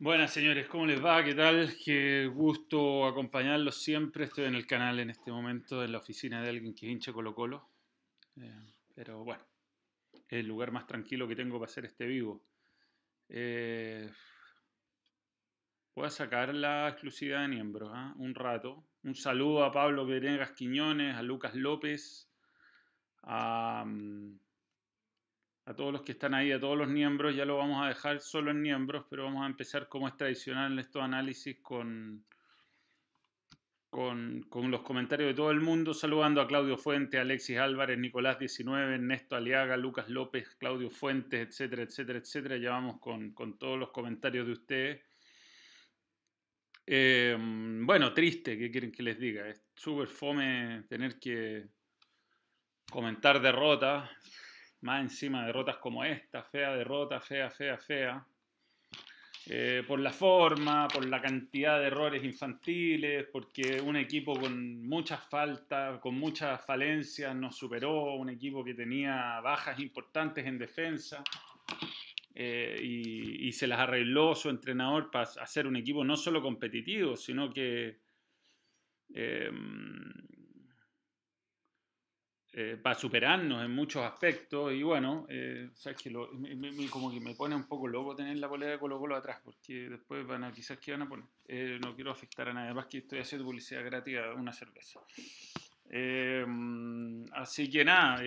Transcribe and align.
Buenas 0.00 0.32
señores, 0.32 0.68
¿cómo 0.68 0.86
les 0.86 1.04
va? 1.04 1.24
¿Qué 1.24 1.34
tal? 1.34 1.74
Qué 1.84 2.30
gusto 2.32 3.04
acompañarlos 3.04 3.82
siempre. 3.82 4.26
Estoy 4.26 4.44
en 4.44 4.54
el 4.54 4.64
canal 4.64 5.00
en 5.00 5.10
este 5.10 5.32
momento, 5.32 5.82
en 5.82 5.90
la 5.90 5.98
oficina 5.98 6.40
de 6.40 6.50
alguien 6.50 6.72
que 6.72 6.86
hincha 6.86 7.12
Colo 7.12 7.34
Colo. 7.34 7.68
Eh, 8.40 8.74
pero 8.94 9.24
bueno, 9.24 9.42
es 10.12 10.22
el 10.28 10.46
lugar 10.46 10.70
más 10.70 10.86
tranquilo 10.86 11.26
que 11.26 11.34
tengo 11.34 11.58
para 11.58 11.68
hacer 11.68 11.84
este 11.84 12.06
vivo. 12.06 12.44
Eh, 13.28 14.08
voy 15.96 16.06
a 16.06 16.10
sacar 16.10 16.54
la 16.54 16.90
exclusividad 16.90 17.40
de 17.40 17.48
miembros 17.48 17.90
¿ah? 17.92 18.14
un 18.18 18.36
rato. 18.36 18.86
Un 19.02 19.16
saludo 19.16 19.64
a 19.64 19.72
Pablo 19.72 20.06
Venegas 20.06 20.52
Quiñones, 20.52 21.16
a 21.16 21.22
Lucas 21.22 21.56
López, 21.56 22.30
a... 23.24 23.82
Mm, 23.84 24.38
a 25.68 25.76
todos 25.76 25.92
los 25.92 26.00
que 26.00 26.12
están 26.12 26.32
ahí, 26.32 26.50
a 26.50 26.58
todos 26.58 26.78
los 26.78 26.88
miembros, 26.88 27.36
ya 27.36 27.44
lo 27.44 27.58
vamos 27.58 27.84
a 27.84 27.88
dejar 27.88 28.20
solo 28.20 28.50
en 28.50 28.62
miembros, 28.62 29.04
pero 29.10 29.24
vamos 29.24 29.42
a 29.42 29.46
empezar 29.46 29.86
como 29.86 30.08
es 30.08 30.16
tradicional 30.16 30.72
en 30.72 30.78
estos 30.78 31.02
análisis 31.02 31.58
con, 31.60 32.24
con, 33.90 34.70
los 34.70 34.80
comentarios 34.80 35.28
de 35.28 35.34
todo 35.34 35.50
el 35.50 35.60
mundo, 35.60 35.92
saludando 35.92 36.40
a 36.40 36.48
Claudio 36.48 36.78
Fuente, 36.78 37.18
Alexis 37.18 37.58
Álvarez, 37.58 37.98
Nicolás 37.98 38.38
19, 38.38 38.94
Ernesto 38.94 39.36
Aliaga, 39.36 39.76
Lucas 39.76 40.08
López, 40.08 40.56
Claudio 40.58 40.88
Fuentes, 40.88 41.46
etcétera, 41.46 41.82
etcétera, 41.82 42.18
etcétera. 42.18 42.56
Ya 42.56 42.70
vamos 42.70 42.98
con, 42.98 43.34
todos 43.58 43.78
los 43.78 43.90
comentarios 43.90 44.46
de 44.46 44.52
ustedes. 44.52 45.02
Eh, 46.86 47.36
bueno, 47.82 48.14
triste, 48.14 48.56
¿qué 48.56 48.70
quieren 48.70 48.90
que 48.90 49.02
les 49.02 49.18
diga? 49.18 49.46
Es 49.46 49.62
súper 49.74 50.08
fome 50.08 50.84
tener 50.88 51.18
que 51.18 51.66
comentar 52.90 53.42
derrotas 53.42 54.08
más 54.80 55.02
encima 55.02 55.46
derrotas 55.46 55.76
como 55.78 56.04
esta, 56.04 56.42
fea 56.42 56.74
derrota, 56.74 57.20
fea, 57.20 57.50
fea, 57.50 57.78
fea. 57.78 58.26
Eh, 59.50 59.82
por 59.86 59.98
la 59.98 60.12
forma, 60.12 60.86
por 60.88 61.06
la 61.06 61.22
cantidad 61.22 61.80
de 61.80 61.86
errores 61.86 62.22
infantiles, 62.22 63.26
porque 63.32 63.80
un 63.80 63.96
equipo 63.96 64.38
con 64.38 64.86
muchas 64.86 65.24
faltas, 65.26 66.00
con 66.00 66.16
muchas 66.16 66.62
falencias 66.66 67.34
nos 67.34 67.56
superó, 67.56 68.14
un 68.14 68.28
equipo 68.28 68.62
que 68.62 68.74
tenía 68.74 69.40
bajas 69.40 69.80
importantes 69.80 70.44
en 70.44 70.58
defensa 70.58 71.24
eh, 72.34 72.78
y, 72.82 73.50
se 73.52 73.66
las 73.66 73.80
arregló 73.80 74.34
su 74.34 74.50
entrenador 74.50 75.10
para 75.10 75.28
hacer 75.40 75.66
un 75.66 75.76
equipo 75.76 76.04
no 76.04 76.16
solo 76.16 76.42
competitivo, 76.42 77.16
sino 77.16 77.50
que 77.50 77.98
eh, 79.14 79.50
eh, 82.50 82.78
para 82.82 82.98
superarnos 82.98 83.62
en 83.62 83.70
muchos 83.70 84.02
aspectos 84.02 84.72
y 84.72 84.82
bueno, 84.82 85.26
eh, 85.28 85.68
sabes 85.74 86.02
que 86.02 86.10
como 86.90 87.12
que 87.12 87.20
me 87.20 87.34
pone 87.34 87.54
un 87.54 87.68
poco 87.68 87.86
loco 87.86 88.16
tener 88.16 88.38
la 88.38 88.48
polera 88.48 88.72
de 88.72 88.78
Colo 88.78 88.98
Colo 88.98 89.16
atrás 89.16 89.38
porque 89.44 89.90
después 89.90 90.26
van 90.26 90.44
a 90.44 90.52
quizás 90.52 90.78
que 90.78 90.92
van 90.92 91.02
a 91.02 91.08
poner, 91.08 91.26
eh, 91.46 91.78
no 91.82 91.94
quiero 91.94 92.10
afectar 92.10 92.48
a 92.48 92.54
nadie, 92.54 92.72
más 92.72 92.86
que 92.86 92.98
estoy 92.98 93.18
haciendo 93.18 93.44
publicidad 93.44 93.84
gratis 93.84 94.16
a 94.16 94.32
una 94.32 94.54
cerveza. 94.54 94.98
así 97.34 97.70
que 97.70 97.84
nada, 97.84 98.22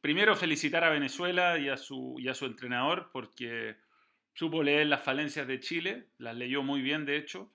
primero 0.00 0.34
felicitar 0.34 0.82
a 0.82 0.90
Venezuela 0.90 1.58
y 1.58 1.68
a, 1.68 1.76
su, 1.76 2.16
y 2.18 2.28
a 2.28 2.34
su 2.34 2.46
entrenador 2.46 3.10
porque 3.12 3.76
supo 4.32 4.62
leer 4.62 4.86
las 4.86 5.02
falencias 5.02 5.46
de 5.46 5.60
Chile, 5.60 6.06
las 6.16 6.34
leyó 6.34 6.62
muy 6.62 6.80
bien 6.80 7.04
de 7.04 7.18
hecho, 7.18 7.52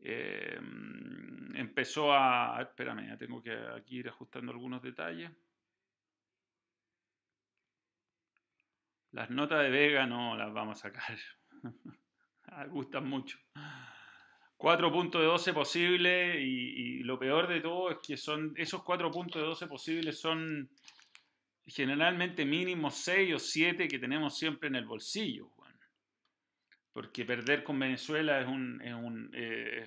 eh, 0.00 0.58
empezó 1.54 2.12
a... 2.12 2.60
Espérame, 2.60 3.08
ya 3.08 3.16
tengo 3.16 3.42
que 3.42 3.52
aquí 3.52 3.98
ir 3.98 4.08
ajustando 4.08 4.52
algunos 4.52 4.82
detalles. 4.82 5.30
Las 9.12 9.30
notas 9.30 9.62
de 9.62 9.70
Vega 9.70 10.06
no 10.06 10.36
las 10.36 10.52
vamos 10.52 10.78
a 10.78 10.88
sacar. 10.88 11.18
Me 11.62 12.66
gustan 12.68 13.08
mucho. 13.08 13.38
4 14.56 14.92
puntos 14.92 15.20
de 15.20 15.26
12 15.26 15.52
posibles 15.52 16.36
y, 16.40 17.02
lo 17.02 17.18
peor 17.18 17.46
de 17.46 17.60
todo 17.60 17.90
es 17.90 17.98
que 18.04 18.16
son 18.16 18.52
esos 18.56 18.82
4 18.82 19.10
puntos 19.10 19.40
de 19.40 19.46
12 19.46 19.66
posibles 19.66 20.18
son 20.18 20.68
generalmente 21.66 22.44
mínimo 22.44 22.90
6 22.90 23.34
o 23.34 23.38
7 23.38 23.86
que 23.86 23.98
tenemos 23.98 24.36
siempre 24.36 24.68
en 24.68 24.76
el 24.76 24.86
bolsillo 24.86 25.52
porque 26.96 27.26
perder 27.26 27.62
con 27.62 27.78
Venezuela 27.78 28.40
es, 28.40 28.46
un, 28.46 28.80
eh, 29.34 29.86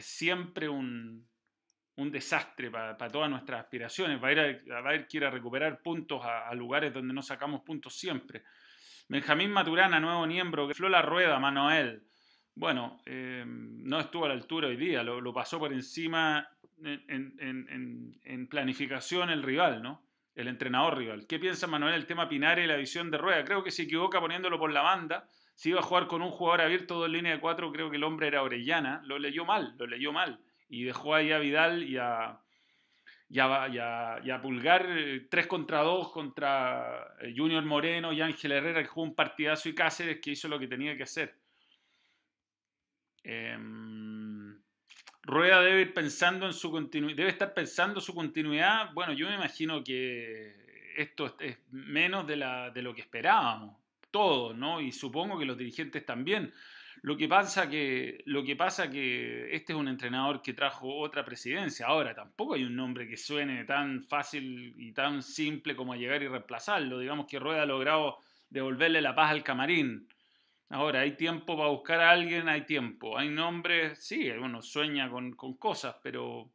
siempre 0.00 0.68
un, 0.68 1.26
desastre 1.96 2.70
para, 2.70 2.98
todas 3.08 3.30
nuestras 3.30 3.62
aspiraciones. 3.62 4.22
Va 4.22 4.28
a 4.28 4.32
ir, 4.32 4.40
a, 4.70 5.28
a 5.28 5.30
recuperar 5.30 5.80
puntos 5.80 6.20
a, 6.22 6.54
lugares 6.54 6.92
donde 6.92 7.14
no 7.14 7.22
sacamos 7.22 7.62
puntos 7.62 7.96
siempre. 7.96 8.42
Benjamín 9.08 9.50
Maturana, 9.50 10.00
nuevo 10.00 10.26
miembro, 10.26 10.68
que 10.68 10.74
la 10.86 11.00
rueda, 11.00 11.38
Manuel. 11.38 12.02
Bueno, 12.54 13.00
eh, 13.06 13.42
no 13.46 13.98
estuvo 13.98 14.26
a 14.26 14.28
la 14.28 14.34
altura 14.34 14.68
hoy 14.68 14.76
día, 14.76 15.02
lo, 15.02 15.32
pasó 15.32 15.58
por 15.58 15.72
encima 15.72 16.46
en, 16.84 18.48
planificación 18.50 19.30
el 19.30 19.42
rival, 19.42 19.82
¿no? 19.82 20.02
El 20.34 20.48
entrenador 20.48 20.98
rival. 20.98 21.26
¿Qué 21.26 21.38
piensa 21.38 21.66
Manuel 21.66 21.94
el 21.94 22.04
tema 22.04 22.28
Pinares 22.28 22.66
y 22.66 22.68
la 22.68 22.76
visión 22.76 23.10
de 23.10 23.16
rueda? 23.16 23.46
Creo 23.46 23.64
que 23.64 23.70
se 23.70 23.84
equivoca 23.84 24.20
poniéndolo 24.20 24.58
por 24.58 24.70
la 24.70 24.82
banda 24.82 25.26
si 25.60 25.68
iba 25.68 25.80
a 25.80 25.82
jugar 25.82 26.06
con 26.06 26.22
un 26.22 26.30
jugador 26.30 26.62
abierto 26.62 27.04
en 27.04 27.12
línea 27.12 27.34
de 27.34 27.38
cuatro, 27.38 27.70
creo 27.70 27.90
que 27.90 27.98
el 27.98 28.04
hombre 28.04 28.28
era 28.28 28.42
Orellana, 28.42 29.02
lo 29.04 29.18
leyó 29.18 29.44
mal, 29.44 29.74
lo 29.78 29.86
leyó 29.86 30.10
mal. 30.10 30.40
Y 30.70 30.84
dejó 30.84 31.14
ahí 31.14 31.32
a 31.32 31.38
Vidal 31.38 31.82
y 31.82 31.98
a, 31.98 32.40
y 33.28 34.32
Pulgar 34.40 34.86
3 35.28 35.44
eh, 35.44 35.48
contra 35.48 35.82
2 35.82 36.12
contra 36.12 37.14
eh, 37.20 37.34
Junior 37.36 37.62
Moreno 37.62 38.10
y 38.10 38.22
Ángel 38.22 38.52
Herrera, 38.52 38.80
que 38.80 38.88
jugó 38.88 39.04
un 39.04 39.14
partidazo, 39.14 39.68
y 39.68 39.74
Cáceres, 39.74 40.18
que 40.18 40.30
hizo 40.30 40.48
lo 40.48 40.58
que 40.58 40.66
tenía 40.66 40.96
que 40.96 41.02
hacer. 41.02 41.36
Em, 43.22 44.58
Rueda 45.24 45.60
debe 45.60 45.82
ir 45.82 45.92
pensando 45.92 46.46
en 46.46 46.54
su 46.54 46.70
continuidad, 46.70 47.18
debe 47.18 47.28
estar 47.28 47.52
pensando 47.52 48.00
su 48.00 48.14
continuidad. 48.14 48.94
Bueno, 48.94 49.12
yo 49.12 49.28
me 49.28 49.34
imagino 49.34 49.84
que 49.84 50.94
esto 50.96 51.36
es 51.38 51.58
menos 51.70 52.26
de 52.26 52.36
lo 52.82 52.94
que 52.94 53.02
esperábamos 53.02 53.79
todos, 54.10 54.56
¿no? 54.56 54.80
Y 54.80 54.92
supongo 54.92 55.38
que 55.38 55.44
los 55.44 55.58
dirigentes 55.58 56.04
también. 56.04 56.52
Lo 57.02 57.16
que 57.16 57.28
pasa 57.28 57.68
que, 57.68 58.22
lo 58.26 58.44
que 58.44 58.56
pasa 58.56 58.90
que 58.90 59.54
este 59.54 59.72
es 59.72 59.78
un 59.78 59.88
entrenador 59.88 60.42
que 60.42 60.52
trajo 60.52 60.98
otra 60.98 61.24
presidencia. 61.24 61.86
Ahora, 61.86 62.14
tampoco 62.14 62.54
hay 62.54 62.64
un 62.64 62.76
nombre 62.76 63.08
que 63.08 63.16
suene 63.16 63.64
tan 63.64 64.02
fácil 64.02 64.74
y 64.76 64.92
tan 64.92 65.22
simple 65.22 65.74
como 65.74 65.94
llegar 65.94 66.22
y 66.22 66.28
reemplazarlo. 66.28 66.98
Digamos 66.98 67.26
que 67.26 67.38
Rueda 67.38 67.62
ha 67.62 67.66
logrado 67.66 68.18
devolverle 68.50 69.00
la 69.00 69.14
paz 69.14 69.30
al 69.30 69.42
camarín. 69.42 70.08
Ahora, 70.68 71.00
hay 71.00 71.16
tiempo 71.16 71.56
para 71.56 71.70
buscar 71.70 72.00
a 72.00 72.10
alguien, 72.10 72.48
hay 72.48 72.66
tiempo. 72.66 73.16
Hay 73.18 73.30
nombres, 73.30 73.98
sí, 73.98 74.28
uno 74.30 74.60
sueña 74.60 75.08
con, 75.10 75.32
con 75.32 75.54
cosas, 75.54 75.96
pero 76.02 76.50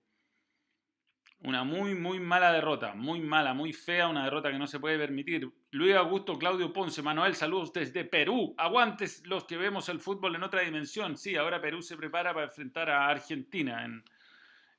una 1.46 1.64
muy, 1.64 1.94
muy 1.94 2.20
mala 2.20 2.52
derrota, 2.52 2.96
muy 2.96 3.22
mala, 3.22 3.54
muy 3.54 3.72
fea, 3.72 4.08
una 4.08 4.24
derrota 4.24 4.52
que 4.52 4.58
no 4.58 4.66
se 4.66 4.80
puede 4.80 4.98
permitir. 4.98 5.48
Luis 5.70 5.96
Augusto 5.96 6.40
Claudio 6.40 6.74
Ponce, 6.74 7.04
Manuel, 7.04 7.36
saludos 7.36 7.72
desde 7.72 8.04
Perú. 8.04 8.56
Aguantes 8.58 9.22
los 9.28 9.44
que 9.44 9.56
vemos 9.56 9.88
el 9.90 10.00
fútbol 10.00 10.36
en 10.36 10.42
otra 10.42 10.62
dimensión. 10.62 11.16
Sí, 11.16 11.36
ahora 11.36 11.62
Perú 11.62 11.84
se 11.84 11.98
prepara 11.98 12.34
para 12.34 12.48
enfrentar 12.48 12.90
a 12.90 13.08
Argentina 13.08 13.86
en, 13.86 14.04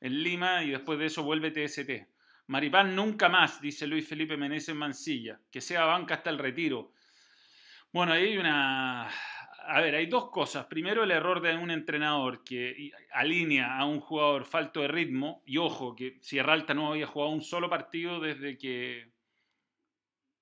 en 0.00 0.22
Lima 0.24 0.64
y 0.64 0.70
después 0.70 0.98
de 0.98 1.06
eso 1.06 1.22
vuelve 1.22 1.52
TST. 1.52 1.90
Maripán 2.48 2.96
nunca 2.96 3.28
más, 3.28 3.60
dice 3.60 3.86
Luis 3.86 4.08
Felipe 4.08 4.36
Meneses 4.36 4.74
Mancilla. 4.74 5.38
Que 5.52 5.60
sea 5.60 5.84
banca 5.84 6.14
hasta 6.14 6.30
el 6.30 6.38
retiro. 6.38 6.92
Bueno, 7.92 8.12
ahí 8.12 8.24
hay 8.24 8.38
una 8.38 9.08
a 9.68 9.80
ver, 9.80 9.94
hay 9.94 10.06
dos 10.06 10.30
cosas. 10.30 10.66
Primero, 10.66 11.02
el 11.02 11.10
error 11.10 11.40
de 11.40 11.56
un 11.56 11.70
entrenador 11.70 12.44
que 12.44 12.92
alinea 13.12 13.78
a 13.78 13.84
un 13.84 14.00
jugador 14.00 14.44
falto 14.44 14.80
de 14.80 14.88
ritmo. 14.88 15.42
Y 15.44 15.58
ojo, 15.58 15.94
que 15.94 16.18
Sierra 16.22 16.56
no 16.74 16.92
había 16.92 17.06
jugado 17.06 17.32
un 17.32 17.42
solo 17.42 17.68
partido 17.68 18.20
desde 18.20 18.56
que, 18.56 19.12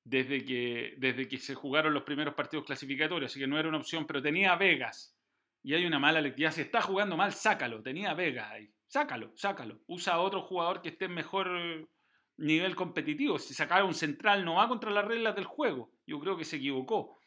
desde 0.05 0.45
que, 0.45 0.95
desde 0.99 1.27
que 1.29 1.39
se 1.39 1.55
jugaron 1.55 1.95
los 1.95 2.03
primeros 2.03 2.35
partidos 2.35 2.67
clasificatorios. 2.67 3.31
Así 3.31 3.41
que 3.41 3.47
no 3.47 3.59
era 3.59 3.69
una 3.69 3.79
opción, 3.79 4.07
pero 4.07 4.23
tenía 4.23 4.55
Vegas. 4.57 5.17
Y 5.63 5.75
hay 5.75 5.87
una 5.87 5.99
mala 5.99 6.21
lectura. 6.21 6.53
Si 6.53 6.61
está 6.61 6.83
jugando 6.83 7.17
mal, 7.17 7.33
sácalo. 7.33 7.83
Tenía 7.83 8.15
Vegas 8.15 8.51
ahí. 8.51 8.71
Sácalo, 8.87 9.33
sácalo. 9.35 9.81
Usa 9.87 10.15
a 10.15 10.21
otro 10.21 10.43
jugador 10.43 10.83
que 10.83 10.91
esté 10.91 11.07
en 11.07 11.15
mejor 11.15 11.89
nivel 12.37 12.77
competitivo. 12.77 13.39
Si 13.39 13.55
sacaba 13.55 13.85
un 13.85 13.95
central, 13.95 14.45
no 14.45 14.57
va 14.57 14.69
contra 14.69 14.91
las 14.91 15.05
reglas 15.05 15.35
del 15.35 15.47
juego. 15.47 15.91
Yo 16.07 16.21
creo 16.21 16.37
que 16.37 16.45
se 16.45 16.57
equivocó. 16.57 17.19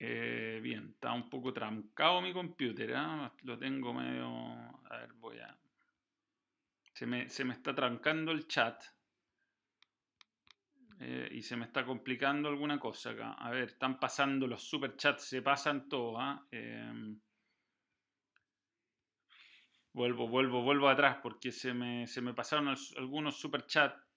Eh, 0.00 0.60
bien, 0.62 0.90
está 0.94 1.12
un 1.12 1.28
poco 1.28 1.52
trancado 1.52 2.20
mi 2.20 2.32
computer, 2.32 2.90
¿eh? 2.90 3.30
lo 3.42 3.58
tengo 3.58 3.92
medio... 3.92 4.26
A 4.90 4.96
ver, 4.98 5.12
voy 5.14 5.38
a... 5.38 5.56
Se 6.92 7.06
me, 7.06 7.28
se 7.28 7.44
me 7.44 7.54
está 7.54 7.74
trancando 7.74 8.32
el 8.32 8.46
chat. 8.46 8.82
Eh, 11.00 11.28
y 11.32 11.42
se 11.42 11.56
me 11.56 11.64
está 11.64 11.84
complicando 11.84 12.48
alguna 12.48 12.78
cosa 12.78 13.10
acá. 13.10 13.32
A 13.32 13.50
ver, 13.50 13.68
están 13.68 14.00
pasando 14.00 14.46
los 14.46 14.62
superchats, 14.62 15.24
se 15.24 15.42
pasan 15.42 15.88
todos. 15.88 16.16
¿ah? 16.18 16.44
Em, 16.50 17.20
vuelvo, 19.92 20.28
vuelvo, 20.28 20.62
vuelvo 20.62 20.88
atrás 20.88 21.18
porque 21.22 21.52
se 21.52 21.72
me, 21.72 22.06
se 22.06 22.20
me 22.20 22.34
pasaron 22.34 22.74
algunos 22.96 23.38
superchats 23.38 24.07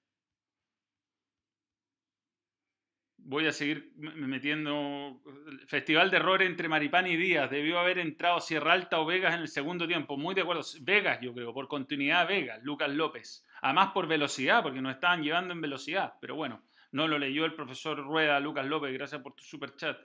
voy 3.23 3.47
a 3.47 3.51
seguir 3.51 3.91
metiendo 3.95 5.21
festival 5.68 6.12
de 6.12 6.18
errores 6.18 6.50
entre 6.50 6.68
Maripán 6.68 7.07
y 7.07 7.15
Díaz. 7.15 7.50
Debió 7.50 7.79
haber 7.79 8.00
entrado 8.00 8.39
Sierra 8.39 8.73
Alta 8.73 9.00
o 9.00 9.06
Vegas 9.06 9.33
en 9.35 9.41
el 9.41 9.47
segundo 9.47 9.88
tiempo. 9.88 10.18
Muy 10.18 10.35
de 10.35 10.41
acuerdo. 10.41 10.63
Vegas, 10.81 11.19
yo 11.21 11.33
creo, 11.33 11.53
por 11.53 11.68
continuidad 11.68 12.27
Vegas, 12.27 12.62
Lucas 12.63 12.89
López. 12.89 13.45
Además 13.62 13.91
por 13.94 14.07
velocidad, 14.07 14.63
porque 14.63 14.81
nos 14.81 14.95
estaban 14.95 15.23
llevando 15.23 15.53
en 15.53 15.62
velocidad. 15.62 16.13
Pero 16.19 16.35
bueno, 16.35 16.63
no 16.91 17.07
lo 17.07 17.19
leyó 17.19 17.45
el 17.45 17.53
profesor 17.53 17.97
Rueda, 17.97 18.39
Lucas 18.39 18.65
López. 18.65 18.94
Gracias 18.94 19.21
por 19.21 19.33
tu 19.33 19.44
super 19.44 19.75
chat. 19.75 19.97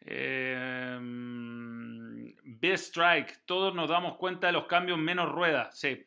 Eh, 0.00 0.98
Best 2.44 2.88
Strike, 2.88 3.44
todos 3.46 3.74
nos 3.74 3.88
damos 3.88 4.16
cuenta 4.16 4.48
de 4.48 4.52
los 4.52 4.66
cambios 4.66 4.98
menos 4.98 5.30
Rueda. 5.30 5.70
Sí, 5.72 6.04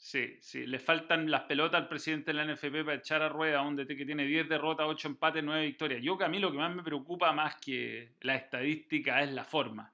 Sí, 0.00 0.38
sí, 0.40 0.64
le 0.64 0.78
faltan 0.78 1.28
las 1.28 1.42
pelotas 1.42 1.82
al 1.82 1.88
presidente 1.88 2.32
de 2.32 2.34
la 2.34 2.44
NFP 2.44 2.84
para 2.84 2.94
echar 2.94 3.20
a 3.20 3.28
rueda 3.28 3.62
un 3.62 3.74
DT 3.74 3.96
que 3.96 4.06
tiene 4.06 4.24
10 4.24 4.48
derrotas, 4.48 4.86
8 4.88 5.08
empates, 5.08 5.42
9 5.42 5.66
victorias. 5.66 6.00
Yo 6.00 6.16
que 6.16 6.24
a 6.24 6.28
mí 6.28 6.38
lo 6.38 6.52
que 6.52 6.58
más 6.58 6.72
me 6.74 6.84
preocupa 6.84 7.32
más 7.32 7.56
que 7.56 8.14
la 8.20 8.36
estadística 8.36 9.20
es 9.22 9.32
la 9.32 9.44
forma, 9.44 9.92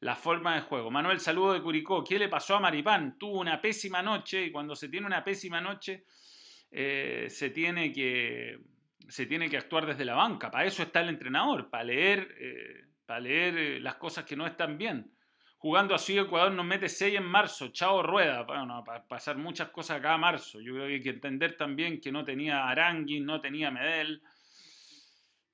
la 0.00 0.16
forma 0.16 0.56
de 0.56 0.62
juego. 0.62 0.90
Manuel, 0.90 1.20
saludo 1.20 1.52
de 1.52 1.62
Curicó. 1.62 2.02
¿Qué 2.02 2.18
le 2.18 2.28
pasó 2.28 2.56
a 2.56 2.60
Maripán? 2.60 3.16
Tuvo 3.16 3.40
una 3.40 3.60
pésima 3.60 4.02
noche 4.02 4.46
y 4.46 4.50
cuando 4.50 4.74
se 4.74 4.88
tiene 4.88 5.06
una 5.06 5.22
pésima 5.22 5.60
noche 5.60 6.04
eh, 6.72 7.28
se, 7.30 7.50
tiene 7.50 7.92
que, 7.92 8.58
se 9.08 9.26
tiene 9.26 9.48
que 9.48 9.56
actuar 9.56 9.86
desde 9.86 10.04
la 10.04 10.14
banca. 10.14 10.50
Para 10.50 10.64
eso 10.64 10.82
está 10.82 11.00
el 11.00 11.10
entrenador, 11.10 11.70
para 11.70 11.84
leer, 11.84 12.34
eh, 12.40 12.86
para 13.06 13.20
leer 13.20 13.56
eh, 13.56 13.80
las 13.80 13.94
cosas 13.94 14.24
que 14.24 14.34
no 14.34 14.48
están 14.48 14.76
bien 14.76 15.13
jugando 15.64 15.94
así 15.94 16.18
Ecuador 16.18 16.52
nos 16.52 16.66
mete 16.66 16.90
6 16.90 17.16
en 17.16 17.24
marzo, 17.24 17.68
chao 17.68 18.02
rueda, 18.02 18.42
bueno, 18.42 18.84
para 18.84 19.02
pasar 19.08 19.38
muchas 19.38 19.70
cosas 19.70 19.96
acá 19.96 20.12
a 20.12 20.18
marzo. 20.18 20.60
Yo 20.60 20.74
creo 20.74 20.86
que 20.88 20.92
hay 20.92 21.02
que 21.02 21.08
entender 21.08 21.56
también 21.56 22.02
que 22.02 22.12
no 22.12 22.22
tenía 22.22 22.68
Arangui, 22.68 23.20
no 23.20 23.40
tenía 23.40 23.70
Medel. 23.70 24.20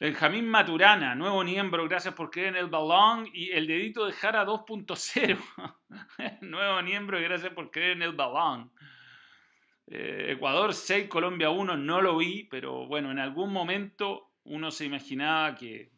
Benjamín 0.00 0.48
Maturana, 0.48 1.14
nuevo 1.14 1.44
miembro, 1.44 1.86
gracias 1.88 2.12
por 2.14 2.28
creer 2.28 2.48
en 2.48 2.56
el 2.56 2.66
balón 2.66 3.28
y 3.32 3.52
el 3.52 3.68
dedito 3.68 4.04
de 4.04 4.12
Jara 4.12 4.44
2.0. 4.44 5.38
nuevo 6.40 6.82
miembro 6.82 7.20
gracias 7.20 7.52
por 7.52 7.70
creer 7.70 7.92
en 7.92 8.02
el 8.02 8.12
balón. 8.12 8.72
Eh, 9.86 10.32
Ecuador 10.32 10.74
6, 10.74 11.06
Colombia 11.06 11.50
1, 11.50 11.76
no 11.76 12.00
lo 12.00 12.16
vi, 12.16 12.48
pero 12.50 12.84
bueno, 12.88 13.12
en 13.12 13.20
algún 13.20 13.52
momento 13.52 14.32
uno 14.42 14.72
se 14.72 14.86
imaginaba 14.86 15.54
que, 15.54 15.92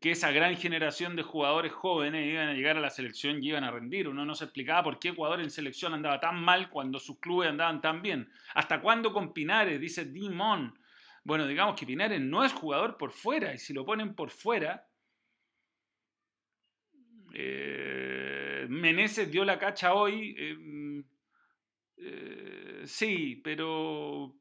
que 0.00 0.10
esa 0.10 0.30
gran 0.30 0.56
generación 0.56 1.16
de 1.16 1.22
jugadores 1.22 1.72
jóvenes 1.72 2.26
iban 2.26 2.48
a 2.48 2.54
llegar 2.54 2.76
a 2.76 2.80
la 2.80 2.90
selección 2.90 3.42
y 3.42 3.48
iban 3.48 3.64
a 3.64 3.70
rendir. 3.70 4.08
Uno 4.08 4.24
no 4.24 4.34
se 4.34 4.44
explicaba 4.44 4.82
por 4.82 4.98
qué 4.98 5.10
Ecuador 5.10 5.40
en 5.40 5.50
selección 5.50 5.94
andaba 5.94 6.20
tan 6.20 6.42
mal 6.42 6.70
cuando 6.70 6.98
sus 6.98 7.18
clubes 7.18 7.48
andaban 7.48 7.80
tan 7.80 8.02
bien. 8.02 8.30
¿Hasta 8.54 8.80
cuándo 8.80 9.12
con 9.12 9.32
Pinares? 9.32 9.80
Dice 9.80 10.04
Dimon. 10.04 10.78
Bueno, 11.24 11.46
digamos 11.46 11.78
que 11.78 11.86
Pinares 11.86 12.20
no 12.20 12.44
es 12.44 12.52
jugador 12.52 12.96
por 12.96 13.10
fuera 13.10 13.54
y 13.54 13.58
si 13.58 13.72
lo 13.72 13.84
ponen 13.84 14.14
por 14.14 14.30
fuera, 14.30 14.86
eh, 17.34 18.66
Meneses 18.68 19.30
dio 19.30 19.44
la 19.44 19.58
cacha 19.58 19.94
hoy. 19.94 20.34
Eh, 20.38 21.04
eh, 21.98 22.82
sí, 22.84 23.40
pero 23.42 24.36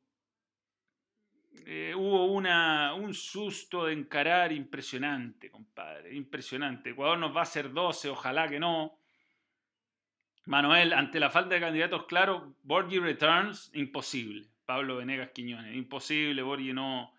eh, 1.68 1.96
hubo 1.96 2.26
un 2.26 3.14
susto 3.16 3.86
de 3.86 3.94
encarar 3.94 4.52
impresionante, 4.52 5.50
compadre, 5.50 6.16
impresionante. 6.16 6.92
Ecuador 6.92 7.18
nos 7.18 7.36
va 7.36 7.40
a 7.40 7.44
hacer 7.44 7.74
12, 7.74 8.10
ojalá 8.10 8.48
que 8.48 8.60
no. 8.60 9.00
Manuel, 10.46 10.94
ante 10.94 11.20
la 11.20 11.32
falta 11.32 11.56
de 11.56 11.62
candidatos 11.62 12.06
claro, 12.06 12.56
Borgi 12.62 13.00
returns, 13.00 13.72
imposible. 13.74 14.48
Pablo 14.66 14.98
Venegas 14.98 15.32
Quiñones, 15.32 15.76
imposible, 15.76 16.44
Borgi 16.44 16.72
no, 16.72 17.12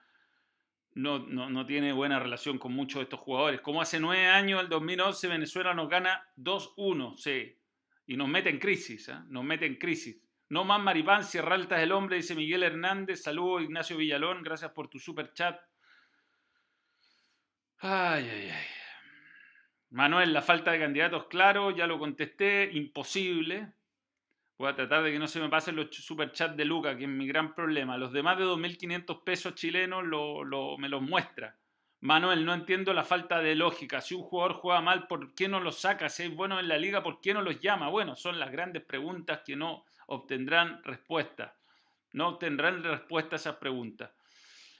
no, 0.94 1.18
no, 1.26 1.66
tiene 1.66 1.92
buena 1.92 2.20
relación 2.20 2.58
con 2.58 2.72
muchos 2.72 3.00
de 3.00 3.04
estos 3.04 3.20
jugadores. 3.20 3.60
Como 3.60 3.82
hace 3.82 3.98
nueve 3.98 4.26
años, 4.26 4.62
el 4.62 4.68
2011, 4.68 5.26
Venezuela 5.26 5.74
nos 5.74 5.88
gana 5.88 6.24
2-1, 6.36 7.16
sí, 7.16 7.58
y 8.06 8.16
nos 8.16 8.28
mete 8.28 8.50
en 8.50 8.58
crisis, 8.58 9.08
¿eh? 9.08 9.18
nos 9.28 9.44
mete 9.44 9.66
en 9.66 9.76
crisis. 9.76 10.22
No 10.48 10.64
más 10.64 10.80
Maripán, 10.80 11.24
Sierra 11.24 11.56
es 11.56 11.70
el 11.70 11.92
hombre, 11.92 12.16
dice 12.16 12.34
Miguel 12.34 12.62
Hernández. 12.62 13.22
Saludos, 13.22 13.62
Ignacio 13.62 13.96
Villalón. 13.96 14.42
Gracias 14.42 14.70
por 14.70 14.88
tu 14.88 14.98
super 14.98 15.32
chat. 15.32 15.60
Ay, 17.78 18.28
ay, 18.28 18.50
ay. 18.50 18.66
Manuel, 19.90 20.32
la 20.32 20.42
falta 20.42 20.72
de 20.72 20.80
candidatos, 20.80 21.26
claro, 21.26 21.70
ya 21.70 21.86
lo 21.86 21.98
contesté, 21.98 22.70
imposible. 22.72 23.72
Voy 24.58 24.70
a 24.70 24.74
tratar 24.74 25.02
de 25.02 25.12
que 25.12 25.18
no 25.18 25.26
se 25.26 25.40
me 25.40 25.48
pasen 25.48 25.76
los 25.76 25.94
super 25.94 26.32
chats 26.32 26.56
de 26.56 26.64
Luca, 26.64 26.96
que 26.96 27.04
es 27.04 27.10
mi 27.10 27.26
gran 27.26 27.54
problema. 27.54 27.98
Los 27.98 28.12
demás 28.12 28.38
de 28.38 28.44
2.500 28.44 29.24
pesos 29.24 29.54
chilenos 29.54 30.04
me 30.78 30.88
los 30.88 31.02
muestra. 31.02 31.56
Manuel, 32.00 32.44
no 32.44 32.54
entiendo 32.54 32.94
la 32.94 33.04
falta 33.04 33.40
de 33.40 33.54
lógica. 33.54 34.00
Si 34.00 34.14
un 34.14 34.22
jugador 34.22 34.54
juega 34.54 34.80
mal, 34.80 35.06
¿por 35.08 35.34
qué 35.34 35.48
no 35.48 35.60
lo 35.60 35.72
saca? 35.72 36.08
Si 36.08 36.22
es 36.22 36.34
bueno 36.34 36.58
en 36.60 36.68
la 36.68 36.78
liga, 36.78 37.02
¿por 37.02 37.20
qué 37.20 37.34
no 37.34 37.42
los 37.42 37.60
llama? 37.60 37.88
Bueno, 37.88 38.14
son 38.14 38.38
las 38.38 38.50
grandes 38.50 38.84
preguntas 38.84 39.42
que 39.44 39.56
no 39.56 39.84
obtendrán 40.06 40.82
respuesta. 40.84 41.56
No 42.12 42.28
obtendrán 42.28 42.82
respuesta 42.82 43.36
a 43.36 43.38
esas 43.38 43.56
preguntas. 43.56 44.10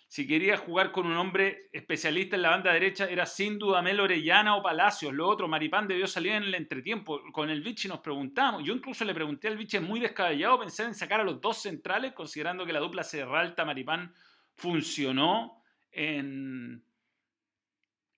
Si 0.08 0.26
quería 0.26 0.56
jugar 0.56 0.92
con 0.92 1.06
un 1.06 1.16
hombre 1.16 1.68
especialista 1.72 2.36
en 2.36 2.42
la 2.42 2.50
banda 2.50 2.72
derecha, 2.72 3.06
era 3.06 3.26
sin 3.26 3.58
duda 3.58 3.82
Mel 3.82 3.98
Orellana 3.98 4.54
o 4.54 4.62
Palacios. 4.62 5.12
Lo 5.12 5.28
otro, 5.28 5.48
Maripán 5.48 5.88
debió 5.88 6.06
salir 6.06 6.32
en 6.32 6.44
el 6.44 6.54
entretiempo. 6.54 7.20
Con 7.32 7.50
el 7.50 7.60
Vichy 7.60 7.88
nos 7.88 7.98
preguntamos. 7.98 8.62
Yo 8.64 8.72
incluso 8.72 9.04
le 9.04 9.12
pregunté 9.12 9.48
al 9.48 9.56
Vichy, 9.56 9.80
muy 9.80 9.98
descabellado 9.98 10.60
pensar 10.60 10.86
en 10.86 10.94
sacar 10.94 11.20
a 11.20 11.24
los 11.24 11.40
dos 11.40 11.60
centrales, 11.60 12.12
considerando 12.12 12.64
que 12.64 12.72
la 12.72 12.78
dupla 12.78 13.02
Serralta-Maripán 13.02 14.14
funcionó 14.54 15.60
en, 15.90 16.84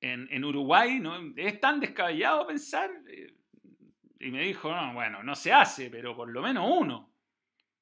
en, 0.02 0.44
Uruguay. 0.44 1.00
¿no? 1.00 1.17
¿Es 1.36 1.58
tan 1.58 1.81
descabellado 1.81 2.46
pensar? 2.46 2.91
Eh, 3.08 3.34
y 4.20 4.31
me 4.31 4.43
dijo, 4.43 4.75
no, 4.75 4.94
bueno, 4.94 5.22
no 5.22 5.34
se 5.34 5.53
hace, 5.53 5.91
pero 5.91 6.17
por 6.17 6.31
lo 6.31 6.43
menos 6.43 6.69
uno. 6.69 7.13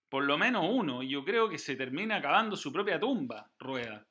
Por 0.09 0.25
lo 0.25 0.37
menos 0.39 0.67
uno. 0.69 1.03
Y 1.03 1.09
yo 1.09 1.25
creo 1.25 1.49
que 1.49 1.59
se 1.59 1.77
termina 1.77 2.17
acabando 2.17 2.57
su 2.57 2.73
propia 2.73 3.01
tumba, 3.01 3.51
Rueda. 3.59 4.07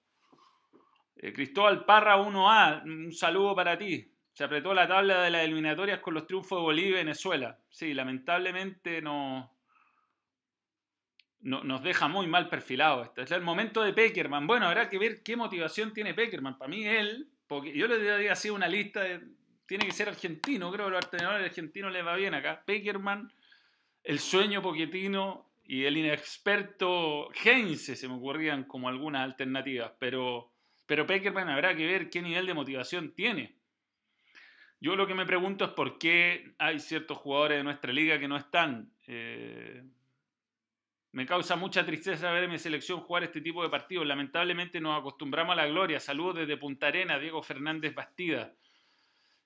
Eh, 1.16 1.32
Cristóbal 1.32 1.86
Parra 1.86 2.18
1A, 2.18 2.84
un 2.84 3.12
saludo 3.12 3.56
para 3.56 3.78
ti. 3.78 4.12
Se 4.34 4.44
apretó 4.44 4.74
la 4.74 4.88
tabla 4.88 5.22
de 5.22 5.30
las 5.30 5.44
eliminatorias 5.44 6.00
con 6.00 6.14
los 6.14 6.28
triunfos 6.28 6.60
de 6.60 6.64
Bolivia 6.64 6.90
y 6.90 6.94
Venezuela. 6.94 7.60
Sí, 7.70 7.94
lamentablemente 7.94 9.02
no, 9.02 9.56
nos 11.40 11.84
deja 11.84 12.08
muy 12.08 12.28
mal 12.28 12.50
perfilado. 12.50 13.04
Este 13.04 13.22
es 13.22 13.32
el 13.32 13.42
momento 13.42 13.82
de 13.82 13.94
Peckerman. 13.94 14.48
Bueno, 14.48 14.66
habrá 14.66 14.90
que 14.90 14.98
ver 14.98 15.24
qué 15.24 15.38
motivación 15.38 15.94
tiene 15.94 16.14
Peckerman. 16.14 16.58
Para 16.58 16.70
mí 16.70 16.86
él, 16.86 17.30
porque 17.48 17.78
yo 17.78 17.88
le 17.88 18.12
había 18.12 18.34
así 18.34 18.50
una 18.50 18.68
lista 18.68 19.02
de 19.02 19.22
tiene 19.66 19.86
que 19.86 19.92
ser 19.92 20.10
argentino, 20.10 20.72
creo 20.72 20.86
que 20.86 20.92
los 20.92 21.06
entrenadores 21.06 21.50
argentinos 21.50 21.92
les 21.92 22.06
va 22.06 22.16
bien 22.16 22.34
acá. 22.34 22.64
Peckerman, 22.66 23.32
el 24.04 24.20
sueño 24.20 24.62
Poquetino 24.62 25.50
y 25.64 25.86
el 25.86 25.98
inexperto 25.98 27.30
Heinze 27.44 27.96
se 27.96 28.08
me 28.08 28.16
ocurrían 28.16 28.66
como 28.66 28.88
algunas 28.88 29.24
alternativas, 29.24 29.94
pero, 30.00 30.52
pero 30.86 31.08
Peckerman 31.08 31.50
habrá 31.50 31.76
que 31.76 31.86
ver 31.86 32.10
qué 32.10 32.22
nivel 32.22 32.46
de 32.46 32.54
motivación 32.54 33.14
tiene. 33.14 33.56
Yo 34.80 34.96
lo 34.96 35.08
que 35.08 35.16
me 35.16 35.26
pregunto 35.26 35.66
es 35.66 35.72
por 35.72 35.98
qué 35.98 36.54
hay 36.60 36.80
ciertos 36.80 37.18
jugadores 37.18 37.58
de 37.58 37.64
nuestra 37.64 37.92
liga 37.92 38.20
que 38.20 38.28
no 38.28 38.38
están. 38.38 38.92
Eh, 39.08 39.84
me 41.12 41.26
causa 41.26 41.56
mucha 41.56 41.86
tristeza 41.86 42.32
ver 42.32 42.44
a 42.44 42.48
mi 42.48 42.60
selección 42.60 43.00
jugar 43.00 43.24
este 43.24 43.42
tipo 43.42 43.64
de 43.64 43.70
partidos. 43.70 44.06
Lamentablemente 44.06 44.82
nos 44.82 45.00
acostumbramos 45.00 45.54
a 45.54 45.56
la 45.56 45.66
gloria. 45.66 46.00
Saludos 46.00 46.36
desde 46.36 46.58
Punta 46.58 46.88
Arena, 46.88 47.18
Diego 47.18 47.42
Fernández 47.42 47.96
Bastida. 47.96 48.54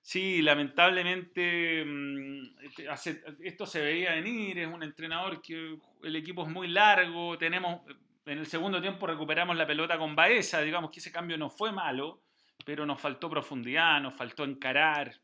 Sí, 0.02 0.40
lamentablemente 0.40 1.84
mm, 1.84 2.40
este, 2.78 3.22
esto 3.42 3.66
se 3.66 3.80
veía 3.82 4.14
venir, 4.14 4.58
es 4.58 4.66
un 4.66 4.82
entrenador 4.82 5.42
que 5.42 5.76
el 6.02 6.16
equipo 6.16 6.42
es 6.46 6.48
muy 6.48 6.68
largo, 6.68 7.36
tenemos, 7.36 7.82
en 8.24 8.38
el 8.38 8.46
segundo 8.46 8.80
tiempo 8.80 9.06
recuperamos 9.06 9.56
la 9.56 9.66
pelota 9.66 9.98
con 9.98 10.16
Baeza, 10.16 10.62
digamos 10.62 10.90
que 10.90 11.00
ese 11.00 11.12
cambio 11.12 11.36
no 11.36 11.50
fue 11.50 11.70
malo, 11.70 12.22
pero 12.64 12.86
nos 12.86 13.00
faltó 13.00 13.28
profundidad, 13.28 14.00
nos 14.00 14.14
faltó 14.14 14.44
encarar. 14.44 15.14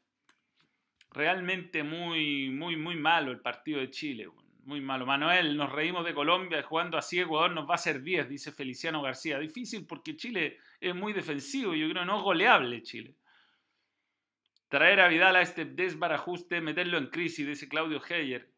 Realmente 1.11 1.83
muy, 1.83 2.51
muy, 2.51 2.77
muy 2.77 2.97
malo 2.97 3.31
el 3.31 3.41
partido 3.41 3.81
de 3.81 3.91
Chile, 3.91 4.29
muy 4.65 4.81
malo. 4.81 5.07
Manuel, 5.07 5.57
nos 5.57 5.73
reímos 5.73 6.05
de 6.05 6.13
Colombia, 6.13 6.63
jugando 6.63 6.99
así 6.99 7.19
Ecuador 7.19 7.53
nos 7.53 7.67
va 7.67 7.73
a 7.73 7.77
hacer 7.77 8.03
10, 8.03 8.29
dice 8.29 8.53
Feliciano 8.53 9.01
García. 9.01 9.39
Difícil 9.39 9.87
porque 9.87 10.17
Chile 10.17 10.59
es 10.81 10.95
muy 10.95 11.15
defensivo, 11.15 11.75
yo 11.75 11.89
creo 11.89 12.05
no 12.05 12.19
es 12.19 12.23
goleable 12.23 12.83
Chile. 12.83 13.15
Traer 14.69 15.01
a 15.01 15.09
Vidal 15.09 15.37
a 15.37 15.43
este 15.43 15.65
desbarajuste, 15.65 16.61
meterlo 16.61 16.99
en 16.99 17.07
crisis, 17.07 17.47
dice 17.47 17.69
Claudio 17.69 18.03
Heyer. 18.09 18.53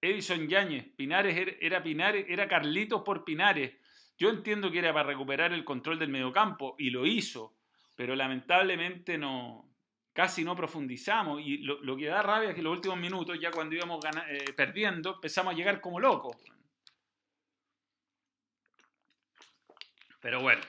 Edison 0.00 0.48
Yáñez, 0.48 0.86
Pinares 0.96 1.56
era 1.60 1.82
Pinares, 1.82 2.26
era 2.28 2.48
Carlitos 2.48 3.02
por 3.02 3.24
Pinares. 3.24 3.74
Yo 4.18 4.28
entiendo 4.30 4.70
que 4.70 4.80
era 4.80 4.92
para 4.92 5.08
recuperar 5.08 5.52
el 5.52 5.64
control 5.64 5.98
del 5.98 6.10
mediocampo 6.10 6.74
y 6.78 6.90
lo 6.90 7.06
hizo, 7.06 7.56
pero 7.94 8.14
lamentablemente 8.14 9.16
no, 9.16 9.74
casi 10.12 10.44
no 10.44 10.54
profundizamos 10.54 11.40
y 11.42 11.58
lo, 11.58 11.96
que 11.96 12.06
da 12.06 12.22
rabia 12.22 12.50
es 12.50 12.54
que 12.54 12.62
los 12.62 12.72
últimos 12.72 12.98
minutos, 12.98 13.38
ya 13.40 13.50
cuando 13.50 13.74
íbamos 13.74 14.04
eh, 14.28 14.52
perdiendo, 14.56 15.14
empezamos 15.14 15.52
a 15.52 15.56
llegar 15.56 15.80
como 15.80 15.98
locos. 15.98 16.36
Pero 20.20 20.40
bueno, 20.40 20.62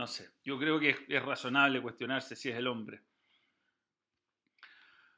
No 0.00 0.06
sé, 0.06 0.30
yo 0.42 0.58
creo 0.58 0.80
que 0.80 0.96
es, 1.06 1.22
razonable 1.22 1.82
cuestionarse 1.82 2.34
si 2.34 2.48
es 2.48 2.56
el 2.56 2.68
hombre. 2.68 3.02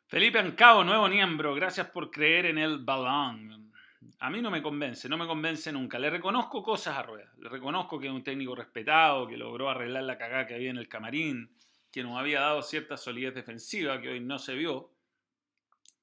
Felipe 0.08 0.40
Ancao, 0.40 0.82
nuevo 0.82 1.08
miembro, 1.08 1.54
gracias 1.54 1.88
por 1.90 2.10
creer 2.10 2.46
en 2.46 2.58
el 2.58 2.78
balón. 2.78 3.72
A 4.18 4.28
mí 4.28 4.42
no 4.42 4.50
me 4.50 4.60
convence, 4.60 5.08
no 5.08 5.16
me 5.16 5.28
convence 5.28 5.70
nunca. 5.70 6.00
Le 6.00 6.10
reconozco 6.10 6.64
cosas 6.64 6.96
a 6.96 7.04
Rueda. 7.04 7.32
Le 7.38 7.48
reconozco 7.48 7.96
que 7.96 8.08
es 8.08 8.12
un 8.12 8.24
técnico 8.24 8.56
respetado, 8.56 9.28
que 9.28 9.36
logró 9.36 9.70
arreglar 9.70 10.02
la 10.02 10.18
cagada 10.18 10.48
que 10.48 10.56
había 10.56 10.70
en 10.70 10.78
el 10.78 10.88
camarín, 10.88 11.56
que 11.92 12.02
nos 12.02 12.18
había 12.18 12.40
dado 12.40 12.60
cierta 12.60 12.96
solidez 12.96 13.36
defensiva 13.36 14.00
que 14.00 14.08
hoy 14.08 14.18
no 14.18 14.40
se 14.40 14.56
vio. 14.56 14.90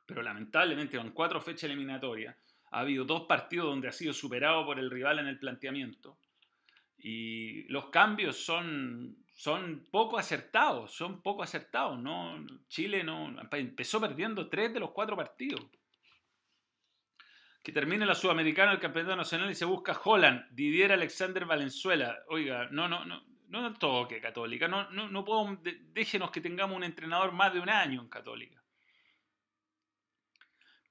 Pero 0.06 0.22
lamentablemente 0.22 0.96
con 0.96 1.12
cuatro 1.12 1.42
fechas 1.42 1.66
eliminatorias 1.66 2.34
ha 2.72 2.80
habido 2.80 3.04
dos 3.04 3.24
partidos 3.24 3.66
donde 3.66 3.90
ha 3.90 3.92
sido 3.92 4.14
superado 4.14 4.66
por 4.66 4.80
el 4.80 4.90
rival 4.90 5.20
en 5.20 5.28
el 5.28 5.38
planteamiento. 5.38 6.18
Y 7.02 7.64
los 7.70 7.90
cambios 7.90 8.38
son, 8.38 9.18
son 9.34 9.88
poco 9.92 10.18
acertados, 10.18 10.92
son 10.94 11.22
poco 11.22 11.44
acertados. 11.44 12.00
¿no? 12.00 12.46
Chile 12.68 13.04
no, 13.04 13.34
empezó 13.52 14.02
perdiendo 14.02 14.50
tres 14.50 14.74
de 14.74 14.80
los 14.80 14.92
cuatro 14.92 15.16
partidos. 15.16 15.66
Que 17.64 17.72
termine 17.72 18.06
la 18.06 18.16
Sudamericana, 18.16 18.72
el 18.72 18.80
Campeonato 18.80 19.16
Nacional 19.16 19.52
y 19.52 19.56
se 19.56 19.66
busca 19.66 20.00
Holland, 20.04 20.48
Didier 20.52 20.92
Alexander 20.92 21.46
Valenzuela. 21.46 22.20
Oiga, 22.30 22.68
no, 22.72 22.88
no, 22.88 23.06
no, 23.06 23.22
no 23.50 23.74
toque 23.74 24.22
Católica. 24.22 24.68
No, 24.68 24.90
no, 24.92 25.10
no 25.10 25.26
puedo, 25.26 25.60
déjenos 25.94 26.32
que 26.32 26.42
tengamos 26.42 26.78
un 26.78 26.84
entrenador 26.84 27.32
más 27.32 27.54
de 27.54 27.60
un 27.60 27.70
año 27.70 28.02
en 28.02 28.08
Católica. 28.08 28.59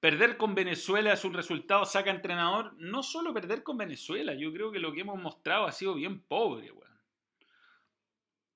Perder 0.01 0.37
con 0.37 0.55
Venezuela 0.55 1.13
es 1.13 1.25
un 1.25 1.35
resultado 1.35 1.85
saca 1.85 2.11
entrenador. 2.11 2.75
No 2.79 3.03
solo 3.03 3.35
perder 3.35 3.63
con 3.63 3.77
Venezuela, 3.77 4.35
yo 4.35 4.53
creo 4.53 4.71
que 4.71 4.79
lo 4.79 4.93
que 4.93 5.01
hemos 5.01 5.21
mostrado 5.21 5.67
ha 5.67 5.73
sido 5.73 5.95
bien 5.95 6.21
pobre, 6.21 6.73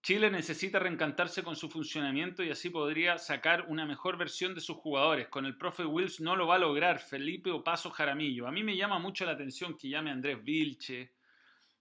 Chile 0.03 0.33
necesita 0.33 0.81
reencantarse 0.81 1.45
con 1.45 1.55
su 1.55 1.71
funcionamiento 1.71 2.43
y 2.43 2.51
así 2.51 2.71
podría 2.71 3.19
sacar 3.19 3.67
una 3.69 3.87
mejor 3.87 4.17
versión 4.17 4.53
de 4.53 4.61
sus 4.61 4.77
jugadores. 4.79 5.29
Con 5.29 5.47
el 5.47 5.57
profe 5.57 5.85
Wills 5.85 6.21
no 6.21 6.35
lo 6.35 6.49
va 6.49 6.57
a 6.57 6.59
lograr 6.59 6.99
Felipe 6.99 7.53
o 7.53 7.63
Paso 7.63 7.89
Jaramillo. 7.89 8.49
A 8.49 8.51
mí 8.51 8.65
me 8.65 8.77
llama 8.77 8.99
mucho 8.99 9.25
la 9.25 9.31
atención 9.31 9.79
que 9.79 9.89
llame 9.89 10.11
a 10.11 10.15
Andrés 10.15 10.43
Vilche, 10.43 11.13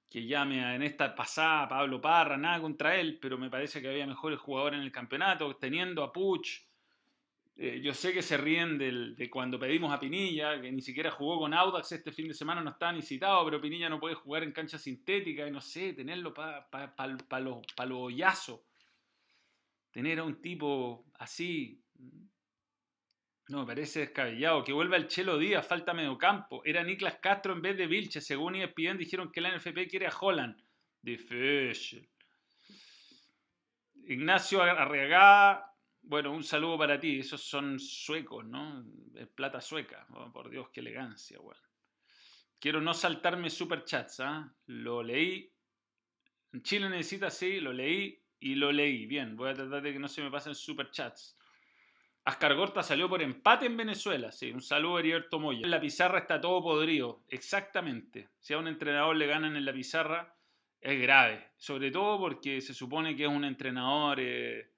que 0.07 0.27
llame 0.27 0.63
a, 0.63 0.75
en 0.75 0.83
esta 0.83 1.15
pasada 1.15 1.67
Pablo 1.67 1.99
Parra, 1.99 2.37
nada 2.37 2.61
contra 2.61 2.95
él, 2.95 3.17
pero 3.19 3.39
me 3.39 3.49
parece 3.49 3.81
que 3.81 3.89
había 3.89 4.05
mejores 4.05 4.37
jugadores 4.37 4.77
en 4.77 4.83
el 4.83 4.91
campeonato, 4.91 5.55
teniendo 5.55 6.03
a 6.03 6.13
Puch, 6.13 6.61
eh, 7.63 7.79
yo 7.79 7.93
sé 7.93 8.11
que 8.11 8.23
se 8.23 8.37
ríen 8.37 8.79
de 8.79 9.29
cuando 9.29 9.59
pedimos 9.59 9.93
a 9.93 9.99
Pinilla, 9.99 10.59
que 10.59 10.71
ni 10.71 10.81
siquiera 10.81 11.11
jugó 11.11 11.41
con 11.41 11.53
Audax 11.53 11.91
este 11.91 12.11
fin 12.11 12.27
de 12.27 12.33
semana, 12.33 12.59
no 12.59 12.71
estaba 12.71 12.91
ni 12.91 13.03
citado, 13.03 13.45
pero 13.45 13.61
Pinilla 13.61 13.87
no 13.87 13.99
puede 13.99 14.15
jugar 14.15 14.41
en 14.41 14.51
cancha 14.51 14.79
sintética 14.79 15.45
y 15.45 15.51
no 15.51 15.61
sé, 15.61 15.93
tenerlo 15.93 16.33
para 16.33 16.67
pa, 16.71 16.95
pa, 16.95 17.39
los 17.39 17.61
hoyazos. 17.77 18.61
Tener 19.91 20.17
a 20.17 20.23
un 20.23 20.41
tipo 20.41 21.05
así. 21.19 21.83
No, 23.49 23.59
me 23.59 23.67
parece 23.67 23.99
descabellado. 23.99 24.63
Que 24.63 24.73
vuelva 24.73 24.97
el 24.97 25.07
Chelo 25.07 25.37
Díaz, 25.37 25.67
falta 25.67 25.93
medio 25.93 26.17
campo. 26.17 26.63
Era 26.65 26.83
Niklas 26.83 27.19
Castro 27.21 27.53
en 27.53 27.61
vez 27.61 27.77
de 27.77 27.85
Vilche. 27.85 28.21
Según 28.21 28.55
ESPN 28.55 28.97
dijeron 28.97 29.31
que 29.31 29.39
la 29.39 29.55
NFP 29.55 29.87
quiere 29.87 30.07
a 30.07 30.17
Holland. 30.19 30.59
Difícil. 30.99 32.09
Ignacio 34.07 34.63
Arriagada 34.63 35.70
bueno, 36.03 36.31
un 36.31 36.43
saludo 36.43 36.77
para 36.77 36.99
ti. 36.99 37.19
Esos 37.19 37.41
son 37.41 37.79
suecos, 37.79 38.45
¿no? 38.45 38.85
Plata 39.35 39.61
sueca. 39.61 40.05
Oh, 40.13 40.31
por 40.31 40.49
Dios, 40.49 40.69
qué 40.71 40.81
elegancia, 40.81 41.39
bueno. 41.39 41.61
Quiero 42.59 42.81
no 42.81 42.93
saltarme 42.93 43.49
superchats, 43.49 44.19
¿ah? 44.19 44.53
Lo 44.67 45.01
leí. 45.01 45.51
Chile 46.61 46.89
necesita, 46.89 47.29
sí, 47.29 47.59
lo 47.59 47.73
leí 47.73 48.21
y 48.39 48.55
lo 48.55 48.71
leí. 48.71 49.05
Bien, 49.05 49.35
voy 49.35 49.49
a 49.49 49.53
tratar 49.53 49.81
de 49.81 49.93
que 49.93 49.99
no 49.99 50.07
se 50.07 50.21
me 50.21 50.29
pasen 50.29 50.53
superchats. 50.53 51.37
Ascar 52.23 52.53
Gorta 52.55 52.83
salió 52.83 53.09
por 53.09 53.21
empate 53.21 53.65
en 53.65 53.77
Venezuela, 53.77 54.31
sí. 54.31 54.51
Un 54.51 54.61
saludo 54.61 54.97
a 54.97 54.99
Heriberto 54.99 55.39
Moya. 55.39 55.61
En 55.63 55.71
la 55.71 55.81
pizarra 55.81 56.19
está 56.19 56.39
todo 56.39 56.61
podrido, 56.61 57.23
exactamente. 57.29 58.29
Si 58.39 58.53
a 58.53 58.59
un 58.59 58.67
entrenador 58.67 59.15
le 59.15 59.25
ganan 59.25 59.55
en 59.55 59.65
la 59.65 59.73
pizarra, 59.73 60.35
es 60.79 61.01
grave. 61.01 61.51
Sobre 61.57 61.89
todo 61.89 62.19
porque 62.19 62.61
se 62.61 62.73
supone 62.73 63.15
que 63.15 63.23
es 63.23 63.29
un 63.29 63.45
entrenador... 63.45 64.19
Eh, 64.19 64.70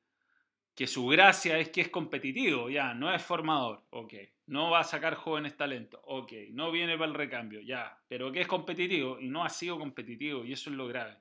que 0.76 0.88
su 0.88 1.06
gracia 1.08 1.60
es 1.60 1.70
que 1.70 1.82
es 1.82 1.90
competitivo, 1.90 2.70
ya, 2.70 2.94
no 2.94 3.14
es 3.14 3.22
formador, 3.22 3.86
ok, 3.92 4.14
no 4.48 4.72
va 4.72 4.80
a 4.80 4.84
sacar 4.84 5.16
jóvenes 5.16 5.56
talentos, 5.56 6.02
ok, 6.04 6.32
no 6.52 6.72
viene 6.72 6.98
para 6.98 7.12
el 7.12 7.16
recambio, 7.16 7.62
ya, 7.62 8.02
pero 8.08 8.32
que 8.32 8.42
es 8.42 8.48
competitivo 8.48 9.20
y 9.20 9.30
no 9.30 9.44
ha 9.44 9.50
sido 9.50 9.78
competitivo 9.78 10.44
y 10.44 10.54
eso 10.54 10.70
es 10.70 10.76
lo 10.76 10.88
grave, 10.88 11.18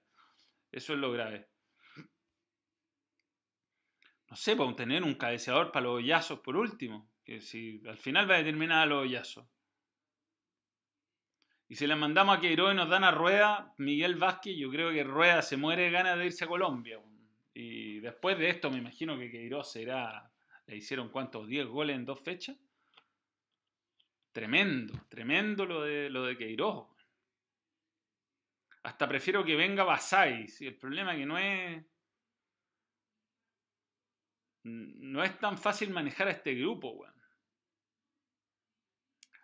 eso 0.71 0.94
es 0.94 0.99
lo 0.99 1.12
grave. 1.12 1.49
No 4.30 4.37
sé, 4.37 4.56
podemos 4.56 4.76
tener 4.76 5.02
un 5.02 5.14
cabeceador 5.14 5.71
para 5.71 5.85
los 5.85 5.97
hoyazos 5.97 6.40
por 6.40 6.56
último, 6.56 7.11
que 7.23 7.42
si 7.42 7.82
al 7.87 7.99
final 7.99 8.30
va 8.30 8.37
a 8.37 8.38
determinar 8.38 8.85
a 8.85 8.87
los 8.87 9.02
hoyazos. 9.02 9.47
Y 11.68 11.76
si 11.76 11.87
le 11.87 11.97
mandamos 11.97 12.37
a 12.37 12.40
Queiroz 12.40 12.73
y 12.73 12.76
nos 12.76 12.88
dan 12.88 13.04
a 13.04 13.11
Rueda, 13.11 13.75
Miguel 13.76 14.16
Vázquez, 14.16 14.56
yo 14.56 14.71
creo 14.71 14.90
que 14.90 15.04
Rueda 15.04 15.42
se 15.42 15.59
muere 15.59 15.85
de 15.85 15.90
ganas 15.90 16.18
de 16.18 16.26
irse 16.26 16.44
a 16.44 16.49
Colombia. 16.49 16.99
Y 17.54 18.00
después 18.00 18.38
de 18.38 18.49
esto 18.49 18.71
me 18.71 18.78
imagino 18.78 19.18
que 19.18 19.30
Queiroz 19.30 19.73
será, 19.73 20.30
le 20.66 20.76
hicieron 20.76 21.11
cuántos, 21.11 21.47
10 21.47 21.66
goles 21.66 21.97
en 21.97 22.04
dos 22.04 22.21
fechas. 22.21 22.56
Tremendo, 24.32 24.94
tremendo 25.09 25.66
lo 25.66 25.82
de, 25.82 26.09
lo 26.09 26.25
de 26.25 26.38
Queiroz. 26.38 26.88
Hasta 28.85 29.09
prefiero 29.09 29.44
que 29.44 29.54
venga 29.54 29.85
Basay. 29.85 30.49
Si 30.49 30.66
el 30.66 30.76
problema 30.76 31.12
es 31.12 31.18
que 31.18 31.26
no 31.26 31.38
es. 31.38 31.85
No 34.64 35.25
es 35.25 35.38
tan 35.38 35.59
fácil 35.59 35.90
manejar 35.90 36.28
a 36.28 36.32
este 36.32 36.54
grupo, 36.54 36.90
weón. 36.92 37.12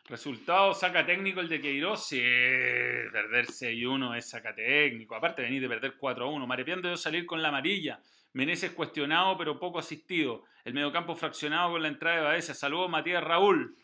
Resultado 0.09 0.73
saca 0.73 1.05
técnico 1.05 1.41
el 1.41 1.51
de 1.51 1.61
Queiroz. 1.61 2.07
Sí, 2.07 2.17
perder 2.17 3.47
6-1 3.47 4.17
es 4.17 4.31
saca 4.31 4.55
técnico. 4.55 5.15
Aparte 5.15 5.43
venir 5.43 5.61
de 5.61 5.69
perder 5.69 5.99
4-1. 5.99 6.47
Marepiando 6.47 6.89
de 6.89 6.97
salir 6.97 7.27
con 7.27 7.43
la 7.43 7.49
amarilla. 7.49 8.01
Meneses 8.33 8.71
cuestionado 8.71 9.37
pero 9.37 9.59
poco 9.59 9.79
asistido. 9.79 10.45
El 10.65 10.73
mediocampo 10.73 11.15
fraccionado 11.15 11.73
con 11.73 11.83
la 11.83 11.89
entrada 11.89 12.17
de 12.17 12.23
Baeza. 12.23 12.55
Saludos 12.55 12.89
Matías 12.89 13.23
Raúl. 13.23 13.77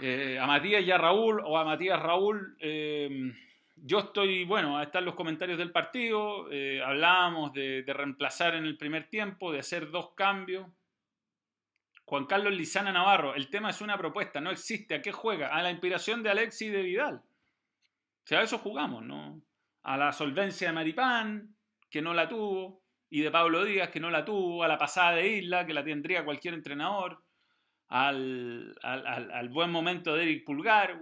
Eh, 0.00 0.38
a 0.40 0.46
Matías 0.46 0.82
y 0.82 0.90
a 0.90 0.96
Raúl, 0.96 1.42
o 1.44 1.58
a 1.58 1.64
Matías 1.64 2.00
Raúl, 2.00 2.56
eh, 2.58 3.30
yo 3.76 3.98
estoy, 3.98 4.44
bueno, 4.44 4.80
están 4.80 5.04
los 5.04 5.14
comentarios 5.14 5.58
del 5.58 5.70
partido. 5.70 6.50
Eh, 6.50 6.80
hablábamos 6.82 7.52
de 7.52 7.84
reemplazar 7.86 8.54
en 8.54 8.64
el 8.64 8.78
primer 8.78 9.10
tiempo, 9.10 9.52
de 9.52 9.58
hacer 9.58 9.90
dos 9.90 10.12
cambios. 10.14 10.66
Juan 12.12 12.26
Carlos 12.26 12.52
Lizana 12.52 12.92
Navarro, 12.92 13.34
el 13.34 13.48
tema 13.48 13.70
es 13.70 13.80
una 13.80 13.96
propuesta, 13.96 14.38
no 14.38 14.50
existe. 14.50 14.94
¿A 14.94 15.00
qué 15.00 15.12
juega? 15.12 15.46
A 15.46 15.62
la 15.62 15.70
inspiración 15.70 16.22
de 16.22 16.28
Alexis 16.28 16.68
y 16.68 16.70
de 16.70 16.82
Vidal. 16.82 17.14
O 17.14 18.26
sea, 18.26 18.40
a 18.40 18.42
eso 18.42 18.58
jugamos, 18.58 19.02
¿no? 19.02 19.40
A 19.82 19.96
la 19.96 20.12
solvencia 20.12 20.68
de 20.68 20.74
Maripán, 20.74 21.56
que 21.88 22.02
no 22.02 22.12
la 22.12 22.28
tuvo, 22.28 22.82
y 23.08 23.22
de 23.22 23.30
Pablo 23.30 23.64
Díaz, 23.64 23.88
que 23.88 23.98
no 23.98 24.10
la 24.10 24.26
tuvo, 24.26 24.62
a 24.62 24.68
la 24.68 24.76
pasada 24.76 25.12
de 25.12 25.26
Isla, 25.38 25.64
que 25.64 25.72
la 25.72 25.82
tendría 25.82 26.22
cualquier 26.22 26.52
entrenador, 26.52 27.24
al, 27.88 29.48
buen 29.50 29.70
momento 29.70 30.14
de 30.14 30.24
Eric 30.24 30.44
Pulgar, 30.44 31.00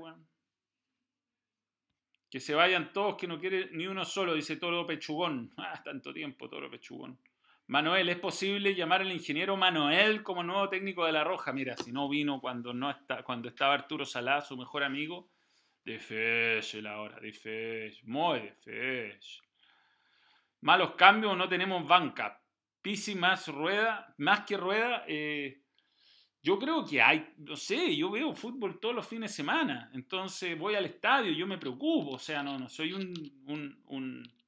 Que 2.31 2.39
se 2.39 2.55
vayan 2.55 2.93
todos, 2.93 3.17
que 3.17 3.27
no 3.27 3.41
quiere 3.41 3.71
ni 3.73 3.89
uno 3.89 4.05
solo, 4.05 4.35
dice 4.35 4.59
Toro 4.59 4.87
Pechugón. 4.87 5.53
Ah, 5.59 5.83
tanto 5.83 6.13
tiempo, 6.13 6.49
Toro 6.49 6.71
Pechugón. 6.71 7.19
Manuel, 7.71 8.09
¿es 8.09 8.19
posible 8.19 8.75
llamar 8.75 9.03
al 9.03 9.13
ingeniero 9.13 9.57
Manuel 9.57 10.25
como 10.25 10.43
nuevo 10.43 10.69
técnico 10.69 11.07
de 11.07 11.13
La 11.13 11.23
Roja? 11.23 11.53
Mira, 11.53 11.77
si 11.77 11.93
no 11.93 12.09
vino 12.09 12.41
cuando, 12.41 12.75
no 12.75 12.91
está, 12.91 13.23
cuando 13.23 13.49
estaba 13.49 13.75
Arturo 13.75 14.05
Salá, 14.05 14.41
su 14.41 14.57
mejor 14.57 14.83
amigo, 14.83 15.31
difícil 15.85 16.85
ahora, 16.89 17.21
difícil, 17.21 18.01
muy 18.07 18.41
difícil. 18.41 19.45
Malos 20.63 20.97
cambios, 20.97 21.37
no 21.37 21.49
tenemos 21.49 21.87
banca. 21.87 22.43
Pisi 22.83 23.15
más 23.15 23.47
rueda, 23.47 24.17
más 24.19 24.41
que 24.41 24.57
rueda, 24.57 25.05
eh, 25.07 25.63
yo 26.43 26.59
creo 26.59 26.85
que 26.85 27.01
hay, 27.01 27.35
no 27.37 27.55
sé, 27.55 27.95
yo 27.95 28.11
veo 28.11 28.35
fútbol 28.35 28.81
todos 28.81 28.97
los 28.97 29.07
fines 29.07 29.31
de 29.31 29.37
semana, 29.37 29.93
entonces 29.95 30.59
voy 30.59 30.75
al 30.75 30.87
estadio, 30.87 31.31
yo 31.31 31.47
me 31.47 31.59
preocupo, 31.59 32.17
o 32.17 32.19
sea, 32.19 32.43
no, 32.43 32.59
no 32.59 32.69
soy 32.69 32.95
un 32.95 33.13
un 33.87 34.40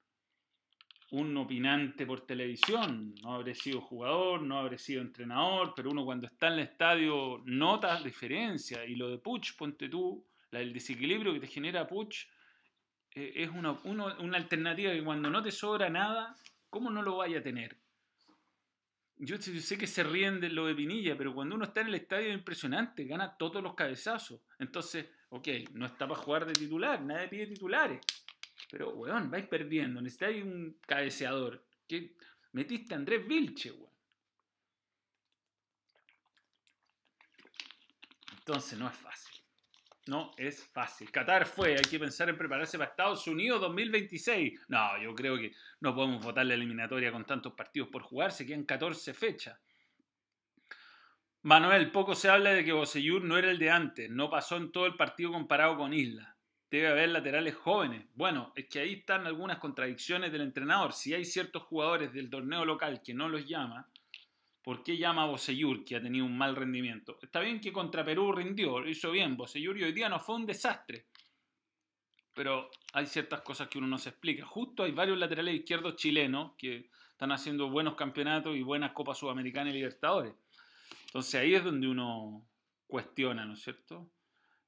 opinante 1.13 2.07
por 2.07 2.23
televisión, 2.23 3.15
no 3.23 3.35
habré 3.35 3.55
sido 3.55 3.83
jugador, 3.83 4.43
no 4.43 4.59
habré 4.59 4.79
sido 4.79 5.03
entrenador, 5.03 5.75
pero 5.77 5.91
uno 5.91 6.05
cuando 6.05 6.27
está 6.27 6.47
en 6.47 6.55
el 6.55 6.61
estadio 6.61 7.43
nota 7.45 8.01
diferencia. 8.01 8.85
Y 8.87 8.95
lo 8.95 9.11
de 9.11 9.19
Puch, 9.19 9.55
ponte 9.57 9.91
tú, 9.91 10.25
el 10.51 10.73
desequilibrio 10.73 11.35
que 11.35 11.41
te 11.41 11.47
genera 11.47 11.87
Puch, 11.87 12.27
eh, 13.15 13.33
es 13.37 13.51
una, 13.51 13.73
una, 13.85 14.37
alternativa 14.39 14.93
que 14.93 15.05
cuando 15.05 15.29
no 15.29 15.43
te 15.43 15.51
sobra 15.51 15.91
nada, 15.91 16.35
¿cómo 16.71 16.91
no 16.91 17.03
lo 17.03 17.19
vaya 17.19 17.41
a 17.41 17.43
tener? 17.43 17.77
Yo 19.17 19.37
sé 19.37 19.77
que 19.77 19.87
se 19.87 20.03
ríen 20.03 20.41
de 20.41 20.49
lo 20.49 20.67
de 20.67 20.75
Pinilla, 20.75 21.17
pero 21.17 21.35
cuando 21.35 21.55
uno 21.55 21.67
está 21.67 21.83
en 21.83 21.89
el 21.89 21.97
estadio 21.97 22.29
es 22.29 22.35
impresionante, 22.35 23.05
gana 23.05 23.37
todos 23.37 23.63
los 23.63 23.75
cabezazos. 23.75 24.41
Entonces, 24.59 25.07
ok, 25.29 25.49
no 25.75 25.85
está 25.85 26.09
para 26.09 26.21
jugar 26.21 26.47
de 26.47 26.55
titular, 26.55 27.03
nadie 27.03 27.29
pide 27.29 27.47
titulares. 27.49 28.01
Pero, 28.73 28.95
weón, 28.95 29.31
vais 29.31 29.47
perdiendo, 29.47 30.01
necesitáis 30.01 30.43
un 30.43 30.79
cabeceador. 30.87 31.63
¿Qué? 31.87 32.17
Metiste 32.53 32.95
a 32.95 32.97
Andrés 32.97 33.29
Vilche, 33.29 33.71
weón. 33.71 33.93
Entonces 38.39 38.79
no 38.79 38.89
es 38.89 38.95
fácil. 38.95 39.43
No 40.07 40.33
es 40.39 40.65
fácil. 40.73 41.13
Qatar 41.13 41.45
fue, 41.45 41.77
hay 41.77 41.83
que 41.83 41.99
pensar 41.99 42.31
en 42.31 42.39
prepararse 42.39 42.79
para 42.79 42.91
Estados 42.91 43.27
Unidos 43.27 43.61
2026. 43.61 44.61
No, 44.69 45.01
yo 45.03 45.15
creo 45.15 45.37
que 45.37 45.53
no 45.81 45.95
podemos 45.95 46.25
votar 46.25 46.47
la 46.47 46.55
eliminatoria 46.55 47.13
con 47.13 47.27
tantos 47.27 47.53
partidos 47.53 47.91
por 47.91 48.03
jugar, 48.03 48.33
se 48.33 48.47
quedan 48.47 48.65
14 48.65 49.13
fechas. 49.13 49.61
Manuel, 51.43 51.93
poco 51.93 52.15
se 52.15 52.31
habla 52.31 52.55
de 52.55 52.65
que 52.65 52.73
Boseyur 52.73 53.23
no 53.23 53.37
era 53.37 53.51
el 53.51 53.59
de 53.59 53.69
antes, 53.69 54.09
no 54.11 54.31
pasó 54.31 54.57
en 54.57 54.73
todo 54.73 54.87
el 54.87 54.97
partido 54.97 55.31
comparado 55.31 55.77
con 55.77 55.93
Isla. 55.93 56.39
Debe 56.73 56.89
haber 56.89 57.11
laterales 57.11 57.55
jóvenes. 57.55 58.07
Bueno, 58.15 58.53
es 58.57 58.67
que 58.67 58.81
ahí 58.81 58.95
están 58.95 59.27
algunas 59.27 59.59
contradicciones 59.59 60.33
del 60.33 60.41
entrenador. 60.41 60.95
Si 60.95 61.13
hay 61.13 61.25
ciertos 61.25 61.63
jugadores 61.65 62.13
del 62.13 62.31
torneo 62.31 62.65
local 62.65 63.03
que 63.05 63.15
no 63.15 63.29
los 63.29 63.47
llama, 63.47 63.89
¿Por 64.63 64.85
qué 64.85 64.97
llama 64.97 65.25
a 65.25 65.27
Boseyur, 65.27 65.85
que 65.85 65.97
ha 65.97 66.01
tenido 66.01 66.25
un 66.25 66.39
mal 66.39 66.55
rendimiento? 66.55 67.19
Está 67.21 67.41
bien 67.41 67.61
que 67.61 67.73
contra 67.73 68.05
Perú 68.05 68.33
rindió, 68.33 68.79
lo 68.79 68.89
hizo 68.89 69.11
bien 69.11 69.37
Boseyur 69.37 69.77
y 69.77 69.83
hoy 69.83 69.93
día 69.93 70.09
no 70.09 70.21
fue 70.21 70.37
un 70.37 70.47
desastre. 70.47 71.09
Pero 72.33 72.71
hay 72.93 73.07
ciertas 73.07 73.41
cosas 73.41 73.67
que 73.69 73.79
uno 73.79 73.89
no 73.89 73.99
se 73.99 74.11
explica. 74.11 74.47
Justo 74.47 74.85
hay 74.85 74.93
varios 74.93 75.19
laterales 75.19 75.57
izquierdos 75.57 75.97
chilenos 75.97 76.53
que 76.57 76.91
están 77.11 77.33
haciendo 77.33 77.71
buenos 77.71 77.97
campeonatos 77.97 78.57
y 78.57 78.63
buenas 78.63 78.93
Copas 78.93 79.19
Sudamericanas 79.19 79.75
y 79.75 79.79
Libertadores. 79.79 80.33
Entonces 81.07 81.35
ahí 81.35 81.55
es 81.55 81.65
donde 81.65 81.89
uno 81.89 82.47
cuestiona, 82.87 83.45
¿no 83.45 83.55
es 83.55 83.63
cierto? 83.63 84.09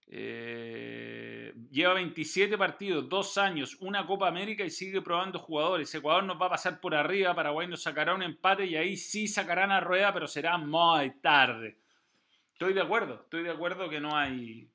Eh, 0.06 1.52
lleva 1.70 1.94
27 1.94 2.56
partidos, 2.58 3.08
dos 3.08 3.38
años, 3.38 3.76
una 3.80 4.06
Copa 4.06 4.28
América 4.28 4.64
y 4.64 4.70
sigue 4.70 5.02
probando 5.02 5.38
jugadores. 5.38 5.94
Ecuador 5.94 6.24
nos 6.24 6.40
va 6.40 6.46
a 6.46 6.50
pasar 6.50 6.80
por 6.80 6.94
arriba, 6.94 7.34
Paraguay 7.34 7.66
nos 7.66 7.82
sacará 7.82 8.14
un 8.14 8.22
empate 8.22 8.66
y 8.66 8.76
ahí 8.76 8.96
sí 8.96 9.26
sacarán 9.26 9.72
a 9.72 9.80
rueda, 9.80 10.12
pero 10.12 10.26
será 10.26 10.58
muy 10.58 11.10
tarde. 11.20 11.78
Estoy 12.52 12.74
de 12.74 12.82
acuerdo, 12.82 13.22
estoy 13.24 13.42
de 13.42 13.50
acuerdo 13.50 13.88
que 13.88 14.00
no 14.00 14.16
hay 14.16 14.70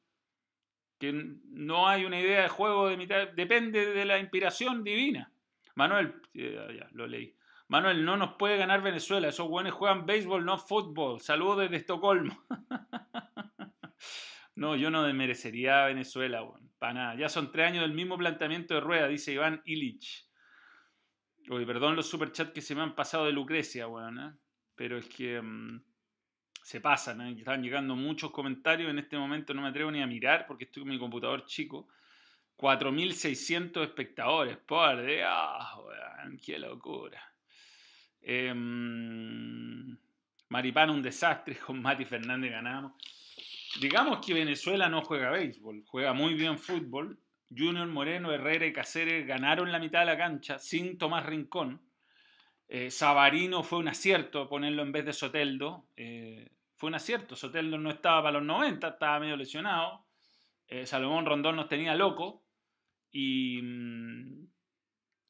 que 0.99 1.13
no 1.13 1.87
hay 1.87 2.03
una 2.03 2.19
idea 2.19 2.41
de 2.41 2.49
juego 2.49 2.89
de 2.89 2.97
mitad, 2.97 3.29
depende 3.29 3.93
de 3.93 4.03
la 4.03 4.19
inspiración 4.19 4.83
divina. 4.83 5.31
Manuel, 5.75 6.21
ya, 6.33 6.89
lo 6.91 7.07
leí. 7.07 7.33
Manuel, 7.69 8.03
no 8.03 8.17
nos 8.17 8.33
puede 8.33 8.57
ganar 8.57 8.81
Venezuela, 8.81 9.29
esos 9.29 9.47
buenos 9.47 9.73
juegan 9.73 10.05
béisbol, 10.05 10.43
no 10.43 10.57
fútbol. 10.57 11.21
Saludos 11.21 11.59
desde 11.59 11.77
Estocolmo. 11.77 12.37
No, 14.59 14.75
yo 14.75 14.91
no 14.91 15.11
merecería 15.13 15.85
a 15.85 15.87
Venezuela, 15.87 16.45
para 16.79 16.93
nada. 16.93 17.15
Ya 17.15 17.29
son 17.29 17.49
tres 17.49 17.67
años 17.67 17.81
del 17.83 17.93
mismo 17.93 18.17
planteamiento 18.17 18.73
de 18.73 18.81
rueda, 18.81 19.07
dice 19.07 19.31
Iván 19.31 19.61
Illich. 19.63 20.27
Oye, 21.49 21.65
perdón 21.65 21.95
los 21.95 22.09
superchats 22.09 22.51
que 22.51 22.59
se 22.59 22.75
me 22.75 22.81
han 22.81 22.93
pasado 22.93 23.25
de 23.25 23.31
Lucrecia, 23.31 23.87
weón, 23.87 24.19
¿eh? 24.19 24.33
pero 24.75 24.97
es 24.97 25.07
que 25.07 25.41
mm, 25.41 25.81
se 26.61 26.81
pasan, 26.81 27.21
¿eh? 27.21 27.35
están 27.37 27.63
llegando 27.63 27.95
muchos 27.95 28.31
comentarios 28.31 28.91
en 28.91 28.99
este 28.99 29.17
momento, 29.17 29.53
no 29.53 29.61
me 29.61 29.69
atrevo 29.69 29.91
ni 29.91 30.01
a 30.01 30.07
mirar 30.07 30.45
porque 30.45 30.65
estoy 30.65 30.83
con 30.83 30.89
mi 30.89 30.99
computador 30.99 31.45
chico. 31.45 31.87
4.600 32.57 33.81
espectadores, 33.81 34.57
por 34.57 35.01
Dios, 35.05 35.29
weón, 35.85 36.37
qué 36.37 36.59
locura. 36.59 37.21
Eh, 38.21 38.53
Maripán, 40.49 40.89
un 40.89 41.01
desastre, 41.01 41.55
con 41.65 41.81
Mati 41.81 42.03
Fernández 42.03 42.51
ganamos. 42.51 42.91
Digamos 43.77 44.25
que 44.25 44.33
Venezuela 44.33 44.89
no 44.89 45.01
juega 45.01 45.29
béisbol, 45.29 45.83
juega 45.85 46.13
muy 46.13 46.33
bien 46.33 46.57
fútbol. 46.57 47.19
Junior 47.55 47.87
Moreno, 47.87 48.31
Herrera 48.31 48.65
y 48.65 48.73
Cáceres 48.73 49.25
ganaron 49.25 49.71
la 49.71 49.79
mitad 49.79 50.01
de 50.01 50.05
la 50.07 50.17
cancha 50.17 50.59
sin 50.59 50.97
Tomás 50.97 51.25
Rincón. 51.25 51.81
Eh, 52.67 52.91
Sabarino 52.91 53.63
fue 53.63 53.79
un 53.79 53.87
acierto 53.87 54.47
ponerlo 54.47 54.83
en 54.83 54.91
vez 54.91 55.05
de 55.05 55.13
Soteldo. 55.13 55.87
Eh, 55.97 56.49
fue 56.75 56.89
un 56.89 56.95
acierto. 56.95 57.35
Soteldo 57.35 57.77
no 57.77 57.89
estaba 57.89 58.23
para 58.23 58.39
los 58.39 58.43
90, 58.43 58.87
estaba 58.87 59.19
medio 59.19 59.35
lesionado. 59.35 60.05
Eh, 60.67 60.85
Salomón 60.85 61.25
Rondón 61.25 61.55
nos 61.55 61.67
tenía 61.67 61.95
loco. 61.95 62.43
Y, 63.11 63.59
mm, 63.61 64.47